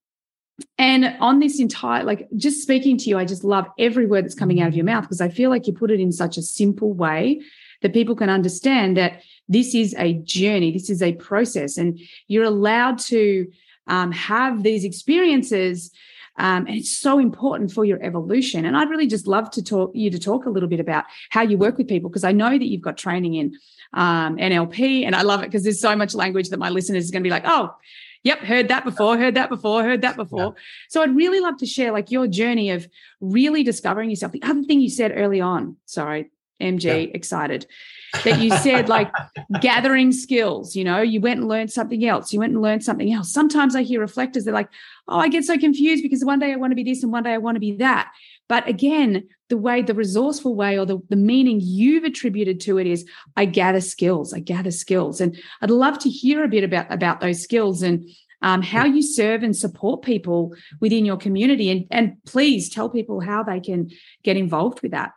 and 0.77 1.15
on 1.19 1.39
this 1.39 1.59
entire, 1.59 2.03
like 2.03 2.27
just 2.35 2.61
speaking 2.61 2.97
to 2.97 3.09
you, 3.09 3.17
I 3.17 3.25
just 3.25 3.43
love 3.43 3.67
every 3.77 4.05
word 4.05 4.25
that's 4.25 4.35
coming 4.35 4.61
out 4.61 4.69
of 4.69 4.75
your 4.75 4.85
mouth 4.85 5.03
because 5.03 5.21
I 5.21 5.29
feel 5.29 5.49
like 5.49 5.67
you 5.67 5.73
put 5.73 5.91
it 5.91 5.99
in 5.99 6.11
such 6.11 6.37
a 6.37 6.41
simple 6.41 6.93
way 6.93 7.41
that 7.81 7.93
people 7.93 8.15
can 8.15 8.29
understand 8.29 8.97
that 8.97 9.21
this 9.47 9.73
is 9.73 9.95
a 9.97 10.13
journey, 10.13 10.71
this 10.71 10.89
is 10.89 11.01
a 11.01 11.13
process, 11.13 11.77
and 11.77 11.99
you're 12.27 12.43
allowed 12.43 12.99
to 12.99 13.47
um, 13.87 14.11
have 14.11 14.63
these 14.63 14.83
experiences. 14.83 15.91
Um, 16.37 16.67
and 16.67 16.77
it's 16.77 16.97
so 16.97 17.19
important 17.19 17.71
for 17.71 17.83
your 17.83 18.01
evolution. 18.01 18.63
And 18.63 18.77
I'd 18.77 18.89
really 18.89 19.07
just 19.07 19.27
love 19.27 19.49
to 19.51 19.63
talk 19.63 19.91
you 19.93 20.09
to 20.09 20.19
talk 20.19 20.45
a 20.45 20.49
little 20.49 20.69
bit 20.69 20.79
about 20.79 21.05
how 21.31 21.41
you 21.41 21.57
work 21.57 21.77
with 21.77 21.87
people 21.87 22.09
because 22.09 22.23
I 22.23 22.31
know 22.31 22.51
that 22.51 22.65
you've 22.65 22.81
got 22.81 22.97
training 22.97 23.35
in 23.35 23.57
um, 23.93 24.37
NLP, 24.37 25.05
and 25.05 25.15
I 25.15 25.23
love 25.23 25.41
it 25.41 25.47
because 25.47 25.63
there's 25.63 25.81
so 25.81 25.95
much 25.95 26.13
language 26.13 26.49
that 26.49 26.59
my 26.59 26.69
listeners 26.69 27.09
are 27.09 27.11
going 27.11 27.23
to 27.23 27.27
be 27.27 27.31
like, 27.31 27.43
oh, 27.45 27.73
Yep, 28.23 28.39
heard 28.39 28.67
that 28.67 28.83
before, 28.83 29.17
heard 29.17 29.35
that 29.35 29.49
before, 29.49 29.83
heard 29.83 30.01
that 30.01 30.17
before. 30.17 30.53
Yeah. 30.55 30.63
So 30.89 31.01
I'd 31.01 31.15
really 31.15 31.39
love 31.39 31.57
to 31.57 31.65
share 31.65 31.91
like 31.91 32.11
your 32.11 32.27
journey 32.27 32.69
of 32.71 32.87
really 33.21 33.63
discovering 33.63 34.09
yourself. 34.09 34.33
The 34.33 34.43
other 34.43 34.63
thing 34.63 34.81
you 34.81 34.89
said 34.89 35.13
early 35.15 35.39
on, 35.39 35.77
sorry, 35.85 36.29
MG, 36.61 36.83
yeah. 36.83 37.11
excited, 37.13 37.65
that 38.25 38.41
you 38.41 38.55
said 38.57 38.89
like 38.89 39.09
gathering 39.61 40.11
skills, 40.11 40.75
you 40.75 40.83
know, 40.83 41.01
you 41.01 41.21
went 41.21 41.39
and 41.39 41.47
learned 41.47 41.71
something 41.71 42.05
else, 42.05 42.33
you 42.33 42.39
went 42.39 42.53
and 42.53 42.61
learned 42.61 42.83
something 42.83 43.13
else. 43.13 43.31
Sometimes 43.31 43.75
I 43.75 43.83
hear 43.83 44.01
reflectors, 44.01 44.43
they're 44.43 44.53
like, 44.53 44.69
oh, 45.07 45.19
I 45.19 45.29
get 45.29 45.45
so 45.45 45.57
confused 45.57 46.03
because 46.03 46.25
one 46.25 46.39
day 46.39 46.51
I 46.51 46.57
want 46.57 46.71
to 46.71 46.75
be 46.75 46.83
this 46.83 47.03
and 47.03 47.13
one 47.13 47.23
day 47.23 47.33
I 47.33 47.37
want 47.37 47.55
to 47.55 47.61
be 47.61 47.73
that. 47.77 48.11
But 48.49 48.67
again, 48.67 49.29
the 49.47 49.57
way, 49.57 49.81
the 49.83 49.93
resourceful 49.93 50.55
way 50.55 50.77
or 50.77 50.85
the, 50.85 50.99
the 51.09 51.15
meaning 51.15 51.59
you've 51.61 52.03
attributed 52.03 52.59
to 52.61 52.79
it 52.79 52.87
is 52.87 53.07
I 53.37 53.45
gather 53.45 53.79
skills, 53.79 54.33
I 54.33 54.39
gather 54.39 54.71
skills. 54.71 55.21
And 55.21 55.39
I'd 55.61 55.69
love 55.69 55.99
to 55.99 56.09
hear 56.09 56.43
a 56.43 56.49
bit 56.49 56.63
about, 56.63 56.91
about 56.91 57.21
those 57.21 57.41
skills 57.41 57.83
and 57.83 58.09
um, 58.41 58.63
how 58.63 58.85
you 58.85 59.03
serve 59.03 59.43
and 59.43 59.55
support 59.55 60.01
people 60.01 60.55
within 60.81 61.05
your 61.05 61.17
community. 61.17 61.69
And, 61.69 61.85
and 61.91 62.23
please 62.25 62.69
tell 62.69 62.89
people 62.89 63.21
how 63.21 63.43
they 63.43 63.59
can 63.59 63.91
get 64.23 64.35
involved 64.35 64.81
with 64.81 64.91
that. 64.91 65.11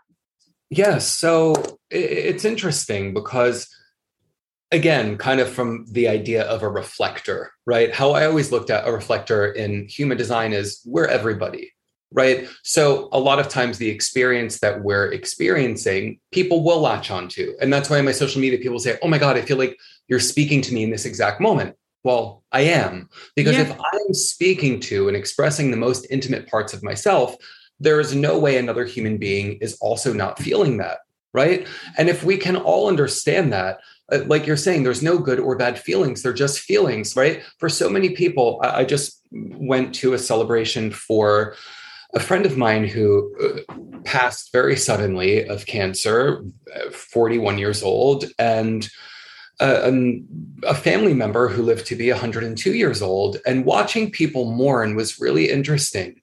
Yes. 0.69 1.07
So 1.07 1.55
it's 1.91 2.45
interesting 2.45 3.15
because 3.15 3.69
again, 4.71 5.19
kind 5.19 5.41
of 5.41 5.51
from 5.51 5.87
the 5.91 6.09
idea 6.09 6.45
of 6.45 6.63
a 6.63 6.69
reflector, 6.69 7.53
right? 7.67 7.95
How 7.95 8.13
I 8.13 8.25
always 8.27 8.51
looked 8.51 8.71
at 8.71 8.89
a 8.89 8.93
reflector 8.93 9.53
in 9.53 9.87
human 9.87 10.17
design 10.17 10.53
is 10.53 10.81
we're 10.87 11.07
everybody 11.07 11.73
right? 12.13 12.49
So 12.63 13.09
a 13.13 13.19
lot 13.19 13.39
of 13.39 13.49
times 13.49 13.79
the 13.79 13.89
experience 13.89 14.61
that 14.61 14.83
we're 14.83 15.13
experiencing, 15.13 16.21
people 16.31 16.63
will 16.63 16.81
latch 16.81 17.11
onto. 17.11 17.55
And 17.61 17.73
that's 17.73 17.91
why 17.91 17.99
in 17.99 18.05
my 18.05 18.13
social 18.13 18.41
media, 18.41 18.59
people 18.59 18.79
say, 18.79 18.99
oh 19.03 19.09
my 19.09 19.19
God, 19.19 19.37
I 19.37 19.43
feel 19.43 19.59
like 19.59 19.79
you're 20.09 20.21
speaking 20.21 20.61
to 20.63 20.75
me 20.75 20.83
in 20.83 20.91
this 20.91 21.07
exact 21.07 21.41
moment. 21.41 21.77
Well, 22.05 22.43
I 22.53 22.63
am. 22.63 23.09
Because 23.37 23.55
yeah. 23.55 23.63
if 23.63 23.73
I'm 23.73 24.15
speaking 24.15 24.81
to 24.81 25.09
and 25.09 25.17
expressing 25.17 25.71
the 25.71 25.77
most 25.77 26.07
intimate 26.11 26.49
parts 26.49 26.73
of 26.73 26.83
myself, 26.83 27.37
there 27.81 28.01
is 28.01 28.15
no 28.15 28.39
way 28.39 28.59
another 28.59 28.85
human 28.85 29.19
being 29.19 29.55
is 29.55 29.77
also 29.81 30.13
not 30.13 30.39
feeling 30.39 30.79
that. 30.79 30.99
Right. 31.35 31.67
And 31.97 32.11
if 32.11 32.23
we 32.25 32.37
can 32.37 32.57
all 32.57 32.89
understand 32.89 33.55
that, 33.55 33.81
uh, 34.13 34.19
like 34.27 34.47
you're 34.47 34.57
saying, 34.57 34.83
there's 34.83 35.03
no 35.03 35.17
good 35.17 35.41
or 35.41 35.57
bad 35.57 35.79
feelings. 35.79 36.23
They're 36.23 36.35
just 36.35 36.61
feelings, 36.61 37.17
right? 37.17 37.43
For 37.59 37.71
so 37.71 37.89
many 37.89 38.11
people, 38.11 38.61
I 38.63 38.85
just 38.85 39.23
went 39.33 39.95
to 39.97 40.13
a 40.13 40.19
celebration 40.19 40.91
for 40.91 41.57
a 42.15 42.21
friend 42.21 42.47
of 42.47 42.57
mine 42.57 42.87
who 42.87 43.35
uh, 43.69 43.75
passed 44.05 44.53
very 44.53 44.77
suddenly 44.77 45.47
of 45.49 45.67
cancer, 45.67 46.45
uh, 46.75 46.91
41 46.91 47.59
years 47.59 47.83
old, 47.83 48.25
and 48.39 48.89
a, 49.61 50.21
a, 50.65 50.75
family 50.75 51.15
member 51.15 51.49
who 51.49 51.63
lived 51.63 51.87
to 51.87 51.97
be 51.97 52.11
102 52.11 52.75
years 52.75 53.01
old. 53.01 53.37
And 53.47 53.65
watching 53.65 54.11
people 54.11 54.51
mourn 54.51 54.97
was 54.97 55.21
really 55.21 55.51
interesting 55.51 56.21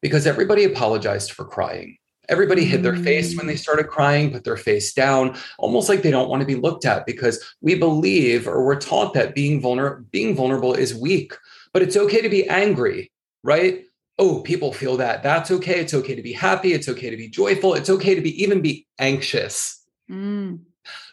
because 0.00 0.26
everybody 0.26 0.64
apologized 0.64 1.32
for 1.32 1.44
crying. 1.44 1.96
Everybody 2.28 2.64
hid 2.64 2.82
their 2.82 2.96
face 2.96 3.36
when 3.36 3.46
they 3.46 3.54
Mm. 3.54 3.58
started 3.58 3.88
crying, 3.88 4.30
put 4.30 4.44
their 4.44 4.56
face 4.56 4.92
down, 4.92 5.36
almost 5.58 5.88
like 5.88 6.02
they 6.02 6.10
don't 6.10 6.28
want 6.28 6.40
to 6.40 6.46
be 6.46 6.54
looked 6.54 6.84
at 6.84 7.04
because 7.04 7.42
we 7.60 7.74
believe 7.74 8.46
or 8.46 8.64
we're 8.64 8.78
taught 8.78 9.14
that 9.14 9.34
being 9.34 9.60
vulnerable 9.60 10.04
being 10.10 10.36
vulnerable 10.36 10.72
is 10.72 10.94
weak. 10.94 11.32
But 11.72 11.82
it's 11.82 11.96
okay 11.96 12.20
to 12.20 12.28
be 12.28 12.48
angry, 12.48 13.10
right? 13.42 13.84
Oh, 14.18 14.42
people 14.42 14.72
feel 14.72 14.96
that. 14.98 15.22
That's 15.22 15.50
okay. 15.50 15.80
It's 15.80 15.94
okay 15.94 16.14
to 16.14 16.22
be 16.22 16.32
happy. 16.32 16.72
It's 16.72 16.88
okay 16.88 17.10
to 17.10 17.16
be 17.16 17.28
joyful. 17.28 17.74
It's 17.74 17.90
okay 17.90 18.14
to 18.14 18.20
be 18.20 18.42
even 18.42 18.60
be 18.60 18.86
anxious. 18.98 19.82
Mm. 20.10 20.60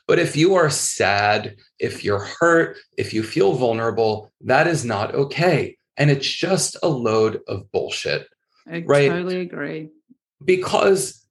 But 0.08 0.20
if 0.20 0.36
you 0.36 0.56
are 0.56 0.70
sad, 0.70 1.56
if 1.80 2.04
you're 2.04 2.26
hurt, 2.40 2.78
if 2.98 3.14
you 3.14 3.24
feel 3.24 3.54
vulnerable, 3.54 4.32
that 4.42 4.68
is 4.68 4.84
not 4.84 5.14
okay. 5.16 5.78
And 5.98 6.10
it's 6.10 6.28
just 6.28 6.76
a 6.82 6.88
load 6.90 7.42
of 7.48 7.72
bullshit 7.72 8.28
I 8.68 8.84
Right. 8.86 9.10
totally 9.10 9.40
agree. 9.42 9.90
because 10.46 11.26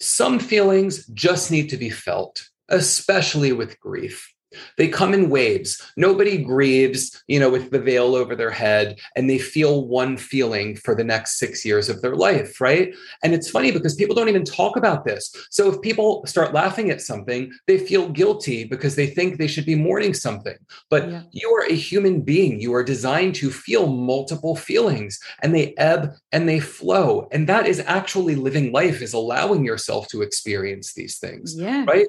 some 0.00 0.38
feelings 0.40 1.06
just 1.08 1.50
need 1.50 1.68
to 1.70 1.76
be 1.76 1.88
felt, 1.90 2.48
especially 2.68 3.52
with 3.52 3.78
grief. 3.80 4.33
They 4.78 4.88
come 4.88 5.14
in 5.14 5.30
waves. 5.30 5.80
Nobody 5.96 6.38
grieves, 6.38 7.22
you 7.28 7.40
know, 7.40 7.50
with 7.50 7.70
the 7.70 7.80
veil 7.80 8.14
over 8.14 8.34
their 8.36 8.50
head 8.50 8.98
and 9.16 9.28
they 9.28 9.38
feel 9.38 9.86
one 9.86 10.16
feeling 10.16 10.76
for 10.76 10.94
the 10.94 11.04
next 11.04 11.38
six 11.38 11.64
years 11.64 11.88
of 11.88 12.02
their 12.02 12.16
life, 12.16 12.60
right? 12.60 12.94
And 13.22 13.34
it's 13.34 13.50
funny 13.50 13.70
because 13.70 13.94
people 13.94 14.14
don't 14.14 14.28
even 14.28 14.44
talk 14.44 14.76
about 14.76 15.04
this. 15.04 15.34
So 15.50 15.70
if 15.72 15.80
people 15.80 16.24
start 16.26 16.54
laughing 16.54 16.90
at 16.90 17.00
something, 17.00 17.52
they 17.66 17.78
feel 17.78 18.08
guilty 18.08 18.64
because 18.64 18.96
they 18.96 19.06
think 19.06 19.38
they 19.38 19.46
should 19.46 19.66
be 19.66 19.74
mourning 19.74 20.14
something. 20.14 20.56
But 20.90 21.08
Yeah. 21.08 21.22
you 21.32 21.48
are 21.50 21.64
a 21.66 21.74
human 21.74 22.22
being. 22.22 22.60
You 22.60 22.74
are 22.74 22.84
designed 22.84 23.34
to 23.36 23.50
feel 23.50 23.86
multiple 23.86 24.56
feelings 24.56 25.18
and 25.42 25.54
they 25.54 25.74
ebb 25.76 26.12
and 26.32 26.48
they 26.48 26.60
flow. 26.60 27.28
And 27.32 27.48
that 27.48 27.66
is 27.66 27.80
actually 27.86 28.34
living 28.34 28.72
life, 28.72 29.02
is 29.02 29.12
allowing 29.12 29.64
yourself 29.64 30.08
to 30.08 30.22
experience 30.22 30.94
these 30.94 31.18
things 31.18 31.54
Yeah. 31.56 31.84
right? 31.86 32.06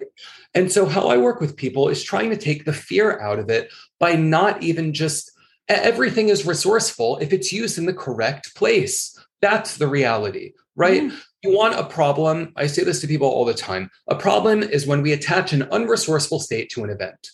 And 0.55 0.71
so, 0.71 0.85
how 0.85 1.09
I 1.09 1.17
work 1.17 1.41
with 1.41 1.57
people 1.57 1.89
is 1.89 2.01
trying 2.01 2.29
to 2.29 2.37
take 2.37 2.63
the 2.63 2.73
fear 2.73 3.19
out 3.19 3.39
of 3.39 3.49
it 3.49 3.71
by 3.99 4.15
not 4.15 4.63
even 4.63 4.93
just 4.93 5.31
everything 5.67 6.29
is 6.29 6.45
resourceful 6.45 7.17
if 7.17 7.33
it's 7.33 7.51
used 7.51 7.77
in 7.77 7.85
the 7.85 7.93
correct 7.93 8.55
place. 8.55 9.17
That's 9.41 9.77
the 9.77 9.87
reality, 9.87 10.53
right? 10.75 11.03
Yeah. 11.03 11.15
You 11.43 11.55
want 11.55 11.79
a 11.79 11.83
problem. 11.83 12.53
I 12.55 12.67
say 12.67 12.83
this 12.83 13.01
to 13.01 13.07
people 13.07 13.27
all 13.27 13.45
the 13.45 13.53
time. 13.53 13.91
A 14.07 14.15
problem 14.15 14.63
is 14.63 14.87
when 14.87 15.01
we 15.01 15.11
attach 15.11 15.53
an 15.53 15.63
unresourceful 15.63 16.39
state 16.39 16.69
to 16.71 16.83
an 16.83 16.89
event. 16.89 17.27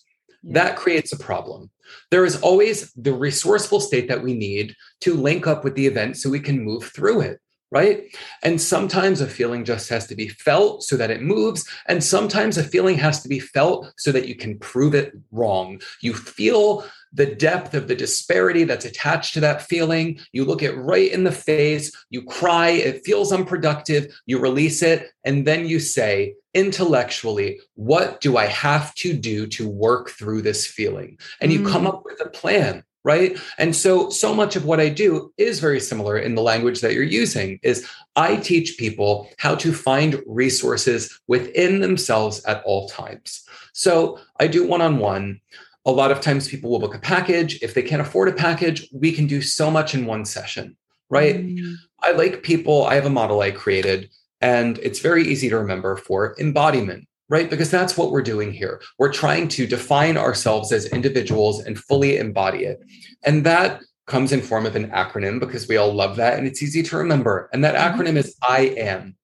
Yeah. 0.44 0.54
That 0.54 0.76
creates 0.76 1.14
a 1.14 1.18
problem. 1.18 1.70
There 2.10 2.26
is 2.26 2.42
always 2.42 2.92
the 2.94 3.14
resourceful 3.14 3.80
state 3.80 4.08
that 4.08 4.24
we 4.24 4.34
need 4.34 4.76
to 5.02 5.14
link 5.14 5.48
up 5.48 5.64
with 5.64 5.76
the 5.76 5.88
event 5.88 6.18
so 6.18 6.30
we 6.30 6.40
can 6.40 6.64
move 6.64 6.86
through 6.86 7.22
it, 7.22 7.40
right? 7.72 8.14
And 8.44 8.60
sometimes 8.60 9.22
a 9.22 9.28
feeling 9.28 9.64
just 9.64 9.90
has 9.90 10.06
to 10.08 10.16
be 10.16 10.28
felt 10.28 10.84
so 10.84 10.98
that 10.98 11.10
it 11.10 11.22
moves. 11.22 11.68
And 11.88 12.04
sometimes 12.04 12.58
a 12.58 12.64
feeling 12.64 12.98
has 12.98 13.24
to 13.24 13.30
be 13.30 13.40
felt 13.40 13.94
so 13.98 14.12
that 14.12 14.28
you 14.28 14.36
can 14.36 14.60
prove 14.60 14.94
it 14.94 15.14
wrong. 15.32 15.82
You 16.02 16.14
feel 16.14 16.86
the 17.14 17.26
depth 17.26 17.74
of 17.74 17.88
the 17.88 17.96
disparity 17.96 18.64
that's 18.64 18.86
attached 18.86 19.34
to 19.34 19.40
that 19.42 19.62
feeling. 19.62 20.20
You 20.32 20.46
look 20.46 20.62
it 20.64 20.78
right 20.78 21.12
in 21.12 21.24
the 21.24 21.32
face, 21.32 21.92
you 22.10 22.24
cry, 22.24 22.70
it 22.70 23.06
feels 23.06 23.34
unproductive, 23.34 24.14
you 24.26 24.40
release 24.40 24.82
it, 24.82 25.12
and 25.26 25.46
then 25.46 25.66
you 25.66 25.80
say, 25.80 26.36
intellectually, 26.54 27.60
what 27.76 28.22
do 28.22 28.38
I 28.38 28.46
have 28.48 28.94
to 28.96 29.14
do 29.14 29.48
to 29.48 29.68
work 29.70 30.12
through 30.12 30.42
this 30.42 30.68
feeling? 30.68 31.18
And 31.40 31.52
you 31.52 31.66
come 31.66 31.84
Mm. 31.84 31.88
up 31.88 32.04
with 32.06 32.22
a 32.22 32.30
plan. 32.30 32.84
Right. 33.04 33.36
And 33.58 33.76
so, 33.76 34.12
so 34.12 34.32
much 34.32 34.56
of 34.56 34.66
what 34.66 34.80
I 34.80 34.88
do 34.90 35.34
is 35.38 35.60
very 35.60 35.80
similar 35.80 36.20
in 36.20 36.36
the 36.36 36.44
language 36.44 36.82
that 36.82 36.94
you're 36.94 37.04
using 37.04 37.60
is 37.64 37.90
I 38.16 38.36
teach 38.36 38.78
people 38.78 39.28
how 39.38 39.56
to 39.56 39.74
find 39.74 40.22
resources 40.28 41.20
within 41.28 41.82
themselves 41.82 42.46
at 42.46 42.62
all 42.64 42.88
times. 42.90 43.44
So 43.74 44.20
I 44.40 44.46
do 44.46 44.68
one-on-one. 44.68 45.42
A 45.86 45.92
lot 45.92 46.12
of 46.12 46.22
times 46.22 46.48
people 46.48 46.70
will 46.70 46.78
book 46.78 46.94
a 46.94 47.00
package. 47.00 47.60
If 47.64 47.74
they 47.74 47.82
can't 47.82 48.04
afford 48.04 48.30
a 48.30 48.34
package, 48.34 48.88
we 48.94 49.12
can 49.12 49.26
do 49.26 49.42
so 49.42 49.72
much 49.72 49.96
in 49.96 50.06
one 50.06 50.24
session. 50.24 50.78
Right. 51.10 51.38
Mm. 51.38 51.76
I 52.02 52.12
like 52.12 52.44
people, 52.44 52.86
I 52.86 52.96
have 52.96 53.08
a 53.08 53.10
model 53.10 53.42
I 53.42 53.50
created, 53.50 54.12
and 54.42 54.78
it's 54.78 55.00
very 55.00 55.28
easy 55.28 55.50
to 55.50 55.58
remember 55.58 55.98
for 55.98 56.36
embodiment, 56.40 57.08
right? 57.32 57.50
Because 57.50 57.72
that's 57.72 57.98
what 57.98 58.12
we're 58.12 58.22
doing 58.22 58.52
here. 58.52 58.82
We're 59.00 59.14
trying 59.14 59.48
to 59.48 59.66
define 59.66 60.18
ourselves 60.18 60.74
as 60.74 60.86
individuals 60.88 61.64
and 61.64 61.80
fully 61.80 62.18
embody 62.18 62.66
it. 62.66 62.84
And 63.24 63.46
that 63.46 63.82
comes 64.06 64.34
in 64.34 64.42
form 64.42 64.66
of 64.66 64.76
an 64.76 64.92
acronym 64.92 65.40
because 65.40 65.66
we 65.66 65.78
all 65.78 65.94
love 65.94 66.18
that 66.18 66.38
and 66.38 66.46
it's 66.46 66.62
easy 66.62 66.84
to 66.84 66.98
remember. 66.98 67.50
And 67.54 67.64
that 67.64 67.76
Mhm. 67.76 67.96
acronym 67.96 68.18
is 68.18 68.36
I 68.42 68.74
am. 68.78 69.16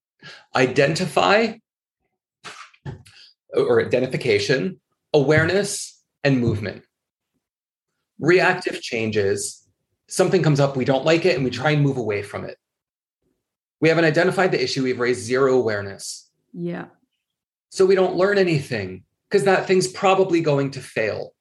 Identify 0.55 1.55
or 3.53 3.81
identification, 3.85 4.79
awareness, 5.13 6.01
and 6.23 6.39
movement. 6.39 6.83
Reactive 8.19 8.81
changes, 8.81 9.67
something 10.07 10.41
comes 10.41 10.61
up, 10.61 10.77
we 10.77 10.85
don't 10.85 11.03
like 11.03 11.25
it, 11.25 11.35
and 11.35 11.43
we 11.43 11.49
try 11.51 11.71
and 11.71 11.81
move 11.81 11.97
away 11.97 12.21
from 12.21 12.45
it. 12.45 12.57
We 13.81 13.89
haven't 13.89 14.05
identified 14.05 14.53
the 14.53 14.63
issue, 14.63 14.83
we've 14.83 14.99
raised 14.99 15.23
zero 15.23 15.55
awareness. 15.55 16.29
Yeah. 16.53 16.85
So 17.69 17.85
we 17.85 17.95
don't 17.95 18.15
learn 18.15 18.37
anything 18.37 19.03
because 19.29 19.43
that 19.45 19.67
thing's 19.67 19.87
probably 19.87 20.41
going 20.41 20.71
to 20.71 20.81
fail. 20.81 21.33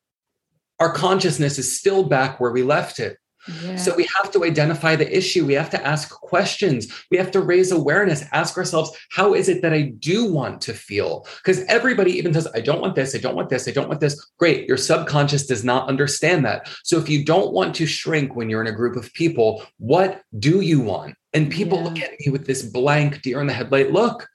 Our 0.80 0.92
consciousness 0.92 1.58
is 1.58 1.78
still 1.78 2.04
back 2.04 2.40
where 2.40 2.52
we 2.52 2.62
left 2.62 2.98
it. 2.98 3.16
Yeah. 3.62 3.76
So 3.76 3.94
we 3.94 4.08
have 4.20 4.32
to 4.32 4.44
identify 4.44 4.96
the 4.96 5.16
issue. 5.16 5.46
We 5.46 5.54
have 5.54 5.70
to 5.70 5.86
ask 5.86 6.10
questions. 6.10 6.92
We 7.12 7.16
have 7.16 7.30
to 7.30 7.40
raise 7.40 7.70
awareness, 7.70 8.24
ask 8.32 8.56
ourselves, 8.56 8.90
how 9.12 9.34
is 9.34 9.48
it 9.48 9.62
that 9.62 9.72
I 9.72 9.82
do 9.82 10.32
want 10.32 10.60
to 10.62 10.74
feel? 10.74 11.26
Because 11.36 11.60
everybody 11.66 12.10
even 12.18 12.34
says, 12.34 12.48
I 12.54 12.60
don't 12.60 12.80
want 12.80 12.96
this, 12.96 13.14
I 13.14 13.18
don't 13.18 13.36
want 13.36 13.48
this, 13.48 13.68
I 13.68 13.70
don't 13.70 13.88
want 13.88 14.00
this. 14.00 14.32
Great. 14.38 14.66
Your 14.66 14.76
subconscious 14.76 15.46
does 15.46 15.64
not 15.64 15.88
understand 15.88 16.44
that. 16.44 16.68
So 16.82 16.98
if 16.98 17.08
you 17.08 17.24
don't 17.24 17.52
want 17.52 17.74
to 17.76 17.86
shrink 17.86 18.34
when 18.34 18.50
you're 18.50 18.60
in 18.62 18.66
a 18.66 18.72
group 18.72 18.96
of 18.96 19.12
people, 19.12 19.62
what 19.78 20.22
do 20.40 20.60
you 20.60 20.80
want? 20.80 21.14
And 21.32 21.50
people 21.50 21.78
Yeah. 21.78 21.84
look 21.84 22.00
at 22.00 22.18
me 22.18 22.32
with 22.32 22.46
this 22.46 22.62
blank 22.62 23.22
deer 23.22 23.40
in 23.40 23.46
the 23.46 23.52
headlight 23.52 23.92
look 23.92 24.26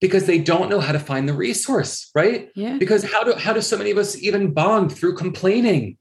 because 0.00 0.26
they 0.26 0.38
don't 0.38 0.68
know 0.68 0.80
how 0.80 0.92
to 0.92 0.98
find 0.98 1.28
the 1.28 1.34
resource, 1.34 2.10
right? 2.14 2.50
yeah. 2.54 2.76
Because 2.78 3.02
how 3.02 3.24
do 3.24 3.32
how 3.34 3.52
do 3.52 3.60
so 3.60 3.76
many 3.76 3.90
of 3.90 3.98
us 3.98 4.16
even 4.22 4.52
bond 4.52 4.92
through 4.92 5.16
complaining? 5.16 5.96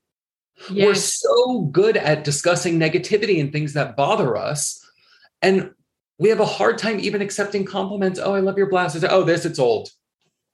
We're 0.71 0.95
so 0.95 1.61
good 1.71 1.97
at 1.97 2.23
discussing 2.23 2.79
negativity 2.79 3.39
and 3.39 3.51
things 3.51 3.73
that 3.73 3.95
bother 3.95 4.35
us. 4.35 4.83
And 5.41 5.71
we 6.17 6.29
have 6.29 6.39
a 6.39 6.45
hard 6.45 6.79
time 6.79 6.99
even 6.99 7.21
accepting 7.21 7.63
compliments. 7.63 8.19
Oh, 8.19 8.33
I 8.33 8.39
love 8.39 8.57
your 8.57 8.69
blouses. 8.69 9.03
Oh, 9.03 9.23
this, 9.23 9.45
it's 9.45 9.59
old. 9.59 9.89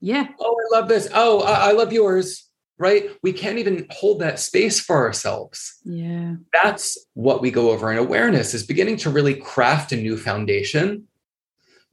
Yeah. 0.01 0.27
Oh, 0.39 0.55
I 0.59 0.77
love 0.77 0.89
this. 0.89 1.07
Oh, 1.13 1.41
I, 1.41 1.69
I 1.69 1.71
love 1.71 1.93
yours. 1.93 2.49
Right? 2.77 3.11
We 3.21 3.31
can't 3.31 3.59
even 3.59 3.85
hold 3.91 4.19
that 4.19 4.39
space 4.39 4.79
for 4.79 4.97
ourselves. 4.97 5.79
Yeah. 5.85 6.35
That's 6.51 6.97
what 7.13 7.39
we 7.39 7.49
go 7.51 7.71
over 7.71 7.91
in 7.91 7.97
awareness 7.97 8.53
is 8.53 8.65
beginning 8.65 8.97
to 8.97 9.09
really 9.09 9.35
craft 9.35 9.93
a 9.93 9.95
new 9.95 10.17
foundation. 10.17 11.07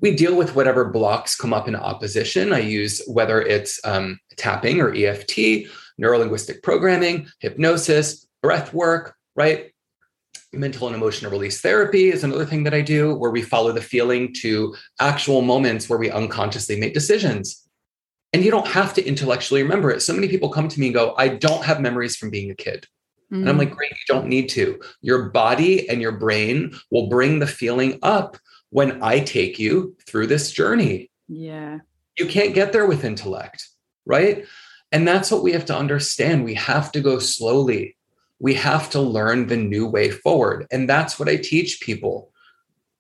We 0.01 0.15
deal 0.15 0.37
with 0.37 0.55
whatever 0.57 0.87
blocks 0.87 1.37
come 1.37 1.53
up 1.53 1.69
in 1.69 1.77
opposition. 1.77 2.53
I 2.53 2.61
use 2.61 3.03
whether 3.07 3.43
it's 3.43 3.81
um, 3.85 4.19
tapping 4.37 4.81
or 4.81 4.95
EFT, 4.95 5.67
neurolinguistic 6.01 6.63
programming, 6.63 7.27
hypnosis, 7.41 8.27
breath 8.43 8.73
work, 8.73 9.15
right? 9.37 9.73
Mental 10.53 10.87
and 10.89 10.97
emotional 10.97 11.31
release 11.31 11.61
therapy 11.61 12.11
is 12.11 12.25
another 12.25 12.47
thing 12.47 12.65
that 12.65 12.75
I 12.75 12.81
do 12.81 13.15
where 13.15 13.31
we 13.31 13.43
follow 13.43 13.73
the 13.73 13.83
feeling 13.83 14.35
to 14.41 14.75
actual 14.99 15.43
moments 15.43 15.89
where 15.89 15.99
we 15.99 16.11
unconsciously 16.11 16.81
make 16.81 16.95
decisions. 16.95 17.69
And 18.33 18.45
you 18.45 18.51
don't 18.51 18.67
have 18.69 18.95
to 18.95 19.05
intellectually 19.05 19.63
remember 19.63 19.91
it. 19.91 20.01
So 20.01 20.13
many 20.15 20.29
people 20.29 20.49
come 20.49 20.69
to 20.69 20.81
me 20.81 20.87
and 20.87 20.95
go, 20.95 21.15
I 21.19 21.29
don't 21.29 21.65
have 21.65 21.81
memories 21.81 22.17
from 22.17 22.31
being 22.31 22.51
a 22.51 22.55
kid. 22.55 22.87
And 23.33 23.49
I'm 23.49 23.57
Mm. 23.57 23.59
like, 23.61 23.77
great, 23.77 23.91
you 23.93 24.15
don't 24.15 24.27
need 24.27 24.49
to. 24.51 24.81
Your 25.03 25.29
body 25.31 25.89
and 25.89 26.01
your 26.01 26.13
brain 26.13 26.73
will 26.91 27.09
bring 27.09 27.39
the 27.39 27.47
feeling 27.47 27.99
up 28.03 28.37
when 28.71 29.03
I 29.03 29.21
take 29.21 29.59
you 29.59 29.97
through 30.07 30.29
this 30.29 30.51
journey. 30.53 31.11
yeah. 31.29 31.81
You 32.19 32.27
can't 32.27 32.55
get 32.55 32.73
there 32.73 32.85
with 32.87 33.05
intellect, 33.05 33.67
right? 34.05 34.45
And 34.93 35.09
that's 35.09 35.31
what 35.31 35.43
we 35.43 35.53
have 35.53 35.65
to 35.67 35.77
understand. 35.77 36.45
We 36.45 36.55
have 36.55 36.93
to 36.93 37.01
go 37.01 37.19
slowly. 37.19 37.97
We 38.41 38.55
have 38.55 38.91
to 38.91 39.01
learn 39.01 39.47
the 39.47 39.57
new 39.57 39.87
way 39.87 40.11
forward. 40.11 40.67
And 40.71 40.89
that's 40.89 41.19
what 41.19 41.29
I 41.31 41.37
teach 41.37 41.81
people. 41.81 42.31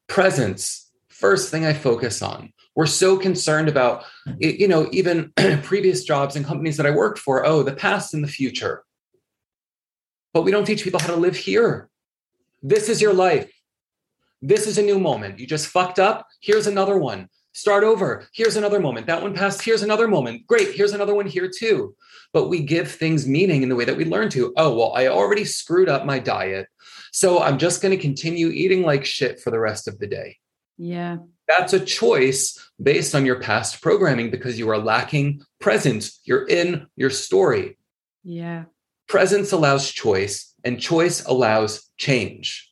Presence, 0.07 0.91
first 1.09 1.51
thing 1.51 1.66
I 1.66 1.75
focus 1.75 2.23
on. 2.23 2.53
We're 2.77 2.87
so 2.87 3.18
concerned 3.18 3.68
about, 3.68 4.05
you 4.39 4.68
know, 4.68 4.89
even 4.93 5.33
previous 5.62 6.05
jobs 6.05 6.35
and 6.37 6.47
companies 6.47 6.79
that 6.79 6.87
I 6.87 6.91
worked 6.93 7.18
for. 7.18 7.45
Oh, 7.45 7.62
the 7.62 7.75
past 7.75 8.14
and 8.14 8.25
the 8.25 8.29
future. 8.29 8.85
But 10.33 10.43
we 10.43 10.51
don't 10.51 10.64
teach 10.64 10.85
people 10.85 11.01
how 11.01 11.09
to 11.09 11.16
live 11.16 11.37
here. 11.37 11.91
This 12.62 12.89
is 12.89 13.03
your 13.03 13.12
life. 13.12 13.53
This 14.43 14.66
is 14.66 14.78
a 14.78 14.82
new 14.82 14.99
moment. 14.99 15.38
You 15.38 15.47
just 15.47 15.66
fucked 15.66 15.99
up. 15.99 16.26
Here's 16.41 16.66
another 16.66 16.99
one. 16.99 17.28
Start 17.53 17.84
over. 17.84 18.28
Here's 18.32 18.57
another 18.57 18.80
moment. 18.80 19.07
That 19.07 19.22
one 19.22 19.34
passed. 19.34 19.62
Here's 19.62 19.82
another 19.82 20.09
moment. 20.09 20.47
Great. 20.47 20.74
Here's 20.74 20.93
another 20.93 21.14
one 21.14 21.26
here 21.26 21.51
too. 21.55 21.95
But 22.32 22.49
we 22.49 22.62
give 22.62 22.91
things 22.91 23.26
meaning 23.26 23.62
in 23.62 23.68
the 23.68 23.76
way 23.76 23.84
that 23.84 23.97
we 23.97 24.05
learn 24.05 24.30
to. 24.30 24.53
Oh, 24.57 24.74
well, 24.76 24.93
I 24.95 25.09
already 25.09 25.45
screwed 25.45 25.88
up 25.88 26.07
my 26.07 26.20
diet. 26.20 26.68
So 27.12 27.43
I'm 27.43 27.59
just 27.59 27.82
going 27.82 27.97
to 27.97 28.01
continue 28.01 28.49
eating 28.49 28.82
like 28.82 29.05
shit 29.05 29.41
for 29.41 29.51
the 29.51 29.59
rest 29.59 29.88
of 29.88 29.99
the 29.99 30.07
day. 30.07 30.38
Yeah. 30.78 31.18
That's 31.49 31.72
a 31.72 31.84
choice 31.84 32.57
based 32.80 33.14
on 33.14 33.26
your 33.26 33.41
past 33.41 33.82
programming 33.82 34.30
because 34.30 34.59
you 34.59 34.70
are 34.70 34.78
lacking 34.78 35.43
presence. 35.59 36.20
You're 36.24 36.47
in 36.47 36.86
your 36.97 37.11
story. 37.11 37.76
Yeah. 38.22 38.64
Presence 39.09 39.51
allows 39.51 39.91
choice, 39.91 40.55
and 40.62 40.80
choice 40.80 41.24
allows 41.24 41.91
change. 41.97 42.70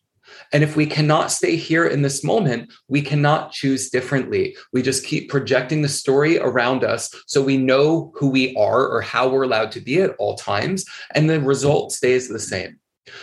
And 0.53 0.63
if 0.63 0.77
we 0.77 0.87
cannot 0.87 1.31
stay 1.31 1.57
here 1.57 1.87
in 1.87 2.03
this 2.03 2.25
moment, 2.25 2.73
we 2.89 3.03
cannot 3.03 3.53
choose 3.53 3.91
differently. 3.91 4.57
We 4.73 4.83
just 4.83 5.05
keep 5.05 5.29
projecting 5.29 5.83
the 5.83 5.89
story 5.89 6.39
around 6.39 6.85
us 6.85 7.15
so 7.27 7.43
we 7.43 7.57
know 7.57 8.13
who 8.15 8.29
we 8.31 8.57
are 8.57 8.89
or 8.89 9.01
how 9.01 9.29
we're 9.29 9.43
allowed 9.43 9.73
to 9.73 9.81
be 9.81 10.01
at 10.01 10.17
all 10.19 10.37
times. 10.37 10.85
And 11.15 11.29
the 11.29 11.41
result 11.41 11.93
stays 11.93 12.29
the 12.29 12.39
same. 12.39 12.79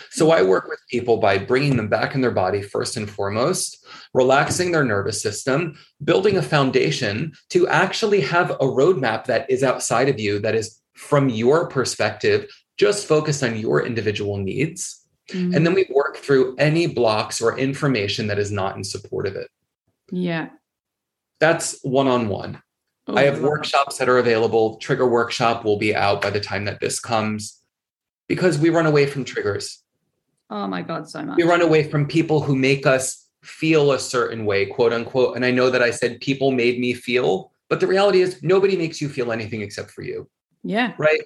So 0.10 0.32
I 0.32 0.42
work 0.42 0.68
with 0.68 0.80
people 0.90 1.18
by 1.18 1.38
bringing 1.38 1.78
them 1.78 1.88
back 1.88 2.16
in 2.16 2.22
their 2.22 2.32
body 2.32 2.62
first 2.62 2.98
and 2.98 3.10
foremost, 3.10 3.86
relaxing 4.14 4.72
their 4.72 4.84
nervous 4.84 5.22
system, 5.22 5.76
building 6.04 6.38
a 6.38 6.42
foundation 6.42 7.34
to 7.50 7.68
actually 7.68 8.22
have 8.22 8.52
a 8.52 8.58
roadmap 8.58 9.26
that 9.26 9.50
is 9.50 9.64
outside 9.64 10.10
of 10.10 10.20
you, 10.20 10.40
that 10.40 10.56
is 10.56 10.82
from 10.96 11.30
your 11.30 11.68
perspective, 11.68 12.50
just 12.78 13.08
focused 13.08 13.44
on 13.44 13.58
your 13.58 13.86
individual 13.86 14.38
needs. 14.38 15.05
Mm-hmm. 15.30 15.56
And 15.56 15.66
then 15.66 15.74
we 15.74 15.88
work 15.90 16.18
through 16.18 16.56
any 16.58 16.88
blocks 16.88 17.42
or 17.42 17.58
information 17.58 18.28
that 18.28 18.40
is 18.40 18.52
not 18.52 18.76
in 18.76 18.84
support 18.84 19.28
of 19.28 19.36
it. 19.36 19.50
Yeah. 20.12 20.50
That's 21.40 21.80
one 21.84 22.08
on 22.08 22.30
one. 22.30 22.62
I 23.08 23.24
have 23.24 23.42
workshops 23.42 23.98
that 24.00 24.10
are 24.10 24.18
available. 24.18 24.78
Trigger 24.78 25.08
workshop 25.08 25.64
will 25.64 25.78
be 25.78 25.96
out 25.96 26.22
by 26.22 26.32
the 26.32 26.40
time 26.40 26.66
that 26.66 26.80
this 26.80 27.00
comes 27.00 27.62
because 28.28 28.58
we 28.58 28.70
run 28.70 28.88
away 28.88 29.06
from 29.06 29.24
triggers. 29.24 29.84
Oh 30.50 30.66
my 30.68 30.82
God, 30.82 31.08
so 31.08 31.22
much. 31.24 31.38
We 31.38 31.44
run 31.44 31.62
away 31.62 31.84
from 31.90 32.08
people 32.08 32.42
who 32.42 32.56
make 32.56 32.88
us 32.88 33.28
feel 33.44 33.92
a 33.92 34.00
certain 34.00 34.46
way, 34.46 34.66
quote 34.66 34.92
unquote. 34.92 35.36
And 35.36 35.46
I 35.46 35.52
know 35.52 35.70
that 35.70 35.84
I 35.84 35.92
said 35.92 36.20
people 36.20 36.52
made 36.52 36.80
me 36.80 36.94
feel, 36.94 37.52
but 37.70 37.80
the 37.80 37.88
reality 37.88 38.22
is 38.22 38.42
nobody 38.42 38.76
makes 38.76 39.00
you 39.00 39.10
feel 39.10 39.32
anything 39.32 39.62
except 39.62 39.92
for 39.92 40.02
you. 40.02 40.28
Yeah. 40.64 40.94
Right. 40.98 41.22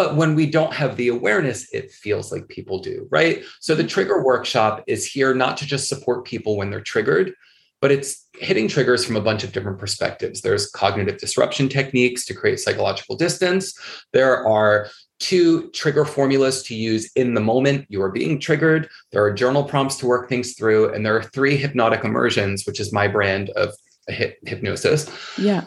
But 0.00 0.16
when 0.16 0.34
we 0.34 0.46
don't 0.46 0.72
have 0.72 0.96
the 0.96 1.08
awareness, 1.08 1.70
it 1.74 1.90
feels 1.90 2.32
like 2.32 2.48
people 2.48 2.78
do. 2.78 3.06
Right. 3.10 3.44
So 3.60 3.74
the 3.74 3.84
mm. 3.84 3.88
trigger 3.90 4.24
workshop 4.24 4.82
is 4.86 5.04
here 5.04 5.34
not 5.34 5.58
to 5.58 5.66
just 5.66 5.90
support 5.90 6.24
people 6.24 6.56
when 6.56 6.70
they're 6.70 6.80
triggered, 6.80 7.34
but 7.82 7.92
it's 7.92 8.26
hitting 8.32 8.66
triggers 8.66 9.04
from 9.04 9.16
a 9.16 9.20
bunch 9.20 9.44
of 9.44 9.52
different 9.52 9.78
perspectives. 9.78 10.40
There's 10.40 10.70
cognitive 10.70 11.18
disruption 11.18 11.68
techniques 11.68 12.24
to 12.24 12.34
create 12.34 12.60
psychological 12.60 13.14
distance. 13.14 13.78
There 14.14 14.42
are 14.46 14.88
two 15.18 15.70
trigger 15.72 16.06
formulas 16.06 16.62
to 16.62 16.74
use 16.74 17.12
in 17.14 17.34
the 17.34 17.42
moment 17.42 17.84
you 17.90 18.00
are 18.00 18.10
being 18.10 18.40
triggered. 18.40 18.88
There 19.12 19.22
are 19.22 19.34
journal 19.34 19.64
prompts 19.64 19.96
to 19.98 20.06
work 20.06 20.30
things 20.30 20.54
through, 20.54 20.94
and 20.94 21.04
there 21.04 21.14
are 21.14 21.24
three 21.24 21.58
hypnotic 21.58 22.04
immersions, 22.04 22.64
which 22.64 22.80
is 22.80 22.90
my 22.90 23.06
brand 23.06 23.50
of 23.50 23.74
hypnosis. 24.08 25.10
Yeah. 25.36 25.64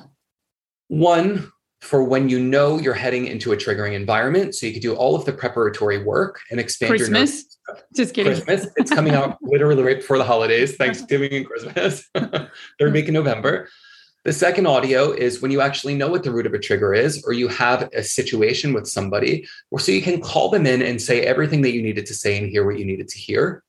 One 0.88 1.52
for 1.84 2.02
when 2.02 2.30
you 2.30 2.40
know 2.40 2.80
you're 2.80 2.94
heading 2.94 3.28
into 3.28 3.52
a 3.52 3.58
triggering 3.58 3.94
environment, 3.94 4.56
so 4.56 4.66
you 4.66 4.72
can 4.72 4.82
do 4.82 4.96
all 4.96 5.16
of 5.16 5.26
the 5.26 5.34
preparatory 5.34 6.02
work 6.02 6.40
and 6.50 6.60
expand 6.60 6.92
Christmas. 6.92 7.58
your 7.68 7.78
Just 7.94 8.14
kidding. 8.14 8.32
Christmas. 8.32 8.68
It's 8.78 8.90
coming 8.90 9.14
out 9.14 9.38
literally 9.42 9.84
right 9.84 9.98
before 9.98 10.18
the 10.18 10.24
holidays, 10.24 10.78
Thanksgiving 10.78 11.34
and 11.34 11.46
Christmas, 11.46 12.10
third 12.80 12.94
week 12.94 13.10
in 13.10 13.14
November. 13.14 13.68
The 14.24 14.32
second 14.32 14.66
audio 14.66 15.12
is 15.12 15.42
when 15.42 15.52
you 15.52 15.60
actually 15.60 15.96
know 15.96 16.08
what 16.08 16.24
the 16.24 16.32
root 16.32 16.46
of 16.46 16.54
a 16.54 16.60
trigger 16.60 16.94
is, 16.94 17.22
or 17.28 17.34
you 17.34 17.50
have 17.50 17.90
a 17.94 18.02
situation 18.02 18.72
with 18.72 18.88
somebody, 18.88 19.46
or 19.70 19.80
so 19.80 19.92
you 19.92 20.02
can 20.02 20.22
call 20.22 20.50
them 20.50 20.66
in 20.66 20.82
and 20.82 21.02
say 21.02 21.22
everything 21.22 21.62
that 21.64 21.74
you 21.74 21.82
needed 21.82 22.06
to 22.06 22.14
say 22.14 22.38
and 22.38 22.50
hear 22.50 22.66
what 22.66 22.80
you 22.80 22.86
needed 22.86 23.10
to 23.10 23.18
hear. 23.18 23.62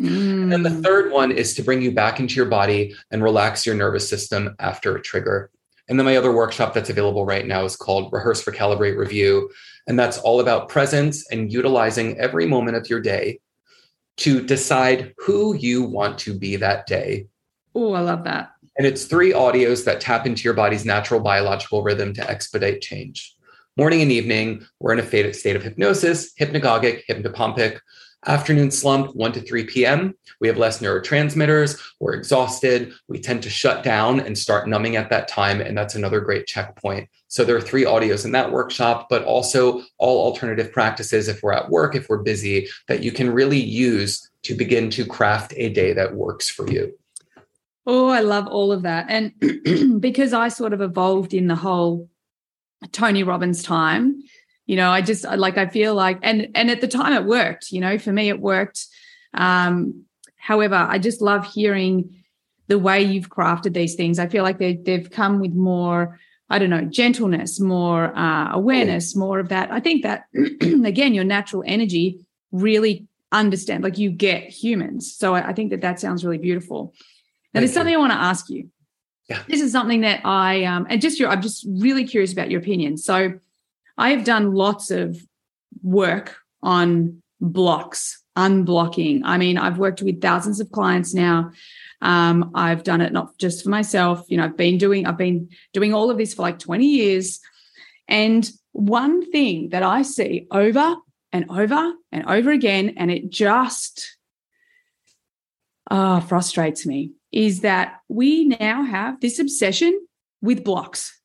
Mm. 0.00 0.52
And 0.52 0.66
the 0.66 0.82
third 0.82 1.12
one 1.12 1.30
is 1.30 1.54
to 1.54 1.62
bring 1.62 1.80
you 1.80 1.92
back 1.92 2.18
into 2.18 2.34
your 2.34 2.46
body 2.46 2.96
and 3.12 3.22
relax 3.22 3.64
your 3.64 3.76
nervous 3.76 4.08
system 4.08 4.56
after 4.58 4.96
a 4.96 5.00
trigger. 5.00 5.50
And 5.92 5.98
then 5.98 6.06
my 6.06 6.16
other 6.16 6.32
workshop 6.32 6.72
that's 6.72 6.88
available 6.88 7.26
right 7.26 7.46
now 7.46 7.66
is 7.66 7.76
called 7.76 8.10
Rehearse, 8.14 8.42
Recalibrate, 8.46 8.96
Review. 8.96 9.50
And 9.86 9.98
that's 9.98 10.16
all 10.16 10.40
about 10.40 10.70
presence 10.70 11.30
and 11.30 11.52
utilizing 11.52 12.18
every 12.18 12.46
moment 12.46 12.78
of 12.78 12.88
your 12.88 12.98
day 12.98 13.40
to 14.16 14.40
decide 14.40 15.12
who 15.18 15.54
you 15.54 15.82
want 15.82 16.16
to 16.20 16.32
be 16.32 16.56
that 16.56 16.86
day. 16.86 17.26
Oh, 17.74 17.92
I 17.92 18.00
love 18.00 18.24
that. 18.24 18.52
And 18.78 18.86
it's 18.86 19.04
three 19.04 19.34
audios 19.34 19.84
that 19.84 20.00
tap 20.00 20.24
into 20.24 20.44
your 20.44 20.54
body's 20.54 20.86
natural 20.86 21.20
biological 21.20 21.82
rhythm 21.82 22.14
to 22.14 22.26
expedite 22.26 22.80
change. 22.80 23.36
Morning 23.76 24.00
and 24.00 24.10
evening, 24.10 24.64
we're 24.80 24.94
in 24.94 24.98
a 24.98 25.34
state 25.34 25.56
of 25.56 25.62
hypnosis, 25.62 26.32
hypnagogic, 26.40 27.02
hypnopompic. 27.06 27.80
Afternoon 28.26 28.70
slump, 28.70 29.16
1 29.16 29.32
to 29.32 29.40
3 29.40 29.64
p.m. 29.64 30.14
We 30.40 30.46
have 30.46 30.56
less 30.56 30.80
neurotransmitters. 30.80 31.80
We're 31.98 32.14
exhausted. 32.14 32.92
We 33.08 33.18
tend 33.18 33.42
to 33.42 33.50
shut 33.50 33.82
down 33.82 34.20
and 34.20 34.38
start 34.38 34.68
numbing 34.68 34.94
at 34.94 35.10
that 35.10 35.26
time. 35.26 35.60
And 35.60 35.76
that's 35.76 35.96
another 35.96 36.20
great 36.20 36.46
checkpoint. 36.46 37.08
So 37.26 37.44
there 37.44 37.56
are 37.56 37.60
three 37.60 37.84
audios 37.84 38.24
in 38.24 38.30
that 38.32 38.52
workshop, 38.52 39.08
but 39.10 39.24
also 39.24 39.82
all 39.98 40.24
alternative 40.24 40.70
practices 40.70 41.26
if 41.26 41.42
we're 41.42 41.52
at 41.52 41.70
work, 41.70 41.96
if 41.96 42.08
we're 42.08 42.22
busy, 42.22 42.68
that 42.86 43.02
you 43.02 43.10
can 43.10 43.28
really 43.32 43.60
use 43.60 44.30
to 44.44 44.54
begin 44.54 44.88
to 44.90 45.04
craft 45.04 45.52
a 45.56 45.70
day 45.70 45.92
that 45.92 46.14
works 46.14 46.48
for 46.48 46.70
you. 46.70 46.96
Oh, 47.86 48.08
I 48.08 48.20
love 48.20 48.46
all 48.46 48.70
of 48.70 48.82
that. 48.82 49.06
And 49.08 50.00
because 50.00 50.32
I 50.32 50.48
sort 50.48 50.72
of 50.72 50.80
evolved 50.80 51.34
in 51.34 51.48
the 51.48 51.56
whole 51.56 52.08
Tony 52.92 53.22
Robbins 53.22 53.62
time, 53.62 54.21
you 54.66 54.76
know, 54.76 54.90
I 54.90 55.02
just 55.02 55.24
like 55.24 55.58
I 55.58 55.66
feel 55.66 55.94
like 55.94 56.18
and 56.22 56.48
and 56.54 56.70
at 56.70 56.80
the 56.80 56.88
time 56.88 57.12
it 57.12 57.26
worked, 57.26 57.72
you 57.72 57.80
know, 57.80 57.98
for 57.98 58.12
me 58.12 58.28
it 58.28 58.40
worked. 58.40 58.86
Um, 59.34 60.04
however, 60.36 60.74
I 60.74 60.98
just 60.98 61.20
love 61.20 61.46
hearing 61.52 62.22
the 62.68 62.78
way 62.78 63.02
you've 63.02 63.28
crafted 63.28 63.74
these 63.74 63.94
things. 63.94 64.18
I 64.18 64.28
feel 64.28 64.44
like 64.44 64.58
they 64.58 64.74
they've 64.76 65.10
come 65.10 65.40
with 65.40 65.52
more 65.52 66.18
I 66.52 66.58
don't 66.58 66.68
know, 66.68 66.82
gentleness, 66.82 67.58
more 67.58 68.14
uh, 68.14 68.52
awareness, 68.52 69.16
more 69.16 69.38
of 69.38 69.48
that. 69.48 69.72
I 69.72 69.80
think 69.80 70.02
that 70.02 70.26
again, 70.84 71.14
your 71.14 71.24
natural 71.24 71.64
energy 71.66 72.26
really 72.50 73.06
understand, 73.32 73.82
like 73.82 73.96
you 73.96 74.10
get 74.10 74.50
humans. 74.50 75.16
So 75.16 75.34
I, 75.34 75.48
I 75.48 75.52
think 75.54 75.70
that 75.70 75.80
that 75.80 75.98
sounds 75.98 76.22
really 76.22 76.36
beautiful. 76.36 76.92
Now, 77.54 77.60
there's 77.60 77.72
something 77.72 77.94
I 77.94 77.98
want 77.98 78.12
to 78.12 78.18
ask 78.18 78.50
you. 78.50 78.68
Yeah. 79.30 79.42
This 79.48 79.62
is 79.62 79.72
something 79.72 80.02
that 80.02 80.26
I 80.26 80.64
um, 80.64 80.86
and 80.90 81.00
just 81.00 81.18
your 81.18 81.30
I'm 81.30 81.40
just 81.40 81.66
really 81.66 82.04
curious 82.04 82.32
about 82.32 82.50
your 82.50 82.60
opinion. 82.60 82.98
So 82.98 83.38
I 83.98 84.10
have 84.10 84.24
done 84.24 84.54
lots 84.54 84.90
of 84.90 85.16
work 85.82 86.36
on 86.62 87.22
blocks, 87.40 88.22
unblocking. 88.36 89.22
I 89.24 89.36
mean, 89.36 89.58
I've 89.58 89.78
worked 89.78 90.02
with 90.02 90.20
thousands 90.20 90.60
of 90.60 90.70
clients 90.70 91.12
now. 91.14 91.50
Um, 92.00 92.50
I've 92.54 92.84
done 92.84 93.00
it 93.00 93.12
not 93.12 93.36
just 93.38 93.64
for 93.64 93.70
myself. 93.70 94.24
You 94.28 94.36
know, 94.36 94.44
I've 94.44 94.56
been 94.56 94.78
doing 94.78 95.06
I've 95.06 95.18
been 95.18 95.50
doing 95.72 95.92
all 95.92 96.10
of 96.10 96.18
this 96.18 96.34
for 96.34 96.42
like 96.42 96.58
20 96.58 96.86
years. 96.86 97.40
And 98.08 98.48
one 98.72 99.30
thing 99.30 99.68
that 99.70 99.82
I 99.82 100.02
see 100.02 100.46
over 100.50 100.96
and 101.32 101.46
over 101.50 101.94
and 102.10 102.26
over 102.26 102.50
again, 102.50 102.94
and 102.96 103.10
it 103.10 103.30
just 103.30 104.16
uh, 105.90 106.20
frustrates 106.20 106.86
me 106.86 107.12
is 107.30 107.60
that 107.60 108.00
we 108.08 108.44
now 108.44 108.82
have 108.82 109.20
this 109.20 109.38
obsession 109.38 110.06
with 110.40 110.64
blocks. 110.64 111.18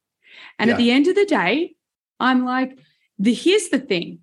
And 0.59 0.69
yeah. 0.69 0.73
at 0.73 0.77
the 0.77 0.91
end 0.91 1.07
of 1.07 1.15
the 1.15 1.25
day, 1.25 1.75
I'm 2.19 2.45
like, 2.45 2.77
the, 3.19 3.33
here's 3.33 3.69
the 3.69 3.79
thing. 3.79 4.19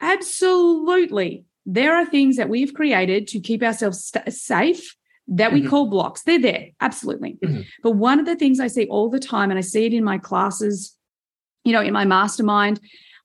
Absolutely. 0.00 1.44
There 1.64 1.94
are 1.94 2.04
things 2.04 2.36
that 2.36 2.48
we've 2.48 2.74
created 2.74 3.28
to 3.28 3.40
keep 3.40 3.62
ourselves 3.62 4.04
st- 4.04 4.32
safe 4.32 4.96
that 5.28 5.52
we 5.52 5.60
mm-hmm. 5.60 5.70
call 5.70 5.86
blocks. 5.86 6.22
They're 6.22 6.40
there, 6.40 6.68
absolutely. 6.80 7.38
Mm-hmm. 7.42 7.60
But 7.82 7.92
one 7.92 8.18
of 8.18 8.26
the 8.26 8.36
things 8.36 8.58
I 8.58 8.66
see 8.66 8.86
all 8.86 9.08
the 9.08 9.20
time, 9.20 9.50
and 9.50 9.58
I 9.58 9.62
see 9.62 9.86
it 9.86 9.94
in 9.94 10.02
my 10.04 10.18
classes, 10.18 10.96
you 11.64 11.72
know, 11.72 11.80
in 11.80 11.92
my 11.92 12.04
mastermind, 12.04 12.80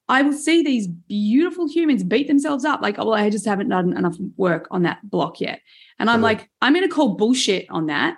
I 0.08 0.22
will 0.22 0.34
see 0.34 0.62
these 0.62 0.88
beautiful 0.88 1.68
humans 1.68 2.04
beat 2.04 2.28
themselves 2.28 2.64
up 2.64 2.82
like, 2.82 2.98
oh, 2.98 3.06
well, 3.06 3.14
I 3.16 3.30
just 3.30 3.46
haven't 3.46 3.70
done 3.70 3.98
enough 3.98 4.16
work 4.38 4.68
on 4.72 4.84
that 4.84 5.00
block 5.10 5.42
yet. 5.42 5.62
And 6.00 6.10
I'm 6.10 6.22
like, 6.22 6.50
I'm 6.62 6.74
going 6.74 6.88
to 6.88 6.94
call 6.94 7.16
bullshit 7.16 7.66
on 7.70 7.88
that. 7.88 8.18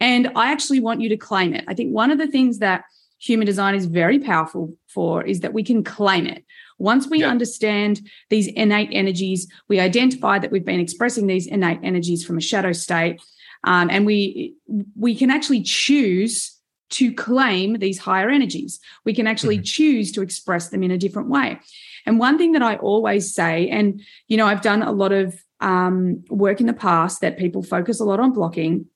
And 0.00 0.32
I 0.34 0.52
actually 0.52 0.80
want 0.80 1.00
you 1.00 1.08
to 1.10 1.16
claim 1.16 1.54
it. 1.54 1.64
I 1.68 1.74
think 1.74 1.94
one 1.94 2.10
of 2.10 2.18
the 2.18 2.26
things 2.26 2.58
that 2.58 2.84
human 3.20 3.46
design 3.46 3.74
is 3.74 3.86
very 3.86 4.18
powerful 4.18 4.74
for 4.88 5.22
is 5.22 5.40
that 5.40 5.52
we 5.52 5.62
can 5.62 5.84
claim 5.84 6.26
it. 6.26 6.44
Once 6.78 7.06
we 7.06 7.20
yeah. 7.20 7.28
understand 7.28 8.00
these 8.30 8.48
innate 8.48 8.88
energies, 8.90 9.46
we 9.68 9.78
identify 9.78 10.38
that 10.38 10.50
we've 10.50 10.64
been 10.64 10.80
expressing 10.80 11.26
these 11.26 11.46
innate 11.46 11.80
energies 11.82 12.24
from 12.24 12.38
a 12.38 12.40
shadow 12.40 12.72
state, 12.72 13.20
um, 13.64 13.90
and 13.90 14.06
we 14.06 14.54
we 14.98 15.14
can 15.14 15.30
actually 15.30 15.62
choose 15.62 16.56
to 16.88 17.12
claim 17.12 17.78
these 17.78 17.98
higher 17.98 18.30
energies. 18.30 18.80
We 19.04 19.14
can 19.14 19.26
actually 19.26 19.58
mm-hmm. 19.58 19.64
choose 19.64 20.12
to 20.12 20.22
express 20.22 20.70
them 20.70 20.82
in 20.82 20.90
a 20.90 20.98
different 20.98 21.28
way. 21.28 21.60
And 22.06 22.18
one 22.18 22.38
thing 22.38 22.52
that 22.52 22.62
I 22.62 22.76
always 22.76 23.32
say, 23.34 23.68
and 23.68 24.00
you 24.26 24.38
know, 24.38 24.46
I've 24.46 24.62
done 24.62 24.82
a 24.82 24.90
lot 24.90 25.12
of 25.12 25.38
um, 25.60 26.24
work 26.30 26.60
in 26.60 26.66
the 26.66 26.72
past 26.72 27.20
that 27.20 27.38
people 27.38 27.62
focus 27.62 28.00
a 28.00 28.04
lot 28.04 28.18
on 28.18 28.32
blocking 28.32 28.86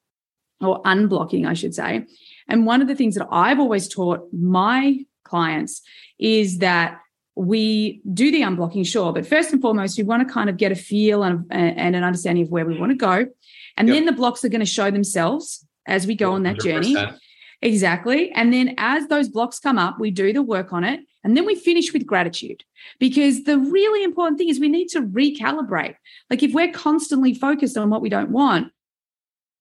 or 0.62 0.82
unblocking, 0.82 1.46
I 1.46 1.52
should 1.52 1.74
say. 1.74 2.06
And 2.49 2.66
one 2.66 2.82
of 2.82 2.88
the 2.88 2.95
things 2.95 3.14
that 3.14 3.26
I've 3.30 3.59
always 3.59 3.88
taught 3.88 4.28
my 4.32 5.01
clients 5.24 5.82
is 6.18 6.59
that 6.59 7.01
we 7.36 8.01
do 8.12 8.30
the 8.30 8.42
unblocking, 8.42 8.86
sure, 8.86 9.12
but 9.12 9.26
first 9.26 9.53
and 9.53 9.61
foremost, 9.61 9.99
we 9.99 10.05
want 10.05 10.26
to 10.26 10.32
kind 10.32 10.49
of 10.49 10.57
get 10.57 10.70
a 10.70 10.76
feel 10.76 11.24
and, 11.24 11.45
and 11.51 11.97
an 11.97 12.05
understanding 12.05 12.45
of 12.45 12.51
where 12.51 12.64
we 12.64 12.78
want 12.78 12.90
to 12.90 12.97
go. 12.97 13.26
And 13.76 13.88
yep. 13.88 13.97
then 13.97 14.05
the 14.05 14.12
blocks 14.12 14.45
are 14.45 14.49
going 14.49 14.61
to 14.61 14.66
show 14.66 14.90
themselves 14.90 15.66
as 15.86 16.07
we 16.07 16.14
go 16.14 16.30
100%. 16.30 16.34
on 16.34 16.42
that 16.45 16.61
journey. 16.61 16.97
Exactly. 17.61 18.30
And 18.32 18.53
then 18.53 18.74
as 18.76 19.07
those 19.09 19.28
blocks 19.28 19.59
come 19.59 19.78
up, 19.78 19.99
we 19.99 20.11
do 20.11 20.32
the 20.32 20.42
work 20.42 20.72
on 20.72 20.84
it. 20.84 21.01
And 21.24 21.34
then 21.34 21.47
we 21.47 21.55
finish 21.55 21.92
with 21.92 22.07
gratitude 22.07 22.62
because 23.01 23.45
the 23.45 23.59
really 23.59 24.05
important 24.05 24.38
thing 24.38 24.51
is 24.51 24.61
we 24.61 24.68
need 24.68 24.88
to 24.88 25.01
recalibrate. 25.01 25.97
Like 26.28 26.42
if 26.42 26.53
we're 26.53 26.72
constantly 26.72 27.32
focused 27.32 27.78
on 27.78 27.88
what 27.88 28.03
we 28.03 28.11
don't 28.11 28.30
want, 28.30 28.70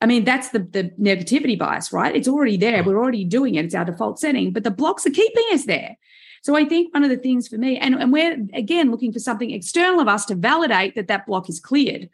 I 0.04 0.06
mean, 0.06 0.26
that's 0.26 0.50
the, 0.50 0.60
the 0.60 0.92
negativity 1.00 1.58
bias, 1.58 1.94
right? 1.94 2.14
It's 2.14 2.28
already 2.28 2.58
there. 2.58 2.84
We're 2.84 3.00
already 3.00 3.24
doing 3.24 3.56
it. 3.56 3.64
It's 3.64 3.74
our 3.74 3.86
default 3.86 4.20
setting, 4.20 4.52
but 4.52 4.66
the 4.66 4.70
blocks 4.70 5.06
are 5.06 5.12
keeping 5.12 5.46
us 5.54 5.64
there. 5.64 5.96
So 6.42 6.58
I 6.58 6.66
think 6.66 6.94
one 6.94 7.06
of 7.06 7.10
the 7.10 7.16
things 7.16 7.48
for 7.48 7.58
me, 7.58 7.78
and, 7.78 7.96
and 7.96 8.12
we're 8.12 8.38
again 8.54 8.92
looking 8.92 9.14
for 9.14 9.20
something 9.20 9.52
external 9.52 10.02
of 10.02 10.10
us 10.10 10.26
to 10.26 10.36
validate 10.36 10.96
that 10.96 11.08
that 11.08 11.26
block 11.26 11.48
is 11.48 11.62
cleared. 11.62 12.10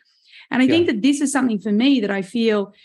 And 0.51 0.61
I 0.61 0.65
yeah. 0.65 0.71
think 0.71 0.85
that 0.85 1.01
this 1.01 1.19
is 1.19 1.31
something 1.31 1.57
for 1.57 1.71
me 1.71 1.99
that 2.01 2.11
I 2.11 2.21
feel 2.21 2.75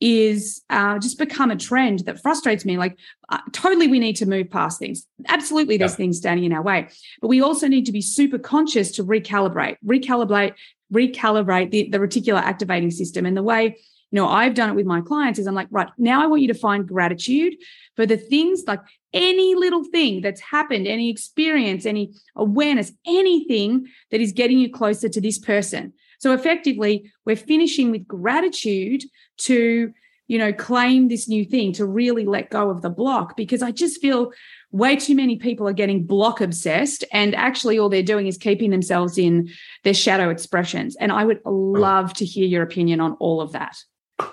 is 0.00 0.62
uh, 0.70 0.98
just 0.98 1.18
become 1.18 1.50
a 1.50 1.56
trend 1.56 2.00
that 2.06 2.22
frustrates 2.22 2.64
me. 2.64 2.78
Like, 2.78 2.96
uh, 3.28 3.40
totally, 3.52 3.86
we 3.86 3.98
need 3.98 4.16
to 4.16 4.26
move 4.26 4.48
past 4.48 4.78
things. 4.78 5.06
Absolutely, 5.28 5.76
there's 5.76 5.92
yeah. 5.92 5.96
things 5.96 6.16
standing 6.16 6.44
in 6.44 6.54
our 6.54 6.62
way, 6.62 6.88
but 7.20 7.28
we 7.28 7.42
also 7.42 7.68
need 7.68 7.84
to 7.84 7.92
be 7.92 8.00
super 8.00 8.38
conscious 8.38 8.90
to 8.92 9.04
recalibrate, 9.04 9.76
recalibrate, 9.84 10.54
recalibrate 10.90 11.70
the, 11.70 11.90
the 11.90 11.98
reticular 11.98 12.40
activating 12.40 12.90
system. 12.90 13.26
And 13.26 13.36
the 13.36 13.42
way 13.42 13.76
you 14.14 14.20
know 14.20 14.28
I've 14.28 14.54
done 14.54 14.70
it 14.70 14.76
with 14.76 14.86
my 14.86 15.00
clients 15.00 15.40
is 15.40 15.48
I'm 15.48 15.56
like, 15.56 15.66
right 15.72 15.88
now, 15.98 16.22
I 16.22 16.26
want 16.26 16.40
you 16.40 16.46
to 16.46 16.54
find 16.54 16.86
gratitude 16.86 17.56
for 17.96 18.06
the 18.06 18.16
things 18.16 18.62
like 18.64 18.78
any 19.12 19.56
little 19.56 19.82
thing 19.82 20.20
that's 20.20 20.40
happened, 20.40 20.86
any 20.86 21.10
experience, 21.10 21.84
any 21.84 22.12
awareness, 22.36 22.92
anything 23.04 23.88
that 24.12 24.20
is 24.20 24.30
getting 24.30 24.60
you 24.60 24.70
closer 24.70 25.08
to 25.08 25.20
this 25.20 25.40
person. 25.40 25.92
So 26.20 26.32
effectively, 26.32 27.10
we're 27.24 27.34
finishing 27.34 27.90
with 27.90 28.06
gratitude 28.06 29.02
to, 29.38 29.92
you 30.28 30.38
know, 30.38 30.52
claim 30.52 31.08
this 31.08 31.28
new 31.28 31.44
thing, 31.44 31.72
to 31.72 31.84
really 31.84 32.24
let 32.24 32.50
go 32.50 32.70
of 32.70 32.82
the 32.82 32.90
block, 32.90 33.36
because 33.36 33.62
I 33.62 33.72
just 33.72 34.00
feel 34.00 34.30
way 34.70 34.94
too 34.94 35.16
many 35.16 35.38
people 35.38 35.66
are 35.66 35.72
getting 35.72 36.04
block 36.04 36.40
obsessed 36.40 37.04
and 37.10 37.34
actually 37.34 37.80
all 37.80 37.88
they're 37.88 38.04
doing 38.04 38.28
is 38.28 38.38
keeping 38.38 38.70
themselves 38.70 39.18
in 39.18 39.48
their 39.82 39.92
shadow 39.92 40.30
expressions. 40.30 40.94
And 41.00 41.10
I 41.10 41.24
would 41.24 41.40
love 41.44 42.14
to 42.14 42.24
hear 42.24 42.46
your 42.46 42.62
opinion 42.62 43.00
on 43.00 43.14
all 43.14 43.40
of 43.40 43.50
that. 43.50 43.76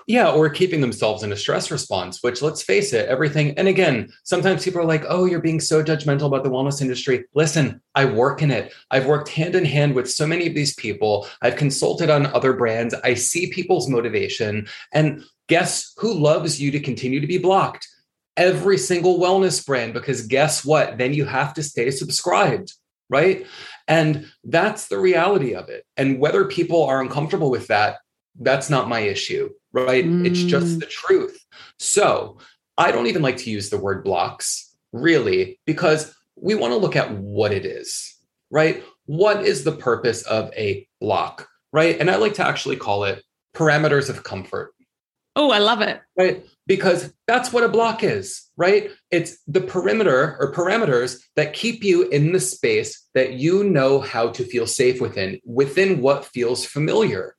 Yeah, 0.06 0.30
or 0.30 0.48
keeping 0.48 0.80
themselves 0.80 1.24
in 1.24 1.32
a 1.32 1.36
stress 1.36 1.70
response, 1.70 2.22
which 2.22 2.40
let's 2.40 2.62
face 2.62 2.92
it, 2.92 3.08
everything. 3.08 3.58
And 3.58 3.66
again, 3.66 4.12
sometimes 4.22 4.64
people 4.64 4.80
are 4.80 4.86
like, 4.86 5.04
oh, 5.08 5.24
you're 5.24 5.40
being 5.40 5.60
so 5.60 5.82
judgmental 5.82 6.26
about 6.26 6.44
the 6.44 6.50
wellness 6.50 6.80
industry. 6.80 7.24
Listen, 7.34 7.80
I 7.96 8.04
work 8.04 8.42
in 8.42 8.52
it. 8.52 8.72
I've 8.92 9.06
worked 9.06 9.28
hand 9.28 9.56
in 9.56 9.64
hand 9.64 9.94
with 9.94 10.10
so 10.10 10.24
many 10.24 10.46
of 10.46 10.54
these 10.54 10.74
people. 10.74 11.26
I've 11.40 11.56
consulted 11.56 12.10
on 12.10 12.26
other 12.26 12.52
brands. 12.52 12.94
I 13.02 13.14
see 13.14 13.50
people's 13.50 13.88
motivation. 13.88 14.68
And 14.92 15.24
guess 15.48 15.92
who 15.96 16.14
loves 16.14 16.60
you 16.60 16.70
to 16.70 16.80
continue 16.80 17.20
to 17.20 17.26
be 17.26 17.38
blocked? 17.38 17.88
Every 18.36 18.78
single 18.78 19.18
wellness 19.18 19.66
brand, 19.66 19.94
because 19.94 20.26
guess 20.28 20.64
what? 20.64 20.96
Then 20.96 21.12
you 21.12 21.24
have 21.24 21.54
to 21.54 21.62
stay 21.62 21.90
subscribed, 21.90 22.72
right? 23.10 23.46
And 23.88 24.30
that's 24.44 24.86
the 24.86 24.98
reality 24.98 25.54
of 25.54 25.68
it. 25.68 25.84
And 25.96 26.20
whether 26.20 26.44
people 26.44 26.84
are 26.84 27.02
uncomfortable 27.02 27.50
with 27.50 27.66
that, 27.66 27.98
that's 28.40 28.70
not 28.70 28.88
my 28.88 29.00
issue 29.00 29.50
right? 29.72 30.04
Mm. 30.04 30.26
It's 30.26 30.42
just 30.42 30.76
mm. 30.76 30.80
the 30.80 30.86
truth. 30.86 31.38
So 31.78 32.38
I 32.78 32.92
don't 32.92 33.06
even 33.06 33.22
like 33.22 33.38
to 33.38 33.50
use 33.50 33.70
the 33.70 33.78
word 33.78 34.04
blocks 34.04 34.74
really 34.92 35.60
because 35.66 36.14
we 36.36 36.54
want 36.54 36.72
to 36.72 36.78
look 36.78 36.96
at 36.96 37.12
what 37.12 37.52
it 37.52 37.64
is, 37.64 38.16
right? 38.50 38.82
What 39.06 39.44
is 39.44 39.64
the 39.64 39.72
purpose 39.72 40.22
of 40.22 40.52
a 40.54 40.86
block, 41.00 41.48
right? 41.72 41.98
And 41.98 42.10
I 42.10 42.16
like 42.16 42.34
to 42.34 42.46
actually 42.46 42.76
call 42.76 43.04
it 43.04 43.22
parameters 43.54 44.08
of 44.08 44.24
comfort. 44.24 44.72
Oh, 45.34 45.50
I 45.50 45.58
love 45.58 45.80
it. 45.80 46.00
Right. 46.16 46.44
Because 46.66 47.12
that's 47.26 47.52
what 47.52 47.64
a 47.64 47.68
block 47.68 48.04
is, 48.04 48.50
right? 48.56 48.90
It's 49.10 49.38
the 49.46 49.62
perimeter 49.62 50.36
or 50.38 50.52
parameters 50.52 51.20
that 51.36 51.54
keep 51.54 51.82
you 51.82 52.08
in 52.08 52.32
the 52.32 52.40
space 52.40 53.08
that 53.14 53.32
you 53.32 53.64
know 53.64 54.00
how 54.00 54.28
to 54.28 54.44
feel 54.44 54.66
safe 54.66 55.00
within, 55.00 55.40
within 55.44 56.00
what 56.02 56.26
feels 56.26 56.64
familiar. 56.64 57.34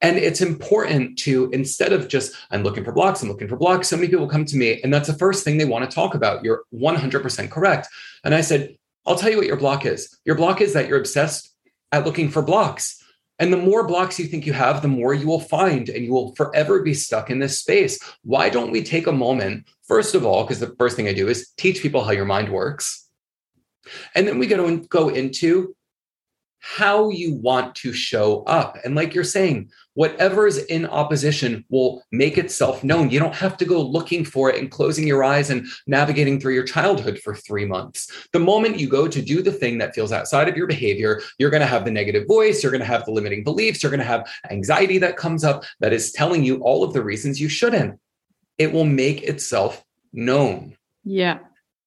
And 0.00 0.16
it's 0.16 0.40
important 0.40 1.18
to, 1.20 1.50
instead 1.52 1.92
of 1.92 2.08
just, 2.08 2.34
I'm 2.50 2.62
looking 2.62 2.84
for 2.84 2.92
blocks, 2.92 3.22
I'm 3.22 3.28
looking 3.28 3.48
for 3.48 3.56
blocks, 3.56 3.88
so 3.88 3.96
many 3.96 4.08
people 4.08 4.28
come 4.28 4.44
to 4.44 4.56
me 4.56 4.80
and 4.82 4.94
that's 4.94 5.08
the 5.08 5.18
first 5.18 5.42
thing 5.42 5.58
they 5.58 5.64
want 5.64 5.88
to 5.88 5.94
talk 5.94 6.14
about. 6.14 6.44
You're 6.44 6.62
100% 6.72 7.50
correct. 7.50 7.88
And 8.22 8.34
I 8.34 8.40
said, 8.42 8.76
I'll 9.06 9.16
tell 9.16 9.30
you 9.30 9.38
what 9.38 9.46
your 9.46 9.56
block 9.56 9.86
is. 9.86 10.16
Your 10.24 10.36
block 10.36 10.60
is 10.60 10.72
that 10.74 10.86
you're 10.86 10.98
obsessed 10.98 11.52
at 11.92 12.04
looking 12.04 12.28
for 12.28 12.42
blocks. 12.42 13.02
And 13.40 13.52
the 13.52 13.56
more 13.56 13.86
blocks 13.86 14.18
you 14.18 14.26
think 14.26 14.46
you 14.46 14.52
have, 14.52 14.82
the 14.82 14.88
more 14.88 15.14
you 15.14 15.26
will 15.26 15.40
find, 15.40 15.88
and 15.88 16.04
you 16.04 16.12
will 16.12 16.34
forever 16.34 16.82
be 16.82 16.92
stuck 16.92 17.30
in 17.30 17.38
this 17.38 17.60
space. 17.60 17.98
Why 18.22 18.48
don't 18.48 18.72
we 18.72 18.82
take 18.82 19.06
a 19.06 19.12
moment, 19.12 19.68
first 19.86 20.14
of 20.14 20.26
all, 20.26 20.42
because 20.42 20.58
the 20.58 20.74
first 20.78 20.96
thing 20.96 21.08
I 21.08 21.12
do 21.12 21.28
is 21.28 21.52
teach 21.56 21.80
people 21.80 22.02
how 22.02 22.10
your 22.10 22.24
mind 22.24 22.48
works. 22.48 23.08
And 24.14 24.26
then 24.26 24.38
we 24.38 24.46
go, 24.46 24.76
go 24.76 25.08
into 25.08 25.74
how 26.60 27.08
you 27.08 27.34
want 27.34 27.74
to 27.76 27.92
show 27.92 28.42
up. 28.44 28.76
And 28.84 28.94
like 28.94 29.14
you're 29.14 29.24
saying, 29.24 29.70
whatever 29.94 30.46
is 30.46 30.58
in 30.66 30.86
opposition 30.86 31.64
will 31.70 32.02
make 32.12 32.38
itself 32.38 32.84
known. 32.84 33.10
You 33.10 33.18
don't 33.18 33.34
have 33.34 33.56
to 33.58 33.64
go 33.64 33.80
looking 33.80 34.24
for 34.24 34.50
it 34.50 34.60
and 34.60 34.70
closing 34.70 35.06
your 35.06 35.24
eyes 35.24 35.50
and 35.50 35.66
navigating 35.86 36.38
through 36.38 36.54
your 36.54 36.64
childhood 36.64 37.18
for 37.18 37.34
three 37.34 37.64
months. 37.64 38.28
The 38.32 38.38
moment 38.38 38.78
you 38.78 38.88
go 38.88 39.08
to 39.08 39.22
do 39.22 39.42
the 39.42 39.52
thing 39.52 39.78
that 39.78 39.94
feels 39.94 40.12
outside 40.12 40.48
of 40.48 40.56
your 40.56 40.66
behavior, 40.66 41.20
you're 41.38 41.50
going 41.50 41.62
to 41.62 41.66
have 41.66 41.84
the 41.84 41.90
negative 41.90 42.26
voice, 42.28 42.62
you're 42.62 42.72
going 42.72 42.80
to 42.80 42.86
have 42.86 43.04
the 43.04 43.12
limiting 43.12 43.44
beliefs, 43.44 43.82
you're 43.82 43.90
going 43.90 43.98
to 43.98 44.06
have 44.06 44.28
anxiety 44.50 44.98
that 44.98 45.16
comes 45.16 45.44
up 45.44 45.64
that 45.80 45.92
is 45.92 46.12
telling 46.12 46.44
you 46.44 46.58
all 46.58 46.84
of 46.84 46.92
the 46.92 47.02
reasons 47.02 47.40
you 47.40 47.48
shouldn't. 47.48 47.98
It 48.56 48.72
will 48.72 48.84
make 48.84 49.22
itself 49.22 49.84
known. 50.12 50.76
Yeah. 51.04 51.38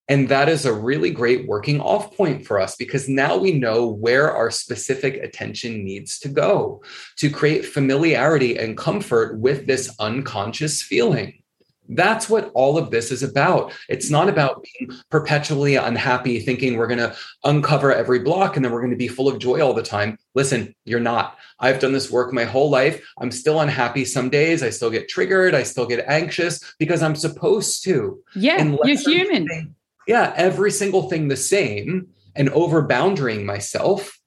And 0.08 0.28
that 0.30 0.50
is 0.50 0.66
a 0.66 0.74
really 0.74 1.12
great 1.12 1.48
working 1.48 1.80
off 1.80 2.16
point 2.18 2.46
for 2.46 2.60
us 2.60 2.76
because 2.76 3.08
now 3.08 3.38
we 3.38 3.54
know 3.54 3.88
where 3.88 4.32
our 4.32 4.52
specific 4.52 5.16
attention 5.16 5.86
needs 5.86 6.20
to 6.20 6.28
go 6.28 6.84
to 7.18 7.30
create 7.30 7.66
familiarity 7.66 8.58
and 8.58 8.78
comfort 8.78 9.40
with 9.40 9.68
this 9.68 9.96
unconscious 10.00 10.82
feeling. 10.82 11.42
That's 11.88 12.30
what 12.30 12.52
all 12.54 12.78
of 12.78 12.90
this 12.90 13.12
is 13.12 13.22
about. 13.22 13.74
It's 13.90 14.10
not 14.10 14.30
about 14.30 14.64
being 14.64 14.92
perpetually 15.10 15.76
unhappy, 15.76 16.40
thinking 16.40 16.78
we're 16.78 16.88
going 16.88 17.00
to 17.00 17.16
uncover 17.44 17.94
every 17.94 18.20
block 18.20 18.56
and 18.56 18.64
then 18.64 18.72
we're 18.72 18.80
going 18.80 18.92
to 18.92 18.98
be 18.98 19.10
full 19.10 19.28
of 19.28 19.40
joy 19.40 19.62
all 19.62 19.74
the 19.74 19.84
time. 19.84 20.18
Listen, 20.34 20.74
you're 20.86 21.00
not. 21.00 21.38
I've 21.60 21.80
done 21.80 21.92
this 21.92 22.10
work 22.10 22.34
my 22.34 22.46
whole 22.46 22.70
life. 22.70 23.06
I'm 23.18 23.32
still 23.32 23.60
unhappy 23.60 24.06
some 24.06 24.30
days. 24.30 24.64
I 24.64 24.70
still 24.70 24.90
get 24.90 25.10
triggered. 25.10 25.54
I 25.54 25.64
still 25.64 25.86
get 25.86 26.06
anxious 26.08 26.74
because 26.80 27.02
I'm 27.02 27.16
supposed 27.16 27.84
to. 27.86 28.22
Yeah, 28.36 28.76
you're 28.84 28.98
human 28.98 29.76
yeah, 30.08 30.34
every 30.36 30.72
single 30.72 31.10
thing 31.10 31.28
the 31.28 31.38
same 31.38 32.08
and 32.36 32.50
over 32.50 32.86
boundarying 32.88 33.44
myself, 33.46 34.20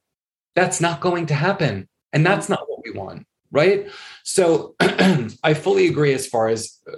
that's 0.54 0.80
not 0.80 1.00
going 1.00 1.26
to 1.26 1.34
happen. 1.34 1.88
And 2.12 2.24
that's 2.24 2.48
not 2.48 2.68
what 2.68 2.80
we 2.84 2.92
want. 2.92 3.26
Right. 3.50 3.88
So 4.24 4.74
I 4.80 5.54
fully 5.54 5.86
agree 5.86 6.12
as 6.12 6.26
far 6.26 6.48
as 6.48 6.78
uh, 6.90 6.96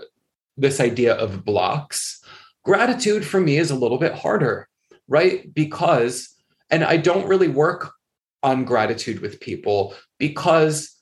this 0.57 0.81
idea 0.81 1.14
of 1.14 1.45
blocks. 1.45 2.22
Gratitude 2.64 3.24
for 3.24 3.41
me 3.41 3.59
is 3.59 3.70
a 3.70 3.77
little 3.77 3.99
bit 3.99 4.14
harder, 4.14 4.68
right? 5.07 5.53
Because, 5.55 6.35
and 6.70 6.83
I 6.83 6.97
don't 6.97 7.29
really 7.29 7.49
work 7.49 7.93
on 8.43 8.64
gratitude 8.64 9.20
with 9.20 9.41
people 9.41 9.95
because 10.18 10.96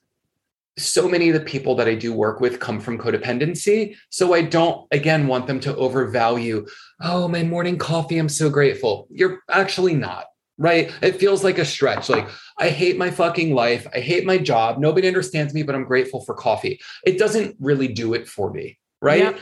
so 0.77 1.09
many 1.09 1.29
of 1.29 1.35
the 1.35 1.41
people 1.41 1.77
that 1.77 1.87
I 1.87 1.95
do 1.95 2.13
work 2.13 2.41
with 2.41 2.59
come 2.59 2.81
from 2.81 2.99
codependency. 2.99 3.97
So 4.11 4.35
I 4.35 4.43
don't, 4.43 4.87
again, 4.91 5.29
want 5.29 5.47
them 5.47 5.61
to 5.61 5.77
overvalue, 5.77 6.67
oh, 7.01 7.29
my 7.29 7.43
morning 7.45 7.79
coffee, 7.79 8.19
I'm 8.19 8.29
so 8.29 8.51
grateful. 8.51 9.07
You're 9.11 9.41
actually 9.49 9.95
not, 9.95 10.27
right? 10.59 10.93
It 11.01 11.17
feels 11.17 11.45
like 11.45 11.59
a 11.59 11.65
stretch. 11.65 12.09
Like, 12.09 12.29
I 12.59 12.71
hate 12.71 12.99
my 12.99 13.11
fucking 13.11 13.55
life. 13.55 13.87
I 13.95 14.01
hate 14.01 14.27
my 14.27 14.39
job. 14.39 14.79
Nobody 14.79 15.07
understands 15.07 15.55
me, 15.55 15.63
but 15.63 15.77
I'm 15.77 15.85
grateful 15.85 16.25
for 16.25 16.35
coffee. 16.35 16.81
It 17.07 17.19
doesn't 17.19 17.57
really 17.61 17.89
do 17.89 18.15
it 18.15 18.29
for 18.29 18.53
me, 18.53 18.79
right? 19.01 19.23
Yep. 19.23 19.39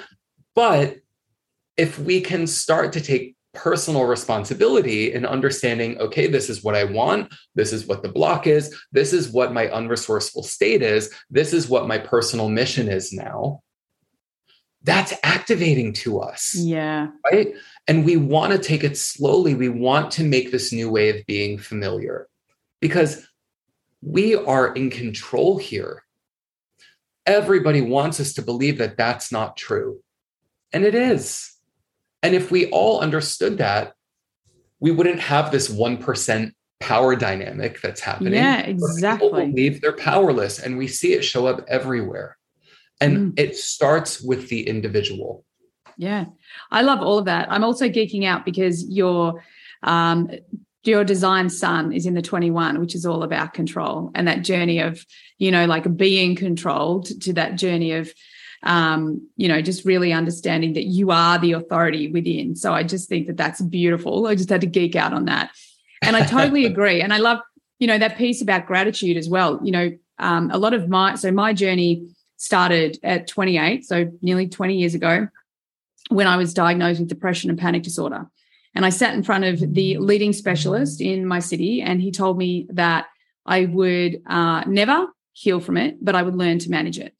But 0.55 0.97
if 1.79 1.99
we 1.99 2.21
can 2.21 2.47
start 2.47 2.93
to 2.93 3.01
take 3.01 3.37
personal 3.55 4.05
responsibility 4.05 5.13
in 5.13 5.27
understanding 5.27 5.99
okay 5.99 6.27
this 6.27 6.49
is 6.49 6.65
what 6.65 6.75
i 6.75 6.85
want 6.85 7.31
this 7.55 7.71
is 7.71 7.87
what 7.87 8.03
the 8.03 8.09
block 8.09 8.47
is 8.47 8.75
this 8.93 9.13
is 9.13 9.29
what 9.29 9.53
my 9.53 9.67
unresourceful 9.67 10.43
state 10.43 10.81
is 10.81 11.13
this 11.29 11.53
is 11.53 11.69
what 11.69 11.87
my 11.87 11.99
personal 11.99 12.49
mission 12.49 12.89
is 12.89 13.13
now. 13.13 13.63
That's 14.85 15.15
activating 15.23 15.93
to 15.95 16.21
us. 16.21 16.55
Yeah. 16.57 17.09
Right? 17.31 17.55
And 17.87 18.05
we 18.05 18.17
want 18.17 18.53
to 18.53 18.59
take 18.59 18.85
it 18.85 18.97
slowly. 18.97 19.55
We 19.55 19.69
want 19.69 20.11
to 20.13 20.25
make 20.25 20.51
this 20.51 20.73
new 20.73 20.91
way 20.91 21.11
of 21.11 21.25
being 21.27 21.59
familiar 21.59 22.29
because 22.81 23.27
we 24.03 24.35
are 24.35 24.75
in 24.75 24.91
control 24.91 25.59
here. 25.59 26.03
Everybody 27.27 27.81
wants 27.81 28.19
us 28.19 28.33
to 28.35 28.43
believe 28.43 28.79
that 28.79 28.97
that's 28.97 29.31
not 29.31 29.57
true. 29.57 30.01
And 30.73 30.85
it 30.85 30.97
is 30.97 31.52
and 32.23 32.35
if 32.35 32.51
we 32.51 32.67
all 32.71 33.01
understood 33.01 33.59
that, 33.59 33.95
we 34.81 34.91
wouldn't 34.91 35.21
have 35.21 35.51
this 35.51 35.69
1% 35.69 36.53
power 36.81 37.15
dynamic 37.15 37.81
that's 37.81 38.01
happening. 38.01 38.35
Yeah, 38.35 38.61
exactly. 38.61 39.29
People 39.29 39.47
believe 39.47 39.81
they're 39.81 39.93
powerless, 39.93 40.59
and 40.59 40.77
we 40.77 40.89
see 40.89 41.13
it 41.13 41.25
show 41.25 41.47
up 41.47 41.65
everywhere. 41.69 42.37
And 43.01 43.17
mm. 43.17 43.41
it 43.41 43.57
starts 43.57 44.21
with 44.21 44.49
the 44.49 44.67
individual. 44.67 45.45
Yeah. 45.97 46.27
I 46.71 46.83
love 46.83 47.01
all 47.01 47.19
of 47.19 47.27
that. 47.27 47.51
I'm 47.51 47.65
also 47.65 47.89
geeking 47.89 48.25
out 48.25 48.45
because 48.45 48.85
your 48.89 49.45
um, 49.83 50.31
your 50.85 51.05
design 51.05 51.49
sun 51.49 51.93
is 51.93 52.07
in 52.07 52.15
the 52.15 52.23
21 52.23 52.81
which 52.81 52.95
is 52.95 53.07
all 53.07 53.23
about 53.23 53.55
control 53.55 54.11
and 54.15 54.27
that 54.27 54.43
journey 54.43 54.81
of 54.81 55.05
you 55.39 55.51
know 55.51 55.65
like 55.65 55.97
being 55.97 56.35
controlled 56.35 57.07
to 57.21 57.33
that 57.33 57.57
journey 57.57 57.93
of 57.93 58.13
um, 58.63 59.29
you 59.37 59.49
know, 59.49 59.61
just 59.61 59.85
really 59.85 60.13
understanding 60.13 60.75
that 60.75 60.85
you 60.85 61.11
are 61.11 61.39
the 61.39 61.53
authority 61.53 62.11
within. 62.11 62.55
So 62.55 62.73
I 62.73 62.83
just 62.83 63.09
think 63.09 63.27
that 63.27 63.37
that's 63.37 63.61
beautiful. 63.61 64.27
I 64.27 64.35
just 64.35 64.51
had 64.51 64.61
to 64.61 64.67
geek 64.67 64.95
out 64.95 65.13
on 65.13 65.25
that. 65.25 65.51
And 66.03 66.17
I 66.17 66.25
totally 66.25 66.65
agree. 66.73 67.01
And 67.01 67.13
I 67.13 67.19
love, 67.19 67.39
you 67.79 67.87
know, 67.87 67.99
that 67.99 68.17
piece 68.17 68.41
about 68.41 68.67
gratitude 68.67 69.17
as 69.17 69.29
well. 69.29 69.61
You 69.63 69.73
know, 69.73 69.91
um, 70.19 70.51
a 70.53 70.59
lot 70.59 70.75
of 70.75 70.89
my, 70.89 71.17
so 71.17 71.33
my 71.33 71.53
journey 71.53 72.09
started 72.37 72.99
at 73.03 73.27
28, 73.27 73.85
so 73.85 74.11
nearly 74.21 74.49
20 74.49 74.77
years 74.77 74.95
ago, 74.95 75.29
when 76.09 76.27
I 76.27 76.37
was 76.37 76.55
diagnosed 76.55 77.01
with 77.01 77.09
depression 77.09 77.51
and 77.51 77.59
panic 77.59 77.83
disorder. 77.83 78.29
And 78.75 78.87
I 78.87 78.91
sat 78.91 79.15
in 79.15 79.23
front 79.23 79.45
of 79.45 79.75
the 79.75 79.99
leading 79.99 80.33
specialist 80.33 81.01
in 81.01 81.27
my 81.27 81.41
city, 81.41 81.83
and 81.83 82.01
he 82.01 82.11
told 82.11 82.39
me 82.39 82.67
that 82.71 83.07
I 83.45 83.67
would 83.67 84.23
uh, 84.27 84.65
never 84.67 85.09
heal 85.33 85.61
from 85.61 85.77
it, 85.77 86.03
but 86.03 86.15
I 86.15 86.23
would 86.23 86.35
learn 86.35 86.59
to 86.61 86.71
manage 86.71 86.99
it. 86.99 87.15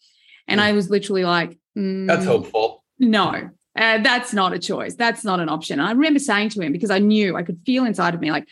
And 0.49 0.61
I 0.61 0.73
was 0.73 0.91
literally 0.91 1.25
like, 1.25 1.59
mm, 1.77 2.07
That's 2.07 2.25
hopeful. 2.25 2.85
No, 2.99 3.51
uh, 3.77 3.99
that's 3.99 4.33
not 4.33 4.53
a 4.53 4.59
choice. 4.59 4.95
That's 4.95 5.25
not 5.25 5.41
an 5.41 5.49
option. 5.49 5.81
And 5.81 5.89
I 5.89 5.93
remember 5.93 6.19
saying 6.19 6.51
to 6.51 6.61
him 6.61 6.73
because 6.73 6.91
I 6.91 6.99
knew 6.99 7.37
I 7.37 7.43
could 7.43 7.61
feel 7.65 7.85
inside 7.85 8.15
of 8.15 8.21
me 8.21 8.31
like 8.31 8.47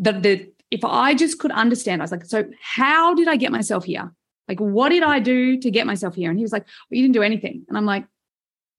that. 0.00 0.22
The 0.22 0.50
if 0.70 0.84
I 0.84 1.14
just 1.14 1.38
could 1.38 1.52
understand, 1.52 2.02
I 2.02 2.04
was 2.04 2.12
like, 2.12 2.26
so 2.26 2.44
how 2.60 3.14
did 3.14 3.28
I 3.28 3.36
get 3.36 3.52
myself 3.52 3.84
here? 3.84 4.12
Like, 4.48 4.60
what 4.60 4.90
did 4.90 5.02
I 5.02 5.18
do 5.18 5.58
to 5.58 5.70
get 5.70 5.86
myself 5.86 6.14
here? 6.14 6.30
And 6.30 6.38
he 6.38 6.44
was 6.44 6.52
like, 6.52 6.64
well, 6.64 6.96
you 6.96 7.02
didn't 7.02 7.14
do 7.14 7.22
anything. 7.22 7.64
And 7.68 7.76
I'm 7.76 7.86
like, 7.86 8.06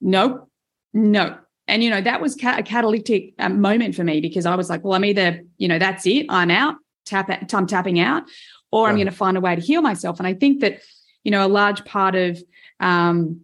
nope, 0.01 0.49
no. 0.93 1.37
And 1.67 1.83
you 1.83 1.91
know 1.91 2.01
that 2.01 2.19
was 2.19 2.35
a 2.43 2.63
catalytic 2.63 3.35
um, 3.37 3.61
moment 3.61 3.95
for 3.95 4.03
me 4.03 4.21
because 4.21 4.45
I 4.45 4.55
was 4.55 4.69
like, 4.69 4.83
well, 4.83 4.93
I'm 4.93 5.05
either 5.05 5.43
you 5.57 5.67
know 5.67 5.79
that's 5.79 6.05
it, 6.05 6.25
I'm 6.29 6.51
out, 6.51 6.75
tap, 7.05 7.29
I'm 7.53 7.67
tapping 7.67 7.99
out, 7.99 8.23
or 8.71 8.89
I'm 8.89 8.95
going 8.95 9.05
to 9.05 9.11
find 9.11 9.37
a 9.37 9.41
way 9.41 9.55
to 9.55 9.61
heal 9.61 9.81
myself. 9.81 10.19
And 10.19 10.27
I 10.27 10.33
think 10.33 10.61
that 10.61 10.81
you 11.23 11.31
know, 11.31 11.45
a 11.45 11.47
large 11.47 11.83
part 11.85 12.15
of 12.15 12.41
um, 12.79 13.41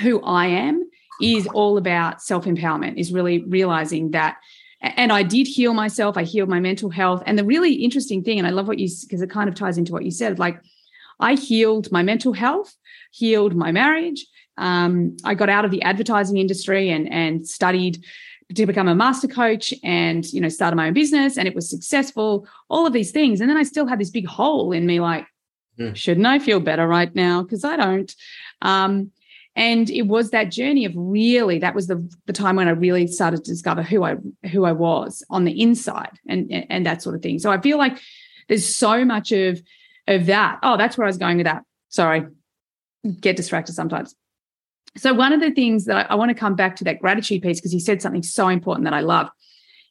who 0.00 0.22
I 0.22 0.46
am 0.46 0.88
is 1.20 1.46
all 1.48 1.78
about 1.78 2.22
self 2.22 2.44
empowerment, 2.44 2.98
is 2.98 3.12
really 3.12 3.38
realizing 3.44 4.10
that. 4.12 4.38
And 4.82 5.10
I 5.10 5.22
did 5.22 5.46
heal 5.46 5.72
myself, 5.72 6.16
I 6.16 6.22
healed 6.22 6.48
my 6.48 6.60
mental 6.60 6.90
health. 6.90 7.22
And 7.26 7.38
the 7.38 7.44
really 7.44 7.74
interesting 7.74 8.22
thing, 8.22 8.38
and 8.38 8.46
I 8.46 8.50
love 8.50 8.68
what 8.68 8.78
you, 8.78 8.88
because 9.02 9.22
it 9.22 9.30
kind 9.30 9.48
of 9.48 9.54
ties 9.54 9.78
into 9.78 9.92
what 9.92 10.04
you 10.04 10.10
said, 10.10 10.38
like 10.38 10.60
I 11.18 11.34
healed 11.34 11.90
my 11.90 12.02
mental 12.02 12.34
health, 12.34 12.74
healed 13.10 13.56
my 13.56 13.72
marriage. 13.72 14.26
Um, 14.58 15.16
I 15.24 15.34
got 15.34 15.48
out 15.48 15.64
of 15.64 15.70
the 15.70 15.82
advertising 15.82 16.36
industry 16.36 16.90
and, 16.90 17.10
and 17.10 17.48
studied 17.48 18.04
to 18.54 18.66
become 18.66 18.88
a 18.88 18.94
master 18.94 19.26
coach 19.26 19.74
and 19.82 20.24
you 20.32 20.40
know 20.40 20.48
started 20.48 20.76
my 20.76 20.86
own 20.86 20.92
business 20.92 21.36
and 21.36 21.48
it 21.48 21.54
was 21.54 21.68
successful 21.68 22.46
all 22.68 22.86
of 22.86 22.92
these 22.92 23.10
things 23.10 23.40
and 23.40 23.50
then 23.50 23.56
i 23.56 23.64
still 23.64 23.88
had 23.88 23.98
this 23.98 24.10
big 24.10 24.24
hole 24.24 24.70
in 24.70 24.86
me 24.86 25.00
like 25.00 25.26
Mm. 25.78 25.94
Shouldn't 25.96 26.26
I 26.26 26.38
feel 26.38 26.60
better 26.60 26.86
right 26.86 27.14
now? 27.14 27.42
Because 27.42 27.64
I 27.64 27.76
don't. 27.76 28.14
Um, 28.62 29.10
and 29.56 29.88
it 29.88 30.02
was 30.02 30.30
that 30.30 30.50
journey 30.50 30.84
of 30.84 30.92
really 30.94 31.58
that 31.58 31.74
was 31.74 31.86
the 31.86 32.06
the 32.26 32.32
time 32.32 32.56
when 32.56 32.68
I 32.68 32.72
really 32.72 33.06
started 33.06 33.42
to 33.44 33.50
discover 33.50 33.82
who 33.82 34.04
I 34.04 34.16
who 34.52 34.64
I 34.64 34.72
was 34.72 35.24
on 35.30 35.44
the 35.44 35.60
inside 35.60 36.18
and 36.28 36.52
and 36.70 36.84
that 36.84 37.02
sort 37.02 37.14
of 37.14 37.22
thing. 37.22 37.38
So 37.38 37.50
I 37.50 37.60
feel 37.60 37.78
like 37.78 37.98
there's 38.48 38.74
so 38.74 39.04
much 39.04 39.32
of 39.32 39.62
of 40.06 40.26
that. 40.26 40.58
Oh, 40.62 40.76
that's 40.76 40.98
where 40.98 41.06
I 41.06 41.08
was 41.08 41.16
going 41.16 41.38
with 41.38 41.46
that. 41.46 41.62
Sorry, 41.88 42.26
get 43.20 43.36
distracted 43.36 43.72
sometimes. 43.72 44.14
So 44.96 45.12
one 45.12 45.32
of 45.32 45.40
the 45.40 45.50
things 45.50 45.86
that 45.86 46.06
I, 46.06 46.12
I 46.12 46.14
want 46.16 46.30
to 46.30 46.34
come 46.34 46.54
back 46.54 46.76
to 46.76 46.84
that 46.84 47.00
gratitude 47.00 47.42
piece 47.42 47.58
because 47.58 47.72
he 47.72 47.80
said 47.80 48.00
something 48.02 48.22
so 48.22 48.48
important 48.48 48.84
that 48.84 48.94
I 48.94 49.00
love. 49.00 49.28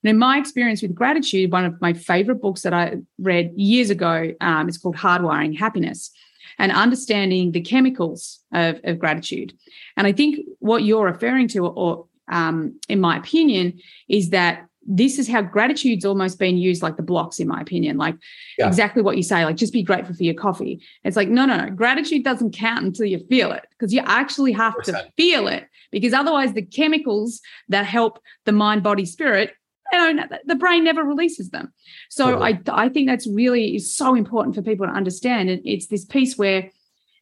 And 0.06 0.12
in 0.12 0.20
my 0.20 0.38
experience 0.38 0.84
with 0.84 0.94
gratitude, 0.94 1.52
one 1.52 1.66
of 1.66 1.82
my 1.82 1.92
favorite 1.92 2.40
books 2.40 2.62
that 2.62 2.76
I 2.76 2.98
read 3.18 3.52
years 3.56 3.90
ago 3.90 4.36
um, 4.40 4.70
is 4.70 4.78
called 4.78 4.96
Hardwiring 4.96 5.58
Happiness 5.58 6.12
and 6.60 6.72
understanding 6.72 7.54
the 7.54 7.62
chemicals 7.62 8.40
of, 8.54 8.80
of 8.84 9.00
gratitude. 9.00 9.54
And 9.98 10.06
I 10.06 10.12
think 10.12 10.46
what 10.60 10.84
you're 10.84 11.06
referring 11.06 11.48
to, 11.50 11.66
or 11.66 12.06
um, 12.32 12.80
in 12.88 13.02
my 13.02 13.18
opinion, 13.18 13.80
is 14.08 14.30
that 14.30 14.68
this 14.86 15.18
is 15.18 15.28
how 15.28 15.42
gratitude's 15.42 16.06
almost 16.06 16.38
been 16.38 16.60
used 16.60 16.84
like 16.84 16.98
the 16.98 17.02
blocks 17.02 17.40
in 17.40 17.48
my 17.48 17.60
opinion 17.60 17.98
like 17.98 18.16
yeah. 18.60 18.68
exactly 18.68 19.02
what 19.02 19.18
you 19.18 19.24
say 19.24 19.44
like 19.44 19.56
just 19.56 19.74
be 19.74 19.82
grateful 19.82 20.14
for 20.14 20.22
your 20.22 20.36
coffee 20.36 20.80
it's 21.04 21.18
like 21.18 21.28
no 21.28 21.44
no 21.44 21.58
no 21.58 21.72
gratitude 21.72 22.24
doesn't 22.24 22.54
count 22.54 22.86
until 22.86 23.08
you 23.08 23.18
feel 23.28 23.52
it 23.52 23.66
because 23.72 23.92
you 23.92 24.04
actually 24.06 24.52
have 24.52 24.76
100%. 24.76 24.84
to 24.84 25.12
feel 25.18 25.48
it 25.48 25.68
because 25.90 26.14
otherwise 26.14 26.54
the 26.54 26.62
chemicals 26.62 27.42
that 27.68 27.84
help 27.84 28.22
the 28.46 28.52
mind 28.52 28.84
body 28.84 29.06
spirit 29.06 29.56
you 29.92 30.14
know, 30.14 30.24
the 30.46 30.56
brain 30.56 30.84
never 30.84 31.04
releases 31.04 31.50
them. 31.50 31.72
So 32.10 32.42
I, 32.42 32.60
I 32.68 32.90
think 32.90 33.08
that's 33.08 33.28
really 33.28 33.76
is 33.76 33.96
so 33.96 34.16
important 34.16 34.56
for 34.56 34.62
people 34.62 34.86
to 34.86 34.92
understand. 34.92 35.50
And 35.50 35.62
it's 35.64 35.88
this 35.88 36.06
piece 36.06 36.38
where, 36.38 36.72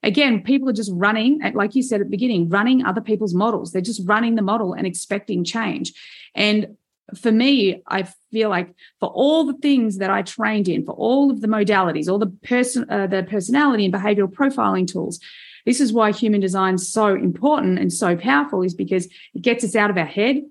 again, 0.02 0.44
people 0.44 0.70
are 0.70 0.74
just 0.74 0.92
running, 0.94 1.40
like 1.54 1.76
you 1.76 1.84
said 1.84 2.02
at 2.02 2.08
the 2.08 2.12
beginning, 2.12 2.50
running 2.50 2.86
other 2.86 3.02
people's 3.02 3.34
models. 3.34 3.72
They're 3.72 3.82
just 3.82 4.08
running 4.08 4.36
the 4.36 4.42
model 4.42 4.74
and 4.74 4.88
expecting 4.88 5.44
change. 5.44 5.94
And 6.36 6.78
for 7.16 7.32
me, 7.32 7.82
I 7.88 8.04
feel 8.32 8.50
like 8.50 8.74
for 9.00 9.10
all 9.10 9.46
the 9.46 9.54
things 9.56 9.98
that 9.98 10.10
I 10.10 10.22
trained 10.22 10.68
in, 10.68 10.86
for 10.86 10.94
all 10.94 11.30
of 11.30 11.42
the 11.42 11.48
modalities, 11.48 12.08
all 12.10 12.18
the 12.18 12.34
person, 12.44 12.90
uh, 12.90 13.08
the 13.08 13.24
personality 13.24 13.86
and 13.86 13.94
behavioral 13.94 14.32
profiling 14.32 14.88
tools, 14.88 15.20
this 15.66 15.80
is 15.80 15.94
why 15.94 16.12
human 16.12 16.42
design 16.42 16.76
is 16.76 16.92
so 16.92 17.08
important 17.08 17.78
and 17.78 17.92
so 17.92 18.16
powerful, 18.16 18.64
is 18.64 18.74
because 18.74 19.06
it 19.34 19.42
gets 19.42 19.64
us 19.64 19.76
out 19.76 19.90
of 19.90 19.98
our 19.98 20.06
head 20.06 20.44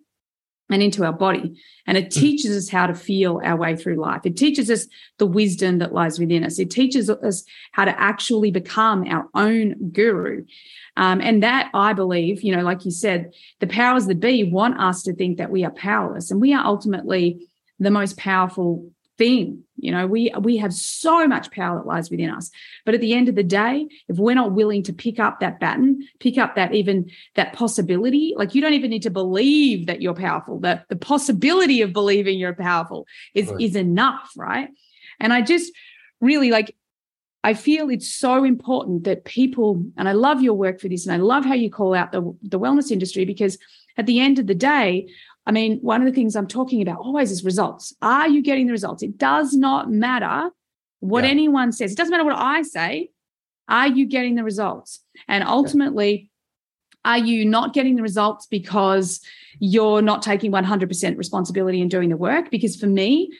and 0.71 0.83
into 0.83 1.05
our 1.05 1.13
body. 1.13 1.61
And 1.87 1.97
it 1.97 2.13
hmm. 2.13 2.21
teaches 2.21 2.57
us 2.57 2.69
how 2.69 2.87
to 2.87 2.95
feel 2.95 3.41
our 3.45 3.57
way 3.57 3.77
through 3.77 4.01
life. 4.01 4.23
It 4.25 4.37
teaches 4.37 4.71
us 4.71 4.87
the 5.19 5.27
wisdom 5.27 5.79
that 5.79 5.93
lies 5.93 6.19
within 6.19 6.45
us. 6.45 6.59
It 6.59 6.71
teaches 6.71 7.11
us 7.11 7.45
how 7.73 7.85
to 7.85 8.01
actually 8.01 8.51
become 8.51 9.07
our 9.07 9.29
own 9.35 9.91
guru. 9.91 10.45
Um, 10.97 11.21
and 11.21 11.43
that, 11.43 11.71
I 11.75 11.93
believe, 11.93 12.43
you 12.43 12.55
know, 12.55 12.63
like 12.63 12.85
you 12.85 12.91
said, 12.91 13.33
the 13.61 13.67
powers 13.67 14.07
that 14.07 14.21
be 14.21 14.45
want 14.45 14.81
us 14.81 15.03
to 15.05 15.15
think 15.15 15.39
that 15.39 15.51
we 15.51 15.65
are 15.65 15.71
powerless. 15.71 16.31
And 16.31 16.41
we 16.41 16.55
are 16.55 16.65
ultimately 16.65 17.49
the 17.79 17.91
most 17.91 18.17
powerful 18.17 18.91
thing 19.19 19.65
you 19.83 19.91
know 19.91 20.07
we 20.07 20.33
we 20.41 20.57
have 20.57 20.73
so 20.73 21.27
much 21.27 21.51
power 21.51 21.79
that 21.79 21.87
lies 21.87 22.11
within 22.11 22.31
us. 22.31 22.51
But 22.87 22.95
at 22.95 23.01
the 23.01 23.13
end 23.13 23.29
of 23.29 23.35
the 23.35 23.43
day 23.43 23.89
if 24.09 24.17
we're 24.17 24.35
not 24.35 24.53
willing 24.53 24.83
to 24.85 24.93
pick 24.93 25.19
up 25.19 25.41
that 25.41 25.61
baton 25.61 26.09
pick 26.21 26.39
up 26.39 26.55
that 26.57 26.75
even 26.75 27.11
that 27.35 27.53
possibility 27.53 28.35
like 28.37 28.55
you 28.55 28.63
don't 28.63 28.75
even 28.75 28.91
need 28.91 29.03
to 29.03 29.11
believe 29.11 29.87
that 29.87 30.01
you're 30.01 30.15
powerful. 30.15 30.61
That 30.61 30.89
the 30.89 30.97
possibility 30.97 31.83
of 31.83 31.93
believing 31.93 32.39
you're 32.39 32.55
powerful 32.55 33.07
is 33.35 33.49
right. 33.49 33.61
is 33.61 33.77
enough 33.77 34.33
right? 34.37 34.69
And 35.21 35.33
i 35.33 35.43
just 35.43 35.73
really 36.21 36.51
like 36.51 36.75
I 37.45 37.55
feel 37.55 37.91
it's 37.91 38.09
so 38.09 38.45
important 38.45 39.03
that 39.05 39.25
people, 39.25 39.85
and 39.97 40.09
I 40.09 40.13
love 40.13 40.43
your 40.43 40.55
work 40.55 40.81
for 40.81 40.89
this, 40.89 41.07
and 41.07 41.13
I 41.13 41.17
love 41.17 41.45
how 41.45 41.55
you 41.55 41.71
call 41.71 41.93
out 41.93 42.13
the, 42.13 42.23
the 42.43 42.61
wellness 42.61 42.93
industry 42.93 43.25
because 43.25 43.59
at 43.97 44.07
the 44.07 44.21
end 44.21 44.39
of 44.39 44.47
the 44.47 44.55
day, 44.55 45.09
I 45.47 45.53
mean, 45.53 45.79
one 45.81 46.01
of 46.01 46.07
the 46.07 46.13
things 46.13 46.37
I'm 46.37 46.47
talking 46.47 46.83
about 46.83 46.99
always 46.99 47.31
is 47.31 47.45
results. 47.45 47.95
Are 48.01 48.29
you 48.29 48.43
getting 48.43 48.67
the 48.67 48.73
results? 48.73 49.03
It 49.03 49.19
does 49.19 49.55
not 49.55 49.91
matter 49.91 50.51
what 51.01 51.25
yeah. 51.25 51.31
anyone 51.31 51.73
says. 51.73 51.93
It 51.93 51.97
doesn't 51.97 52.13
matter 52.13 52.25
what 52.25 52.37
I 52.37 52.63
say. 52.63 53.11
Are 53.69 53.89
you 53.89 54.07
getting 54.07 54.37
the 54.37 54.45
results? 54.45 55.01
And 55.29 55.43
ultimately, 55.43 56.31
yeah. 57.05 57.13
are 57.13 57.19
you 57.19 57.45
not 57.45 57.75
getting 57.75 57.97
the 57.97 58.03
results 58.03 58.47
because 58.47 59.21
you're 59.59 60.03
not 60.03 60.23
taking 60.23 60.53
100% 60.53 61.19
responsibility 61.19 61.81
in 61.81 61.89
doing 61.89 62.09
the 62.09 62.17
work? 62.17 62.51
Because 62.51 62.77
for 62.77 62.87
me, 62.87 63.31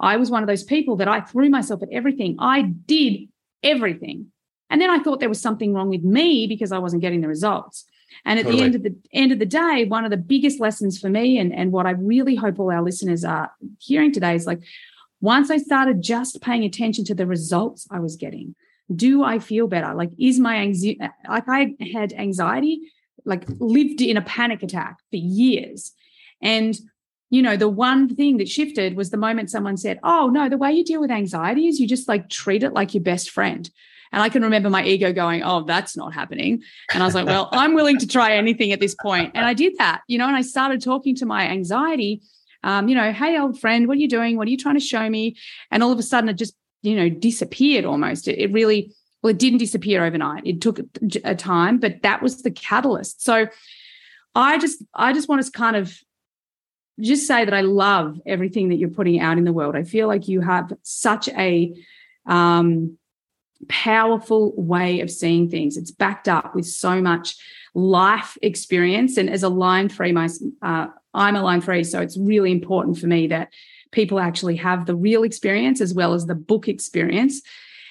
I 0.00 0.16
was 0.16 0.30
one 0.30 0.42
of 0.42 0.48
those 0.48 0.64
people 0.64 0.96
that 0.96 1.08
I 1.08 1.20
threw 1.20 1.48
myself 1.48 1.82
at 1.82 1.88
everything. 1.92 2.36
I 2.40 2.62
did 2.62 3.28
everything. 3.62 4.32
And 4.68 4.80
then 4.80 4.90
I 4.90 4.98
thought 4.98 5.20
there 5.20 5.28
was 5.28 5.40
something 5.40 5.74
wrong 5.74 5.90
with 5.90 6.02
me 6.02 6.46
because 6.46 6.72
I 6.72 6.78
wasn't 6.78 7.02
getting 7.02 7.20
the 7.20 7.28
results. 7.28 7.84
And 8.24 8.38
at 8.38 8.44
totally. 8.44 8.60
the 8.60 8.64
end 8.64 8.74
of 8.74 8.82
the 8.82 8.96
end 9.12 9.32
of 9.32 9.38
the 9.38 9.46
day, 9.46 9.84
one 9.86 10.04
of 10.04 10.10
the 10.10 10.16
biggest 10.16 10.60
lessons 10.60 10.98
for 10.98 11.08
me, 11.08 11.38
and, 11.38 11.52
and 11.52 11.72
what 11.72 11.86
I 11.86 11.90
really 11.92 12.36
hope 12.36 12.58
all 12.58 12.70
our 12.70 12.82
listeners 12.82 13.24
are 13.24 13.50
hearing 13.78 14.12
today 14.12 14.34
is 14.34 14.46
like, 14.46 14.60
once 15.20 15.50
I 15.50 15.58
started 15.58 16.02
just 16.02 16.40
paying 16.42 16.64
attention 16.64 17.04
to 17.06 17.14
the 17.14 17.26
results 17.26 17.86
I 17.90 18.00
was 18.00 18.16
getting, 18.16 18.54
do 18.94 19.22
I 19.22 19.38
feel 19.38 19.68
better? 19.68 19.94
Like, 19.94 20.10
is 20.18 20.38
my 20.38 20.56
anxiety, 20.56 21.00
like 21.28 21.48
I 21.48 21.74
had 21.92 22.12
anxiety, 22.12 22.92
like 23.24 23.44
lived 23.58 24.00
in 24.00 24.16
a 24.16 24.22
panic 24.22 24.62
attack 24.62 24.98
for 25.10 25.16
years. 25.16 25.92
And, 26.40 26.76
you 27.30 27.40
know, 27.40 27.56
the 27.56 27.68
one 27.68 28.14
thing 28.14 28.38
that 28.38 28.48
shifted 28.48 28.96
was 28.96 29.10
the 29.10 29.16
moment 29.16 29.50
someone 29.50 29.76
said, 29.76 30.00
Oh, 30.02 30.28
no, 30.28 30.48
the 30.48 30.58
way 30.58 30.72
you 30.72 30.84
deal 30.84 31.00
with 31.00 31.10
anxiety 31.10 31.68
is 31.68 31.78
you 31.78 31.86
just 31.86 32.08
like 32.08 32.28
treat 32.28 32.62
it 32.62 32.72
like 32.72 32.94
your 32.94 33.02
best 33.02 33.30
friend. 33.30 33.70
And 34.12 34.22
I 34.22 34.28
can 34.28 34.42
remember 34.42 34.68
my 34.68 34.84
ego 34.84 35.12
going, 35.12 35.42
oh, 35.42 35.62
that's 35.64 35.96
not 35.96 36.12
happening. 36.12 36.62
And 36.92 37.02
I 37.02 37.06
was 37.06 37.14
like, 37.14 37.26
well, 37.26 37.48
I'm 37.52 37.74
willing 37.74 37.98
to 37.98 38.06
try 38.06 38.34
anything 38.34 38.72
at 38.72 38.80
this 38.80 38.94
point. 38.94 39.32
And 39.34 39.46
I 39.46 39.54
did 39.54 39.76
that, 39.78 40.02
you 40.06 40.18
know, 40.18 40.26
and 40.26 40.36
I 40.36 40.42
started 40.42 40.82
talking 40.82 41.14
to 41.16 41.26
my 41.26 41.48
anxiety, 41.48 42.22
um, 42.62 42.88
you 42.88 42.94
know, 42.94 43.12
hey, 43.12 43.38
old 43.38 43.58
friend, 43.58 43.88
what 43.88 43.96
are 43.96 44.00
you 44.00 44.08
doing? 44.08 44.36
What 44.36 44.46
are 44.48 44.50
you 44.50 44.58
trying 44.58 44.76
to 44.76 44.80
show 44.80 45.08
me? 45.08 45.36
And 45.70 45.82
all 45.82 45.92
of 45.92 45.98
a 45.98 46.02
sudden 46.02 46.28
it 46.28 46.34
just, 46.34 46.54
you 46.82 46.94
know, 46.94 47.08
disappeared 47.08 47.84
almost. 47.84 48.28
It, 48.28 48.38
it 48.38 48.52
really 48.52 48.92
well, 49.22 49.30
it 49.30 49.38
didn't 49.38 49.58
disappear 49.58 50.04
overnight. 50.04 50.42
It 50.44 50.60
took 50.60 50.80
a 51.24 51.34
time, 51.34 51.78
but 51.78 52.02
that 52.02 52.22
was 52.22 52.42
the 52.42 52.50
catalyst. 52.50 53.22
So 53.22 53.46
I 54.34 54.58
just, 54.58 54.82
I 54.94 55.12
just 55.12 55.28
want 55.28 55.44
to 55.44 55.50
kind 55.52 55.76
of 55.76 55.96
just 57.00 57.26
say 57.26 57.44
that 57.44 57.54
I 57.54 57.60
love 57.62 58.20
everything 58.26 58.68
that 58.68 58.76
you're 58.76 58.90
putting 58.90 59.20
out 59.20 59.38
in 59.38 59.44
the 59.44 59.52
world. 59.52 59.76
I 59.76 59.84
feel 59.84 60.08
like 60.08 60.28
you 60.28 60.40
have 60.40 60.72
such 60.82 61.28
a 61.28 61.74
um, 62.26 62.98
powerful 63.68 64.52
way 64.56 65.00
of 65.00 65.10
seeing 65.10 65.48
things. 65.48 65.76
It's 65.76 65.90
backed 65.90 66.28
up 66.28 66.54
with 66.54 66.66
so 66.66 67.00
much 67.00 67.36
life 67.74 68.36
experience. 68.42 69.16
And 69.16 69.30
as 69.30 69.42
a 69.42 69.48
line 69.48 69.88
three, 69.88 70.12
my 70.12 70.28
uh, 70.62 70.88
I'm 71.14 71.36
a 71.36 71.42
line 71.42 71.60
three, 71.60 71.84
so 71.84 72.00
it's 72.00 72.16
really 72.16 72.50
important 72.50 72.98
for 72.98 73.06
me 73.06 73.26
that 73.28 73.52
people 73.90 74.18
actually 74.18 74.56
have 74.56 74.86
the 74.86 74.96
real 74.96 75.22
experience 75.22 75.80
as 75.80 75.92
well 75.92 76.14
as 76.14 76.26
the 76.26 76.34
book 76.34 76.68
experience. 76.68 77.42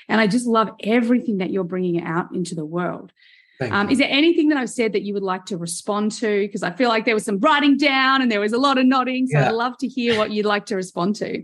And 0.09 0.19
I 0.19 0.27
just 0.27 0.47
love 0.47 0.71
everything 0.83 1.37
that 1.37 1.51
you're 1.51 1.63
bringing 1.63 2.03
out 2.03 2.33
into 2.33 2.55
the 2.55 2.65
world. 2.65 3.13
Um, 3.61 3.91
is 3.91 3.99
there 3.99 4.09
anything 4.09 4.49
that 4.49 4.57
I've 4.57 4.71
said 4.71 4.93
that 4.93 5.03
you 5.03 5.13
would 5.13 5.21
like 5.21 5.45
to 5.45 5.57
respond 5.57 6.13
to? 6.13 6.39
Because 6.39 6.63
I 6.63 6.71
feel 6.71 6.89
like 6.89 7.05
there 7.05 7.13
was 7.13 7.25
some 7.25 7.39
writing 7.39 7.77
down 7.77 8.21
and 8.21 8.31
there 8.31 8.39
was 8.39 8.53
a 8.53 8.57
lot 8.57 8.79
of 8.79 8.87
nodding. 8.87 9.27
So 9.27 9.37
yeah. 9.37 9.49
I'd 9.49 9.53
love 9.53 9.77
to 9.79 9.87
hear 9.87 10.17
what 10.17 10.31
you'd 10.31 10.47
like 10.47 10.65
to 10.67 10.75
respond 10.75 11.15
to. 11.17 11.43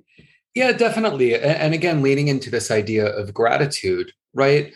Yeah, 0.55 0.71
definitely. 0.71 1.35
And 1.35 1.75
again, 1.75 2.01
leading 2.01 2.29
into 2.29 2.49
this 2.49 2.71
idea 2.71 3.05
of 3.05 3.31
gratitude, 3.33 4.11
right? 4.37 4.73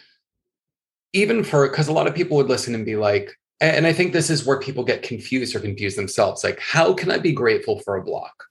Even 1.13 1.43
for, 1.43 1.69
because 1.69 1.87
a 1.87 1.93
lot 1.93 2.07
of 2.07 2.15
people 2.15 2.35
would 2.37 2.49
listen 2.49 2.75
and 2.75 2.85
be 2.85 2.95
like, 2.95 3.31
and 3.61 3.85
I 3.85 3.93
think 3.93 4.11
this 4.11 4.31
is 4.31 4.45
where 4.45 4.59
people 4.59 4.83
get 4.83 5.03
confused 5.03 5.55
or 5.55 5.59
confuse 5.59 5.95
themselves. 5.95 6.43
Like, 6.43 6.59
how 6.59 6.93
can 6.93 7.11
I 7.11 7.19
be 7.19 7.31
grateful 7.31 7.79
for 7.79 7.95
a 7.95 8.03
block? 8.03 8.45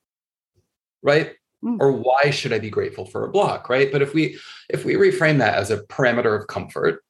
Right? 1.02 1.32
Mm. 1.64 1.78
Or 1.80 1.92
why 1.92 2.30
should 2.30 2.52
I 2.52 2.61
be 2.61 2.70
grateful 2.70 3.04
for 3.04 3.24
a 3.24 3.30
block? 3.30 3.68
Right. 3.68 3.90
But 3.90 4.02
if 4.02 4.14
we 4.14 4.38
if 4.68 4.84
we 4.84 4.94
reframe 4.94 5.38
that 5.38 5.56
as 5.56 5.70
a 5.70 5.82
parameter 5.84 6.38
of 6.38 6.46
comfort, 6.46 7.02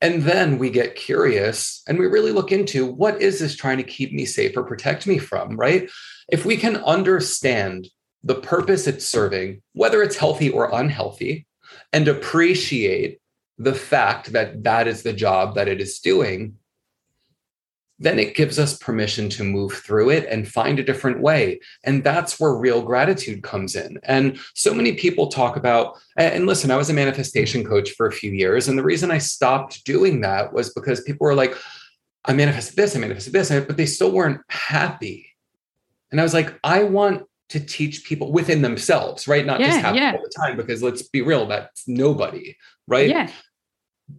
and 0.00 0.22
then 0.24 0.58
we 0.58 0.70
get 0.70 0.96
curious 0.96 1.82
and 1.88 1.98
we 1.98 2.06
really 2.06 2.32
look 2.32 2.52
into 2.52 2.84
what 2.84 3.22
is 3.22 3.38
this 3.38 3.56
trying 3.56 3.78
to 3.78 3.84
keep 3.84 4.12
me 4.12 4.26
safe 4.26 4.56
or 4.56 4.64
protect 4.64 5.06
me 5.06 5.18
from, 5.18 5.56
right? 5.56 5.88
If 6.28 6.44
we 6.44 6.56
can 6.56 6.76
understand 6.78 7.88
the 8.24 8.34
purpose 8.34 8.86
it's 8.86 9.06
serving, 9.06 9.62
whether 9.72 10.02
it's 10.02 10.16
healthy 10.16 10.50
or 10.50 10.74
unhealthy, 10.74 11.46
and 11.92 12.08
appreciate 12.08 13.20
the 13.58 13.74
fact 13.74 14.32
that 14.32 14.64
that 14.64 14.88
is 14.88 15.02
the 15.02 15.12
job 15.12 15.54
that 15.54 15.68
it 15.68 15.80
is 15.80 15.98
doing, 16.00 16.56
then 18.00 18.18
it 18.18 18.34
gives 18.34 18.58
us 18.58 18.76
permission 18.76 19.28
to 19.28 19.44
move 19.44 19.72
through 19.72 20.10
it 20.10 20.26
and 20.28 20.48
find 20.48 20.78
a 20.78 20.84
different 20.84 21.20
way. 21.20 21.60
And 21.84 22.02
that's 22.02 22.40
where 22.40 22.54
real 22.54 22.82
gratitude 22.82 23.44
comes 23.44 23.76
in. 23.76 24.00
And 24.02 24.38
so 24.54 24.74
many 24.74 24.94
people 24.94 25.28
talk 25.28 25.56
about, 25.56 25.96
and 26.16 26.46
listen, 26.46 26.72
I 26.72 26.76
was 26.76 26.90
a 26.90 26.94
manifestation 26.94 27.64
coach 27.64 27.92
for 27.92 28.06
a 28.06 28.12
few 28.12 28.32
years. 28.32 28.66
And 28.66 28.76
the 28.76 28.82
reason 28.82 29.12
I 29.12 29.18
stopped 29.18 29.84
doing 29.84 30.22
that 30.22 30.52
was 30.52 30.74
because 30.74 31.02
people 31.02 31.24
were 31.24 31.36
like, 31.36 31.56
I 32.24 32.32
manifested 32.32 32.76
this, 32.76 32.96
I 32.96 32.98
manifested 32.98 33.32
this, 33.32 33.50
but 33.50 33.76
they 33.76 33.86
still 33.86 34.10
weren't 34.10 34.40
happy. 34.48 35.28
And 36.10 36.20
I 36.20 36.24
was 36.24 36.34
like, 36.34 36.58
I 36.64 36.82
want 36.82 37.24
to 37.50 37.60
teach 37.60 38.04
people 38.04 38.32
within 38.32 38.62
themselves, 38.62 39.28
right? 39.28 39.44
Not 39.44 39.60
yeah, 39.60 39.66
just 39.66 39.80
happy 39.80 39.98
yeah. 39.98 40.12
all 40.12 40.22
the 40.22 40.32
time, 40.36 40.56
because 40.56 40.82
let's 40.82 41.02
be 41.02 41.22
real, 41.22 41.46
that's 41.46 41.86
nobody, 41.86 42.56
right? 42.88 43.08
Yeah. 43.08 43.30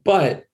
But 0.04 0.46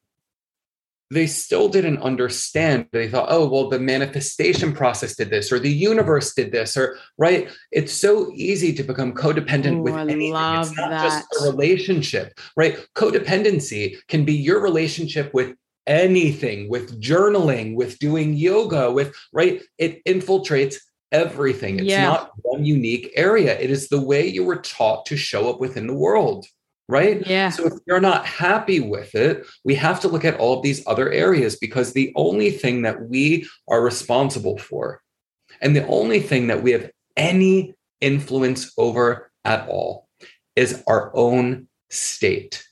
they 1.09 1.28
still 1.28 1.67
didn't 1.67 2.01
understand. 2.01 2.88
They 2.93 3.09
thought, 3.09 3.28
oh, 3.30 3.49
well, 3.49 3.67
the 3.67 3.80
manifestation 3.80 4.72
process 4.72 5.17
did 5.17 5.30
this, 5.30 5.51
or 5.51 5.59
the 5.59 5.69
universe 5.69 6.34
did 6.34 6.53
this, 6.53 6.78
or 6.78 6.97
right. 7.17 7.49
It's 7.72 7.91
so 7.91 8.32
easy 8.34 8.72
to 8.74 8.84
become 8.84 9.13
codependent 9.13 9.80
Ooh, 9.80 9.82
with 9.82 9.93
I 9.93 10.01
anything. 10.03 10.34
It's 10.34 10.78
not 10.78 10.89
that. 10.89 11.03
just 11.03 11.28
a 11.41 11.51
relationship, 11.51 12.39
right? 12.55 12.80
Codependency 12.95 13.97
can 14.07 14.24
be 14.24 14.34
your 14.34 14.61
relationship 14.61 15.34
with 15.34 15.53
anything, 15.86 16.69
with 16.69 17.01
journaling, 17.01 17.76
with 17.76 17.99
doing 17.99 18.34
yoga, 18.34 18.89
with 18.89 19.13
right. 19.34 19.61
It 19.78 20.01
infiltrates 20.05 20.76
everything. 21.12 21.80
It's 21.80 21.88
yeah. 21.88 22.05
not 22.05 22.32
one 22.41 22.66
unique 22.66 23.12
area. 23.16 23.59
It 23.59 23.70
is 23.70 23.89
the 23.89 24.01
way 24.01 24.26
you 24.28 24.43
were 24.43 24.57
taught 24.57 25.05
to 25.07 25.18
show 25.18 25.49
up 25.49 25.59
within 25.59 25.88
the 25.88 25.95
world 25.95 26.45
right? 26.91 27.26
Yeah. 27.26 27.49
So 27.49 27.68
if 27.68 27.74
you're 27.88 28.01
not 28.01 28.26
happy 28.26 28.82
with 28.82 29.16
it, 29.16 29.47
we 29.64 29.76
have 29.76 30.01
to 30.01 30.09
look 30.09 30.26
at 30.26 30.38
all 30.38 30.57
of 30.57 30.62
these 30.62 30.86
other 30.86 31.09
areas 31.09 31.55
because 31.55 31.93
the 31.93 32.12
only 32.18 32.51
thing 32.51 32.82
that 32.82 33.03
we 33.07 33.47
are 33.70 33.82
responsible 33.82 34.57
for 34.57 35.01
and 35.62 35.74
the 35.74 35.88
only 35.88 36.20
thing 36.20 36.47
that 36.47 36.62
we 36.62 36.72
have 36.72 36.91
any 37.16 37.74
influence 38.01 38.74
over 38.78 39.32
at 39.45 39.70
all 39.70 40.09
is 40.57 40.84
our 40.86 41.16
own 41.16 41.68
state. 41.89 42.66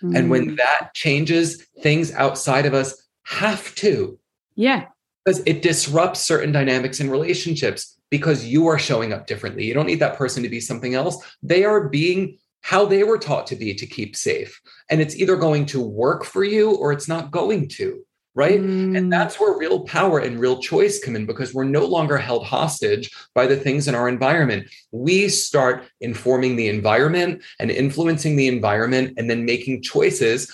Mm. 0.00 0.16
And 0.16 0.30
when 0.30 0.50
mm. 0.50 0.56
that 0.58 0.94
changes, 0.94 1.66
things 1.82 2.12
outside 2.12 2.66
of 2.66 2.74
us 2.74 3.02
have 3.24 3.74
to. 3.76 4.16
Yeah. 4.54 4.86
Because 5.30 5.44
it 5.46 5.62
disrupts 5.62 6.22
certain 6.22 6.50
dynamics 6.50 6.98
in 6.98 7.08
relationships 7.08 7.96
because 8.10 8.44
you 8.44 8.66
are 8.66 8.80
showing 8.80 9.12
up 9.12 9.28
differently. 9.28 9.64
You 9.64 9.74
don't 9.74 9.86
need 9.86 10.00
that 10.00 10.16
person 10.16 10.42
to 10.42 10.48
be 10.48 10.58
something 10.58 10.96
else. 10.96 11.24
They 11.40 11.62
are 11.62 11.88
being 11.88 12.38
how 12.62 12.84
they 12.84 13.04
were 13.04 13.16
taught 13.16 13.46
to 13.46 13.54
be 13.54 13.72
to 13.74 13.86
keep 13.86 14.16
safe. 14.16 14.60
And 14.90 15.00
it's 15.00 15.14
either 15.14 15.36
going 15.36 15.66
to 15.66 15.80
work 15.80 16.24
for 16.24 16.42
you 16.42 16.72
or 16.72 16.90
it's 16.90 17.06
not 17.06 17.30
going 17.30 17.68
to. 17.76 18.04
Right. 18.34 18.60
Mm. 18.60 18.98
And 18.98 19.12
that's 19.12 19.38
where 19.38 19.56
real 19.56 19.80
power 19.84 20.18
and 20.18 20.40
real 20.40 20.58
choice 20.58 21.02
come 21.02 21.14
in 21.14 21.26
because 21.26 21.54
we're 21.54 21.64
no 21.64 21.84
longer 21.84 22.16
held 22.16 22.44
hostage 22.44 23.10
by 23.32 23.46
the 23.46 23.56
things 23.56 23.86
in 23.86 23.94
our 23.94 24.08
environment. 24.08 24.68
We 24.90 25.28
start 25.28 25.84
informing 26.00 26.56
the 26.56 26.68
environment 26.68 27.42
and 27.60 27.70
influencing 27.70 28.34
the 28.34 28.48
environment 28.48 29.14
and 29.16 29.30
then 29.30 29.44
making 29.44 29.82
choices 29.82 30.52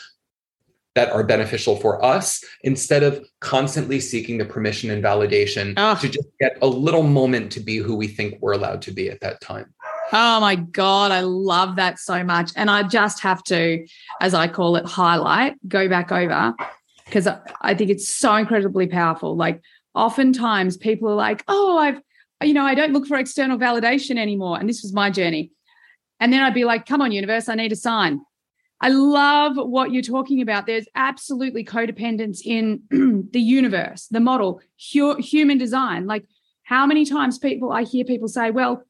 that 0.97 1.13
are 1.13 1.23
beneficial 1.23 1.77
for 1.77 2.05
us 2.05 2.43
instead 2.63 3.03
of 3.03 3.25
constantly 3.41 4.01
seeking 4.01 4.39
the 4.39 4.45
permission 4.45 4.91
and 4.91 5.05
validation 5.05 5.75
oh. 5.77 5.95
to 6.01 6.09
just 6.09 6.27
get 6.41 6.57
a 6.63 6.67
little 6.67 7.03
moment 7.03 7.53
to 7.53 7.61
be 7.61 7.77
who 7.77 7.95
we 7.95 8.09
think 8.09 8.35
we're 8.41 8.55
allowed 8.55 8.83
to 8.83 8.91
be 8.91 9.09
at 9.11 9.21
that 9.21 9.41
time. 9.41 9.73
Oh 10.13 10.41
my 10.41 10.57
God, 10.57 11.13
I 11.13 11.21
love 11.21 11.77
that 11.77 11.99
so 11.99 12.25
much. 12.25 12.51
And 12.57 12.71
I 12.71 12.83
just 12.83 13.21
have 13.21 13.43
to, 13.45 13.87
as 14.21 14.35
I 14.35 14.49
call 14.49 14.77
it, 14.77 14.87
highlight, 14.87 15.55
go 15.69 15.87
back 15.89 16.11
over 16.11 16.55
because 17.05 17.29
I 17.61 17.75
think 17.75 17.91
it's 17.91 18.09
so 18.09 18.35
incredibly 18.35 18.87
powerful. 18.87 19.37
Like, 19.37 19.61
oftentimes 19.95 20.77
people 20.77 21.11
are 21.11 21.15
like, 21.15 21.45
oh, 21.47 21.77
I've, 21.77 22.01
you 22.43 22.55
know, 22.55 22.65
I 22.65 22.75
don't 22.75 22.93
look 22.93 23.07
for 23.07 23.19
external 23.19 23.59
validation 23.59 24.17
anymore. 24.17 24.59
And 24.59 24.69
this 24.69 24.83
was 24.83 24.93
my 24.93 25.11
journey. 25.11 25.51
And 26.21 26.33
then 26.33 26.43
I'd 26.43 26.55
be 26.55 26.65
like, 26.65 26.87
come 26.87 27.03
on, 27.03 27.13
universe, 27.13 27.49
I 27.49 27.55
need 27.55 27.73
a 27.73 27.77
sign. 27.77 28.23
I 28.81 28.89
love 28.89 29.57
what 29.57 29.93
you're 29.93 30.03
talking 30.03 30.43
about. 30.43 30.67
There's 30.67 30.87
absolutely 30.95 31.65
codependence 31.65 32.41
in 32.45 32.83
the 33.33 33.41
universe, 33.41 34.07
the 34.11 34.21
model, 34.21 34.61
human 34.77 35.59
design. 35.59 36.07
Like, 36.07 36.25
how 36.63 36.85
many 36.87 37.05
times 37.05 37.39
people 37.39 37.73
I 37.73 37.85
hear 37.85 38.05
people 38.05 38.29
say, 38.29 38.51
well, 38.51 38.83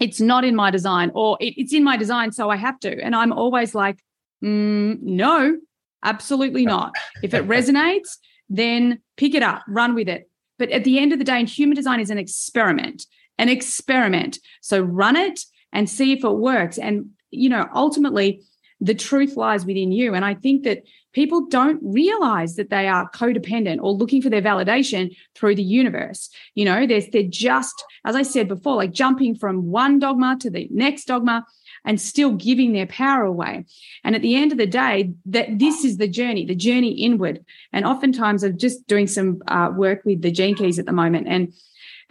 it's 0.00 0.20
not 0.20 0.44
in 0.44 0.54
my 0.54 0.70
design 0.70 1.10
or 1.14 1.36
it, 1.40 1.54
it's 1.56 1.72
in 1.72 1.84
my 1.84 1.96
design 1.96 2.32
so 2.32 2.50
i 2.50 2.56
have 2.56 2.78
to. 2.80 3.00
And 3.02 3.14
i'm 3.14 3.32
always 3.32 3.74
like 3.74 3.98
mm, 4.42 5.00
no 5.00 5.56
absolutely 6.04 6.64
not. 6.64 6.94
If 7.22 7.34
it 7.34 7.46
resonates 7.48 8.18
then 8.48 9.00
pick 9.16 9.34
it 9.34 9.42
up 9.42 9.62
run 9.68 9.94
with 9.94 10.08
it. 10.08 10.28
But 10.58 10.70
at 10.70 10.84
the 10.84 10.98
end 10.98 11.12
of 11.12 11.18
the 11.18 11.24
day 11.24 11.44
human 11.44 11.76
design 11.76 12.00
is 12.00 12.10
an 12.10 12.18
experiment 12.18 13.06
an 13.38 13.48
experiment. 13.50 14.38
So 14.62 14.80
run 14.80 15.14
it 15.14 15.40
and 15.72 15.90
see 15.90 16.12
if 16.12 16.24
it 16.24 16.30
works. 16.30 16.78
And 16.78 17.10
you 17.30 17.48
know 17.48 17.68
ultimately 17.74 18.42
the 18.80 18.94
truth 18.94 19.36
lies 19.36 19.64
within 19.64 19.92
you 19.92 20.14
and 20.14 20.24
i 20.24 20.34
think 20.34 20.64
that 20.64 20.82
people 21.16 21.46
don't 21.46 21.80
realize 21.82 22.56
that 22.56 22.68
they 22.68 22.86
are 22.86 23.10
codependent 23.10 23.78
or 23.80 23.90
looking 23.90 24.20
for 24.20 24.28
their 24.28 24.42
validation 24.42 25.16
through 25.34 25.54
the 25.54 25.62
universe. 25.62 26.28
You 26.54 26.66
know, 26.66 26.86
they're, 26.86 27.00
they're 27.10 27.22
just, 27.22 27.82
as 28.04 28.14
I 28.14 28.20
said 28.20 28.48
before, 28.48 28.76
like 28.76 28.92
jumping 28.92 29.34
from 29.34 29.64
one 29.64 29.98
dogma 29.98 30.36
to 30.40 30.50
the 30.50 30.68
next 30.70 31.06
dogma 31.06 31.46
and 31.86 31.98
still 31.98 32.32
giving 32.32 32.74
their 32.74 32.86
power 32.86 33.24
away. 33.24 33.64
And 34.04 34.14
at 34.14 34.20
the 34.20 34.36
end 34.36 34.52
of 34.52 34.58
the 34.58 34.66
day, 34.66 35.14
that 35.24 35.58
this 35.58 35.86
is 35.86 35.96
the 35.96 36.06
journey, 36.06 36.44
the 36.44 36.54
journey 36.54 36.90
inward. 36.90 37.42
And 37.72 37.86
oftentimes 37.86 38.44
I'm 38.44 38.58
just 38.58 38.86
doing 38.86 39.06
some 39.06 39.40
uh, 39.48 39.70
work 39.74 40.02
with 40.04 40.20
the 40.20 40.30
gene 40.30 40.54
keys 40.54 40.78
at 40.78 40.84
the 40.84 40.92
moment. 40.92 41.28
And 41.28 41.54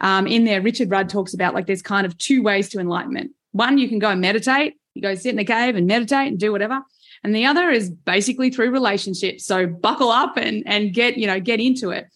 um, 0.00 0.26
in 0.26 0.42
there, 0.42 0.60
Richard 0.60 0.90
Rudd 0.90 1.08
talks 1.08 1.32
about 1.32 1.54
like 1.54 1.66
there's 1.66 1.80
kind 1.80 2.06
of 2.06 2.18
two 2.18 2.42
ways 2.42 2.70
to 2.70 2.80
enlightenment. 2.80 3.30
One, 3.52 3.78
you 3.78 3.88
can 3.88 4.00
go 4.00 4.10
and 4.10 4.20
meditate. 4.20 4.74
You 4.96 5.02
go 5.02 5.14
sit 5.14 5.32
in 5.32 5.38
a 5.38 5.44
cave 5.44 5.76
and 5.76 5.86
meditate 5.86 6.28
and 6.28 6.38
do 6.38 6.50
whatever. 6.50 6.80
And 7.22 7.34
the 7.34 7.46
other 7.46 7.70
is 7.70 7.90
basically 7.90 8.50
through 8.50 8.70
relationships. 8.70 9.44
So 9.44 9.66
buckle 9.66 10.10
up 10.10 10.36
and 10.36 10.62
and 10.66 10.92
get 10.92 11.18
you 11.18 11.26
know 11.26 11.38
get 11.38 11.60
into 11.60 11.90
it. 11.90 12.06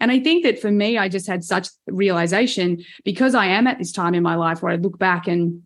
And 0.00 0.12
i 0.12 0.20
think 0.20 0.44
that 0.44 0.60
for 0.60 0.70
me 0.70 0.96
i 0.96 1.08
just 1.08 1.26
had 1.26 1.42
such 1.42 1.68
realization 1.88 2.84
because 3.04 3.34
i 3.34 3.46
am 3.46 3.66
at 3.66 3.78
this 3.78 3.90
time 3.90 4.14
in 4.14 4.22
my 4.22 4.36
life 4.36 4.62
where 4.62 4.70
i 4.70 4.76
look 4.76 4.96
back 4.96 5.26
and 5.26 5.62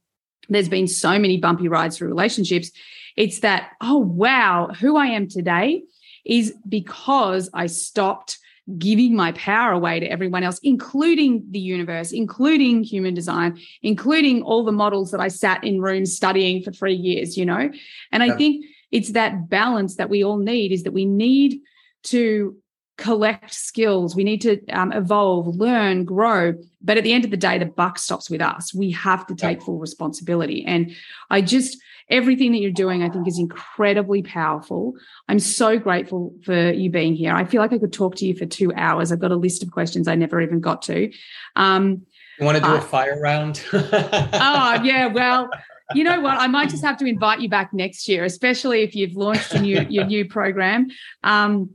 there's 0.49 0.71
been 0.71 0.89
so 0.89 1.19
many 1.19 1.37
bumpy 1.37 1.69
rides 1.69 1.97
through 1.99 2.09
relationships. 2.09 2.71
It's 3.17 3.41
that 3.41 3.73
oh 3.81 3.99
wow 3.99 4.69
who 4.69 4.97
i 4.97 5.07
am 5.07 5.29
today 5.29 5.83
is 6.25 6.55
because 6.67 7.51
i 7.53 7.67
stopped 7.67 8.39
giving 8.79 9.17
my 9.17 9.33
power 9.33 9.73
away 9.73 10.01
to 10.01 10.07
everyone 10.07 10.45
else, 10.45 10.61
including 10.63 11.45
the 11.51 11.59
universe, 11.59 12.13
including 12.13 12.85
human 12.85 13.15
design, 13.15 13.59
including 13.83 14.43
all 14.43 14.65
the 14.65 14.73
models 14.73 15.11
that 15.11 15.21
I 15.21 15.29
sat 15.29 15.65
in 15.65 15.81
rooms 15.81 16.15
studying 16.15 16.63
for 16.63 16.71
three 16.71 16.95
years, 16.95 17.37
you 17.37 17.45
know? 17.45 17.71
And 18.13 18.23
I 18.23 18.37
think 18.37 18.65
it's 18.93 19.13
that 19.13 19.49
balance 19.49 19.97
that 19.97 20.11
we 20.11 20.23
all 20.23 20.39
need 20.39 20.71
is 20.71 20.85
that 20.85 20.93
we 20.93 21.05
need 21.05 21.61
to 22.05 22.57
collect 22.99 23.53
skills. 23.53 24.15
We 24.15 24.23
need 24.23 24.41
to 24.43 24.65
um, 24.69 24.93
evolve 24.93 25.49
learn 25.49 26.05
grow. 26.05 26.55
But 26.81 26.99
at 26.99 27.05
the 27.05 27.13
end 27.13 27.25
of 27.25 27.31
the 27.31 27.37
day 27.37 27.59
the 27.59 27.67
buck 27.67 27.99
stops 27.99 28.31
with 28.31 28.41
us. 28.41 28.73
We 28.73 28.93
have 28.93 29.27
to 29.27 29.35
take 29.35 29.63
full 29.63 29.79
responsibility. 29.79 30.65
And 30.65 30.95
i 31.31 31.41
just 31.41 31.79
everything 32.13 32.53
that 32.53 32.59
you're 32.59 32.71
doing 32.71 33.03
i 33.03 33.09
think 33.09 33.27
is 33.27 33.39
incredibly 33.39 34.23
powerful. 34.23 34.95
I'm 35.29 35.41
so 35.41 35.79
grateful 35.79 36.35
for 36.45 36.71
you 36.71 36.91
being 36.91 37.15
here. 37.15 37.35
I 37.35 37.45
feel 37.45 37.61
like 37.61 37.73
i 37.73 37.79
could 37.79 37.93
talk 37.93 38.15
to 38.17 38.27
you 38.27 38.37
for 38.37 38.47
two 38.47 38.73
hours. 38.75 39.11
I've 39.11 39.19
got 39.19 39.33
a 39.33 39.37
list 39.37 39.63
of 39.63 39.73
questions 39.73 40.07
i 40.07 40.15
never 40.15 40.41
even 40.41 40.61
got 40.61 40.83
to. 40.83 41.11
Um, 41.57 42.07
you 42.39 42.47
want 42.47 42.59
to 42.59 42.63
do 42.63 42.71
uh, 42.71 42.77
a 42.77 42.81
fire 42.81 43.21
round? 43.21 43.65
Oh 43.73 44.81
yeah 44.83 45.07
well 45.07 45.51
you 45.95 46.05
know 46.05 46.21
what? 46.21 46.39
I 46.39 46.47
might 46.47 46.71
just 46.71 46.83
have 46.85 46.97
to 46.99 47.07
invite 47.07 47.41
you 47.41 47.51
back 47.51 47.75
next 47.75 48.09
year, 48.09 48.25
especially 48.25 48.83
if 48.83 48.95
you've 48.95 49.15
launched 49.15 49.53
a 49.53 49.61
new, 49.61 49.85
your 49.91 50.07
new 50.07 50.27
program. 50.27 50.89
Um, 51.23 51.71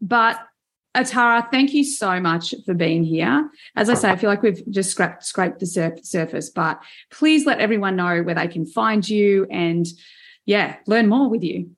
but 0.00 0.38
Atarah, 0.96 1.50
thank 1.52 1.72
you 1.72 1.84
so 1.84 2.18
much 2.18 2.52
for 2.66 2.74
being 2.74 3.04
here. 3.04 3.48
As 3.76 3.88
I 3.88 3.94
say, 3.94 4.10
I 4.10 4.16
feel 4.16 4.28
like 4.28 4.42
we've 4.42 4.62
just 4.70 4.90
scraped, 4.90 5.24
scraped 5.24 5.60
the 5.60 5.66
surf, 5.66 6.04
surface, 6.04 6.50
but 6.50 6.82
please 7.12 7.46
let 7.46 7.60
everyone 7.60 7.94
know 7.94 8.22
where 8.22 8.34
they 8.34 8.48
can 8.48 8.66
find 8.66 9.08
you 9.08 9.46
and, 9.50 9.86
yeah, 10.46 10.76
learn 10.88 11.08
more 11.08 11.30
with 11.30 11.44
you. 11.44 11.70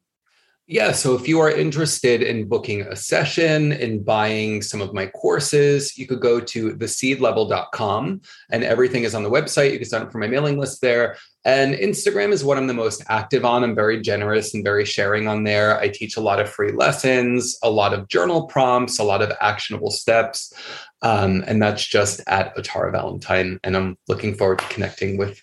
Yeah. 0.72 0.92
So 0.92 1.14
if 1.14 1.28
you 1.28 1.38
are 1.38 1.50
interested 1.50 2.22
in 2.22 2.48
booking 2.48 2.80
a 2.80 2.96
session, 2.96 3.72
in 3.72 4.02
buying 4.02 4.62
some 4.62 4.80
of 4.80 4.94
my 4.94 5.04
courses, 5.04 5.98
you 5.98 6.06
could 6.06 6.22
go 6.22 6.40
to 6.40 6.74
theseedlevel.com 6.76 8.22
and 8.50 8.64
everything 8.64 9.02
is 9.04 9.14
on 9.14 9.22
the 9.22 9.28
website. 9.28 9.72
You 9.72 9.78
can 9.78 9.86
sign 9.86 10.00
up 10.00 10.10
for 10.10 10.16
my 10.16 10.28
mailing 10.28 10.58
list 10.58 10.80
there. 10.80 11.18
And 11.44 11.74
Instagram 11.74 12.32
is 12.32 12.42
what 12.42 12.56
I'm 12.56 12.68
the 12.68 12.72
most 12.72 13.04
active 13.10 13.44
on. 13.44 13.64
I'm 13.64 13.74
very 13.74 14.00
generous 14.00 14.54
and 14.54 14.64
very 14.64 14.86
sharing 14.86 15.28
on 15.28 15.44
there. 15.44 15.78
I 15.78 15.88
teach 15.88 16.16
a 16.16 16.22
lot 16.22 16.40
of 16.40 16.48
free 16.48 16.72
lessons, 16.72 17.58
a 17.62 17.68
lot 17.68 17.92
of 17.92 18.08
journal 18.08 18.46
prompts, 18.46 18.98
a 18.98 19.04
lot 19.04 19.20
of 19.20 19.30
actionable 19.42 19.90
steps. 19.90 20.54
Um, 21.02 21.44
and 21.46 21.60
that's 21.60 21.86
just 21.86 22.22
at 22.28 22.56
Atarah 22.56 22.92
Valentine. 22.92 23.60
And 23.62 23.76
I'm 23.76 23.98
looking 24.08 24.34
forward 24.34 24.60
to 24.60 24.68
connecting 24.68 25.18
with 25.18 25.42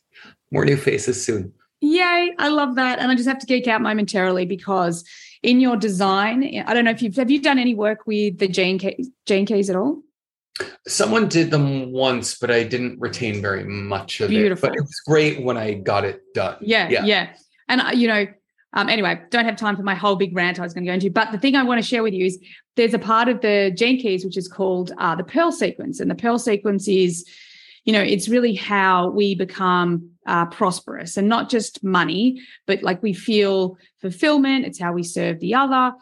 more 0.50 0.66
new 0.66 0.76
faces 0.76 1.24
soon. 1.24 1.54
Yay, 1.82 2.34
I 2.38 2.50
love 2.50 2.76
that. 2.76 3.00
And 3.00 3.12
I 3.12 3.16
just 3.16 3.28
have 3.28 3.40
to 3.40 3.46
geek 3.46 3.68
out 3.68 3.82
momentarily 3.82 4.46
because 4.46 5.06
in 5.44 5.60
your 5.60 5.78
design, 5.78 6.64
I 6.66 6.74
don't 6.74 6.86
know 6.86 6.92
if 6.92 7.02
you've 7.02 7.16
have 7.16 7.32
you 7.32 7.42
done 7.42 7.60
any 7.60 7.76
work 7.76 8.06
with 8.06 8.40
the 8.40 8.48
Gene 8.48 8.78
keys, 8.78 9.10
Gene 9.26 9.46
keys 9.46 9.70
at 9.70 9.76
all? 9.76 10.02
Someone 10.88 11.30
did 11.30 11.52
them 11.52 11.94
once, 11.94 12.38
but 12.38 12.52
I 12.52 12.64
didn't 12.64 13.00
retain 13.00 13.42
very 13.42 13.64
much 13.64 14.20
of 14.20 14.30
Beautiful. 14.30 14.68
it. 14.68 14.72
But 14.72 14.78
it 14.78 14.82
was 14.82 15.02
great 15.08 15.42
when 15.42 15.56
I 15.56 15.76
got 15.76 16.04
it 16.04 16.22
done. 16.34 16.58
Yeah, 16.60 16.90
yeah. 16.90 17.06
yeah. 17.06 17.30
And 17.70 17.82
uh, 17.82 17.92
you 17.94 18.10
know, 18.10 18.26
um, 18.74 18.90
anyway, 18.90 19.22
don't 19.30 19.46
have 19.46 19.56
time 19.56 19.78
for 19.78 19.84
my 19.84 19.96
whole 19.96 20.18
big 20.18 20.36
rant 20.36 20.60
I 20.60 20.64
was 20.64 20.74
going 20.74 20.84
to 20.84 20.90
go 20.90 20.94
into. 20.94 21.10
But 21.10 21.32
the 21.32 21.40
thing 21.40 21.56
I 21.56 21.64
want 21.64 21.82
to 21.82 21.88
share 21.88 22.04
with 22.04 22.14
you 22.14 22.26
is 22.26 22.38
there's 22.76 22.94
a 22.94 23.00
part 23.00 23.30
of 23.30 23.40
the 23.42 23.72
gene 23.76 24.00
keys 24.00 24.26
which 24.26 24.38
is 24.38 24.48
called 24.48 24.92
uh, 24.98 25.16
the 25.16 25.24
Pearl 25.24 25.54
sequence, 25.54 26.02
and 26.02 26.12
the 26.12 26.16
Pearl 26.16 26.38
sequence 26.38 26.90
is, 26.90 27.26
you 27.86 27.94
know, 27.94 28.02
it's 28.02 28.28
really 28.28 28.54
how 28.54 29.10
we 29.12 29.36
become 29.36 30.12
uh, 30.30 30.46
prosperous 30.46 31.18
and 31.18 31.28
not 31.28 31.50
just 31.50 31.84
money, 31.84 32.40
but 32.68 32.84
like 32.84 33.02
we 33.02 33.14
feel 33.14 33.78
fulfillment. 34.00 34.66
It's 34.66 34.80
how 34.80 34.94
we 34.94 35.02
serve 35.02 35.40
the 35.40 35.56
other. 35.56 35.94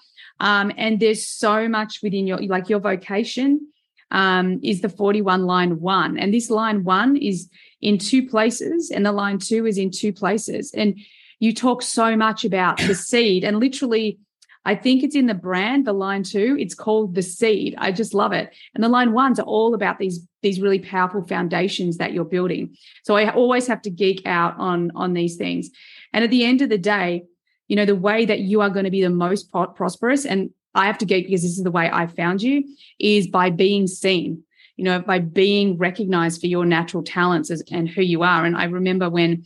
Um, 0.41 0.71
and 0.78 0.99
there's 0.99 1.25
so 1.25 1.69
much 1.69 2.01
within 2.03 2.28
your, 2.28 2.38
like 2.39 2.67
your 2.67 2.80
vocation 2.80 3.71
um, 4.11 4.59
is 4.61 4.82
the 4.82 4.89
41 4.89 5.45
line 5.45 5.80
one. 5.80 6.17
And 6.19 6.34
this 6.34 6.49
line 6.49 6.84
one 6.84 7.15
is 7.15 7.49
in 7.82 7.97
two 7.97 8.28
places, 8.28 8.91
and 8.91 9.05
the 9.05 9.13
line 9.13 9.39
two 9.39 9.65
is 9.65 9.78
in 9.78 9.91
two 9.91 10.11
places. 10.11 10.73
And 10.73 10.99
you 11.39 11.53
talk 11.53 11.82
so 11.82 12.17
much 12.17 12.43
about 12.43 12.78
the 12.80 12.95
seed 12.95 13.45
and 13.45 13.59
literally 13.59 14.19
I 14.68 14.76
think 14.76 15.01
it's 15.01 15.15
in 15.15 15.28
the 15.28 15.34
brand, 15.34 15.88
the 15.88 15.93
line 15.93 16.24
two. 16.24 16.57
It's 16.59 16.76
called 16.76 17.15
the 17.15 17.22
seed. 17.22 17.74
I 17.78 17.93
just 17.93 18.13
love 18.13 18.34
it. 18.34 18.53
And 18.76 18.84
the 18.84 18.89
line 18.89 19.13
ones 19.13 19.39
are 19.39 19.45
all 19.45 19.74
about 19.74 19.97
these 19.97 20.28
these 20.41 20.59
really 20.59 20.80
powerful 20.80 21.26
foundations 21.26 21.97
that 21.97 22.11
you're 22.11 22.26
building. 22.26 22.76
So 23.05 23.15
I 23.15 23.32
always 23.32 23.65
have 23.68 23.82
to 23.84 23.89
geek 23.89 24.26
out 24.26 24.55
on 24.59 24.91
on 24.93 25.13
these 25.13 25.38
things. 25.38 25.70
And 26.11 26.22
at 26.26 26.32
the 26.32 26.43
end 26.43 26.61
of 26.61 26.68
the 26.68 26.78
day, 26.78 27.24
you 27.70 27.78
know, 27.78 27.86
the 27.86 27.95
way 27.95 28.26
that 28.26 28.41
you 28.41 28.59
are 28.59 28.70
going 28.70 28.84
to 28.84 28.91
be 28.91 29.01
the 29.01 29.09
most 29.09 29.49
prosperous, 29.51 30.26
and 30.26 30.49
I 30.76 30.88
have 30.88 30.97
to 30.97 31.05
geek 31.05 31.28
because 31.28 31.43
this 31.43 31.57
is 31.57 31.63
the 31.63 31.72
way 31.72 31.89
I 31.89 32.07
found 32.07 32.41
you, 32.41 32.65
is 32.99 33.28
by 33.28 33.49
being 33.49 33.88
seen. 33.88 34.43
You 34.76 34.84
know, 34.84 34.99
by 34.99 35.20
being 35.20 35.78
recognized 35.78 36.41
for 36.41 36.47
your 36.47 36.65
natural 36.65 37.03
talents 37.03 37.49
as, 37.49 37.63
and 37.72 37.89
who 37.89 38.03
you 38.03 38.22
are. 38.22 38.45
And 38.45 38.55
I 38.55 38.65
remember 38.65 39.09
when 39.09 39.45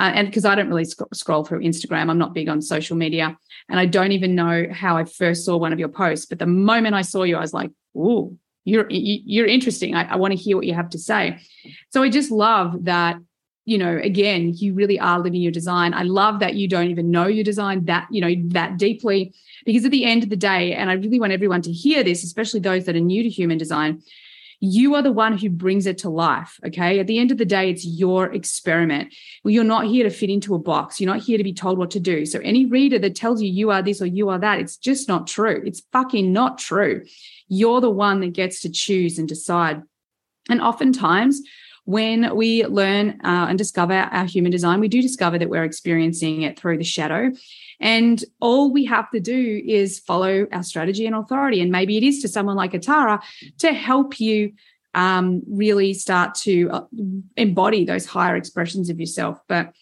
uh, 0.00 0.12
and 0.14 0.28
because 0.28 0.46
I 0.46 0.54
don't 0.54 0.68
really 0.68 0.86
sc- 0.86 1.02
scroll 1.12 1.44
through 1.44 1.60
Instagram, 1.60 2.08
I'm 2.08 2.16
not 2.16 2.32
big 2.32 2.48
on 2.48 2.62
social 2.62 2.96
media, 2.96 3.36
and 3.68 3.78
I 3.78 3.84
don't 3.84 4.12
even 4.12 4.34
know 4.34 4.66
how 4.72 4.96
I 4.96 5.04
first 5.04 5.44
saw 5.44 5.58
one 5.58 5.74
of 5.74 5.78
your 5.78 5.90
posts. 5.90 6.24
But 6.24 6.38
the 6.38 6.46
moment 6.46 6.94
I 6.94 7.02
saw 7.02 7.22
you, 7.22 7.36
I 7.36 7.40
was 7.40 7.52
like, 7.52 7.70
"Ooh, 7.94 8.38
you're 8.64 8.86
you're 8.88 9.46
interesting. 9.46 9.94
I, 9.94 10.12
I 10.12 10.16
want 10.16 10.32
to 10.32 10.38
hear 10.38 10.56
what 10.56 10.64
you 10.64 10.72
have 10.72 10.88
to 10.90 10.98
say." 10.98 11.38
So 11.90 12.02
I 12.02 12.08
just 12.08 12.30
love 12.30 12.86
that. 12.86 13.16
You 13.66 13.76
know, 13.76 14.00
again, 14.02 14.54
you 14.56 14.72
really 14.72 14.98
are 14.98 15.20
living 15.20 15.42
your 15.42 15.52
design. 15.52 15.92
I 15.92 16.02
love 16.02 16.40
that 16.40 16.54
you 16.54 16.66
don't 16.66 16.88
even 16.88 17.10
know 17.10 17.26
your 17.26 17.44
design 17.44 17.84
that 17.84 18.08
you 18.10 18.22
know 18.22 18.34
that 18.54 18.78
deeply, 18.78 19.34
because 19.66 19.84
at 19.84 19.90
the 19.90 20.06
end 20.06 20.22
of 20.22 20.30
the 20.30 20.36
day, 20.36 20.72
and 20.72 20.88
I 20.88 20.94
really 20.94 21.20
want 21.20 21.34
everyone 21.34 21.60
to 21.62 21.72
hear 21.72 22.02
this, 22.02 22.24
especially 22.24 22.60
those 22.60 22.86
that 22.86 22.96
are 22.96 23.00
new 23.00 23.22
to 23.22 23.28
human 23.28 23.58
design 23.58 24.00
you 24.60 24.94
are 24.94 25.02
the 25.02 25.10
one 25.10 25.38
who 25.38 25.48
brings 25.48 25.86
it 25.86 25.98
to 25.98 26.10
life. 26.10 26.60
Okay. 26.66 27.00
At 27.00 27.06
the 27.06 27.18
end 27.18 27.30
of 27.30 27.38
the 27.38 27.46
day, 27.46 27.70
it's 27.70 27.84
your 27.84 28.32
experiment. 28.32 29.14
You're 29.42 29.64
not 29.64 29.86
here 29.86 30.04
to 30.04 30.10
fit 30.10 30.28
into 30.28 30.54
a 30.54 30.58
box. 30.58 31.00
You're 31.00 31.12
not 31.12 31.22
here 31.22 31.38
to 31.38 31.44
be 31.44 31.54
told 31.54 31.78
what 31.78 31.90
to 31.92 32.00
do. 32.00 32.26
So 32.26 32.38
any 32.40 32.66
reader 32.66 32.98
that 32.98 33.14
tells 33.14 33.40
you 33.40 33.50
you 33.50 33.70
are 33.70 33.82
this 33.82 34.02
or 34.02 34.06
you 34.06 34.28
are 34.28 34.38
that, 34.38 34.60
it's 34.60 34.76
just 34.76 35.08
not 35.08 35.26
true. 35.26 35.62
It's 35.64 35.82
fucking 35.92 36.32
not 36.32 36.58
true. 36.58 37.04
You're 37.48 37.80
the 37.80 37.90
one 37.90 38.20
that 38.20 38.34
gets 38.34 38.60
to 38.60 38.70
choose 38.70 39.18
and 39.18 39.26
decide. 39.26 39.82
And 40.50 40.60
oftentimes, 40.60 41.40
when 41.84 42.34
we 42.36 42.64
learn 42.66 43.20
uh, 43.24 43.46
and 43.48 43.58
discover 43.58 43.94
our 43.94 44.24
human 44.24 44.52
design, 44.52 44.80
we 44.80 44.88
do 44.88 45.02
discover 45.02 45.38
that 45.38 45.48
we're 45.48 45.64
experiencing 45.64 46.42
it 46.42 46.58
through 46.58 46.78
the 46.78 46.84
shadow. 46.84 47.32
And 47.80 48.22
all 48.40 48.72
we 48.72 48.84
have 48.84 49.10
to 49.10 49.20
do 49.20 49.62
is 49.66 49.98
follow 49.98 50.46
our 50.52 50.62
strategy 50.62 51.06
and 51.06 51.16
authority. 51.16 51.60
And 51.60 51.70
maybe 51.72 51.96
it 51.96 52.02
is 52.02 52.20
to 52.22 52.28
someone 52.28 52.56
like 52.56 52.72
Atarah 52.72 53.20
to 53.58 53.72
help 53.72 54.20
you 54.20 54.52
um, 54.94 55.42
really 55.48 55.94
start 55.94 56.34
to 56.36 56.70
uh, 56.70 56.84
embody 57.36 57.84
those 57.84 58.06
higher 58.06 58.36
expressions 58.36 58.90
of 58.90 59.00
yourself. 59.00 59.38
But 59.48 59.72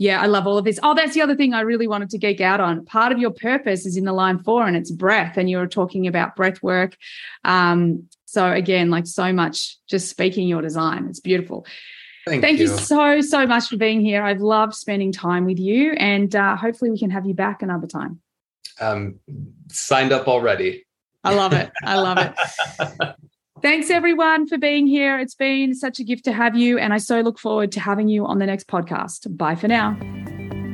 yeah, 0.00 0.20
I 0.20 0.26
love 0.26 0.46
all 0.46 0.56
of 0.56 0.64
this. 0.64 0.80
Oh, 0.82 0.94
that's 0.94 1.12
the 1.12 1.20
other 1.20 1.36
thing 1.36 1.52
I 1.52 1.60
really 1.60 1.86
wanted 1.86 2.08
to 2.10 2.18
geek 2.18 2.40
out 2.40 2.58
on. 2.58 2.86
Part 2.86 3.12
of 3.12 3.18
your 3.18 3.30
purpose 3.30 3.84
is 3.84 3.98
in 3.98 4.04
the 4.04 4.14
line 4.14 4.38
four, 4.38 4.66
and 4.66 4.74
it's 4.74 4.90
breath. 4.90 5.36
And 5.36 5.50
you're 5.50 5.66
talking 5.66 6.06
about 6.06 6.36
breath 6.36 6.62
work. 6.62 6.96
Um, 7.44 8.08
so 8.30 8.48
again, 8.52 8.90
like 8.90 9.08
so 9.08 9.32
much, 9.32 9.76
just 9.88 10.08
speaking 10.08 10.46
your 10.46 10.62
design. 10.62 11.08
It's 11.08 11.18
beautiful. 11.18 11.66
Thank, 12.28 12.42
Thank 12.42 12.60
you. 12.60 12.70
you. 12.70 12.78
so, 12.78 13.20
so 13.22 13.44
much 13.44 13.66
for 13.66 13.76
being 13.76 14.00
here. 14.00 14.22
I've 14.22 14.40
loved 14.40 14.74
spending 14.74 15.10
time 15.10 15.46
with 15.46 15.58
you, 15.58 15.94
and 15.94 16.34
uh, 16.36 16.54
hopefully, 16.54 16.92
we 16.92 16.98
can 16.98 17.10
have 17.10 17.26
you 17.26 17.34
back 17.34 17.60
another 17.60 17.88
time. 17.88 18.20
Um, 18.78 19.18
signed 19.68 20.12
up 20.12 20.28
already. 20.28 20.86
I 21.24 21.34
love 21.34 21.52
it. 21.52 21.72
I 21.84 21.96
love 21.96 22.18
it. 22.18 23.14
Thanks, 23.62 23.90
everyone, 23.90 24.46
for 24.46 24.58
being 24.58 24.86
here. 24.86 25.18
It's 25.18 25.34
been 25.34 25.74
such 25.74 25.98
a 25.98 26.04
gift 26.04 26.24
to 26.26 26.32
have 26.32 26.56
you, 26.56 26.78
and 26.78 26.94
I 26.94 26.98
so 26.98 27.20
look 27.22 27.38
forward 27.40 27.72
to 27.72 27.80
having 27.80 28.08
you 28.08 28.26
on 28.26 28.38
the 28.38 28.46
next 28.46 28.68
podcast. 28.68 29.36
Bye 29.36 29.56
for 29.56 29.66
now. 29.66 29.98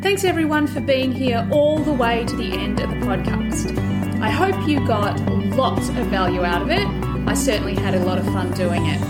Thanks, 0.02 0.24
everyone, 0.24 0.66
for 0.66 0.82
being 0.82 1.10
here 1.10 1.48
all 1.50 1.78
the 1.78 1.94
way 1.94 2.26
to 2.26 2.36
the 2.36 2.52
end 2.52 2.80
of 2.80 2.90
the 2.90 2.96
podcast. 2.96 3.78
I 4.20 4.28
hope 4.28 4.68
you 4.68 4.86
got 4.86 5.18
lots 5.56 5.88
of 5.88 5.94
value 5.94 6.44
out 6.44 6.60
of 6.60 6.68
it. 6.70 7.15
I 7.26 7.34
certainly 7.34 7.74
had 7.74 7.94
a 7.94 8.04
lot 8.04 8.18
of 8.18 8.24
fun 8.26 8.52
doing 8.52 8.86
it. 8.86 9.00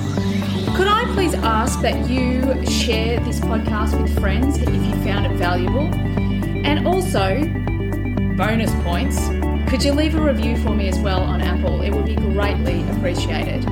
Could 0.76 0.88
I 0.88 1.04
please 1.14 1.34
ask 1.34 1.80
that 1.82 2.08
you 2.08 2.64
share 2.66 3.20
this 3.20 3.40
podcast 3.40 4.00
with 4.00 4.18
friends 4.18 4.58
if 4.58 4.68
you 4.68 4.92
found 5.04 5.26
it 5.26 5.32
valuable? 5.32 5.92
And 6.64 6.86
also, 6.86 7.44
bonus 8.36 8.74
points, 8.82 9.28
could 9.70 9.82
you 9.82 9.92
leave 9.92 10.14
a 10.14 10.20
review 10.20 10.56
for 10.58 10.70
me 10.70 10.88
as 10.88 10.98
well 10.98 11.20
on 11.20 11.40
Apple? 11.40 11.82
It 11.82 11.90
would 11.90 12.06
be 12.06 12.16
greatly 12.16 12.82
appreciated. 12.90 13.64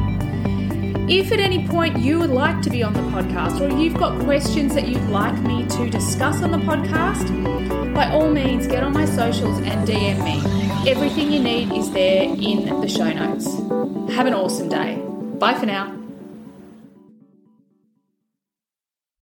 If 1.09 1.33
at 1.33 1.41
any 1.41 1.67
point 1.67 1.99
you 1.99 2.19
would 2.19 2.31
like 2.31 2.63
to 2.63 2.71
be 2.71 2.83
on 2.83 2.93
the 2.95 3.01
podcast 3.01 3.61
or 3.61 3.77
you've 3.79 3.95
got 3.95 4.19
questions 4.25 4.75
that 4.75 4.89
you'd 4.89 5.09
like 5.11 5.39
me 5.43 5.67
to 5.69 5.91
discuss 5.91 6.43
on 6.43 6.51
the 6.51 6.59
podcast, 6.59 7.95
by 7.95 8.11
all 8.11 8.31
means 8.31 8.67
get 8.67 8.83
on 8.83 8.93
my 8.93 9.05
socials 9.05 9.59
and 9.59 9.87
DM 9.87 10.25
me. 10.25 10.91
Everything 10.91 11.31
you 11.33 11.41
need 11.41 11.73
is 11.73 11.91
there 11.91 12.25
in 12.25 12.81
the 12.81 12.89
show 12.89 13.13
notes. 13.13 13.47
Have 14.15 14.27
an 14.27 14.35
awesome 14.35 14.69
day. 14.69 15.01
Bye 15.39 15.55
for 15.55 15.67
now. 15.67 16.04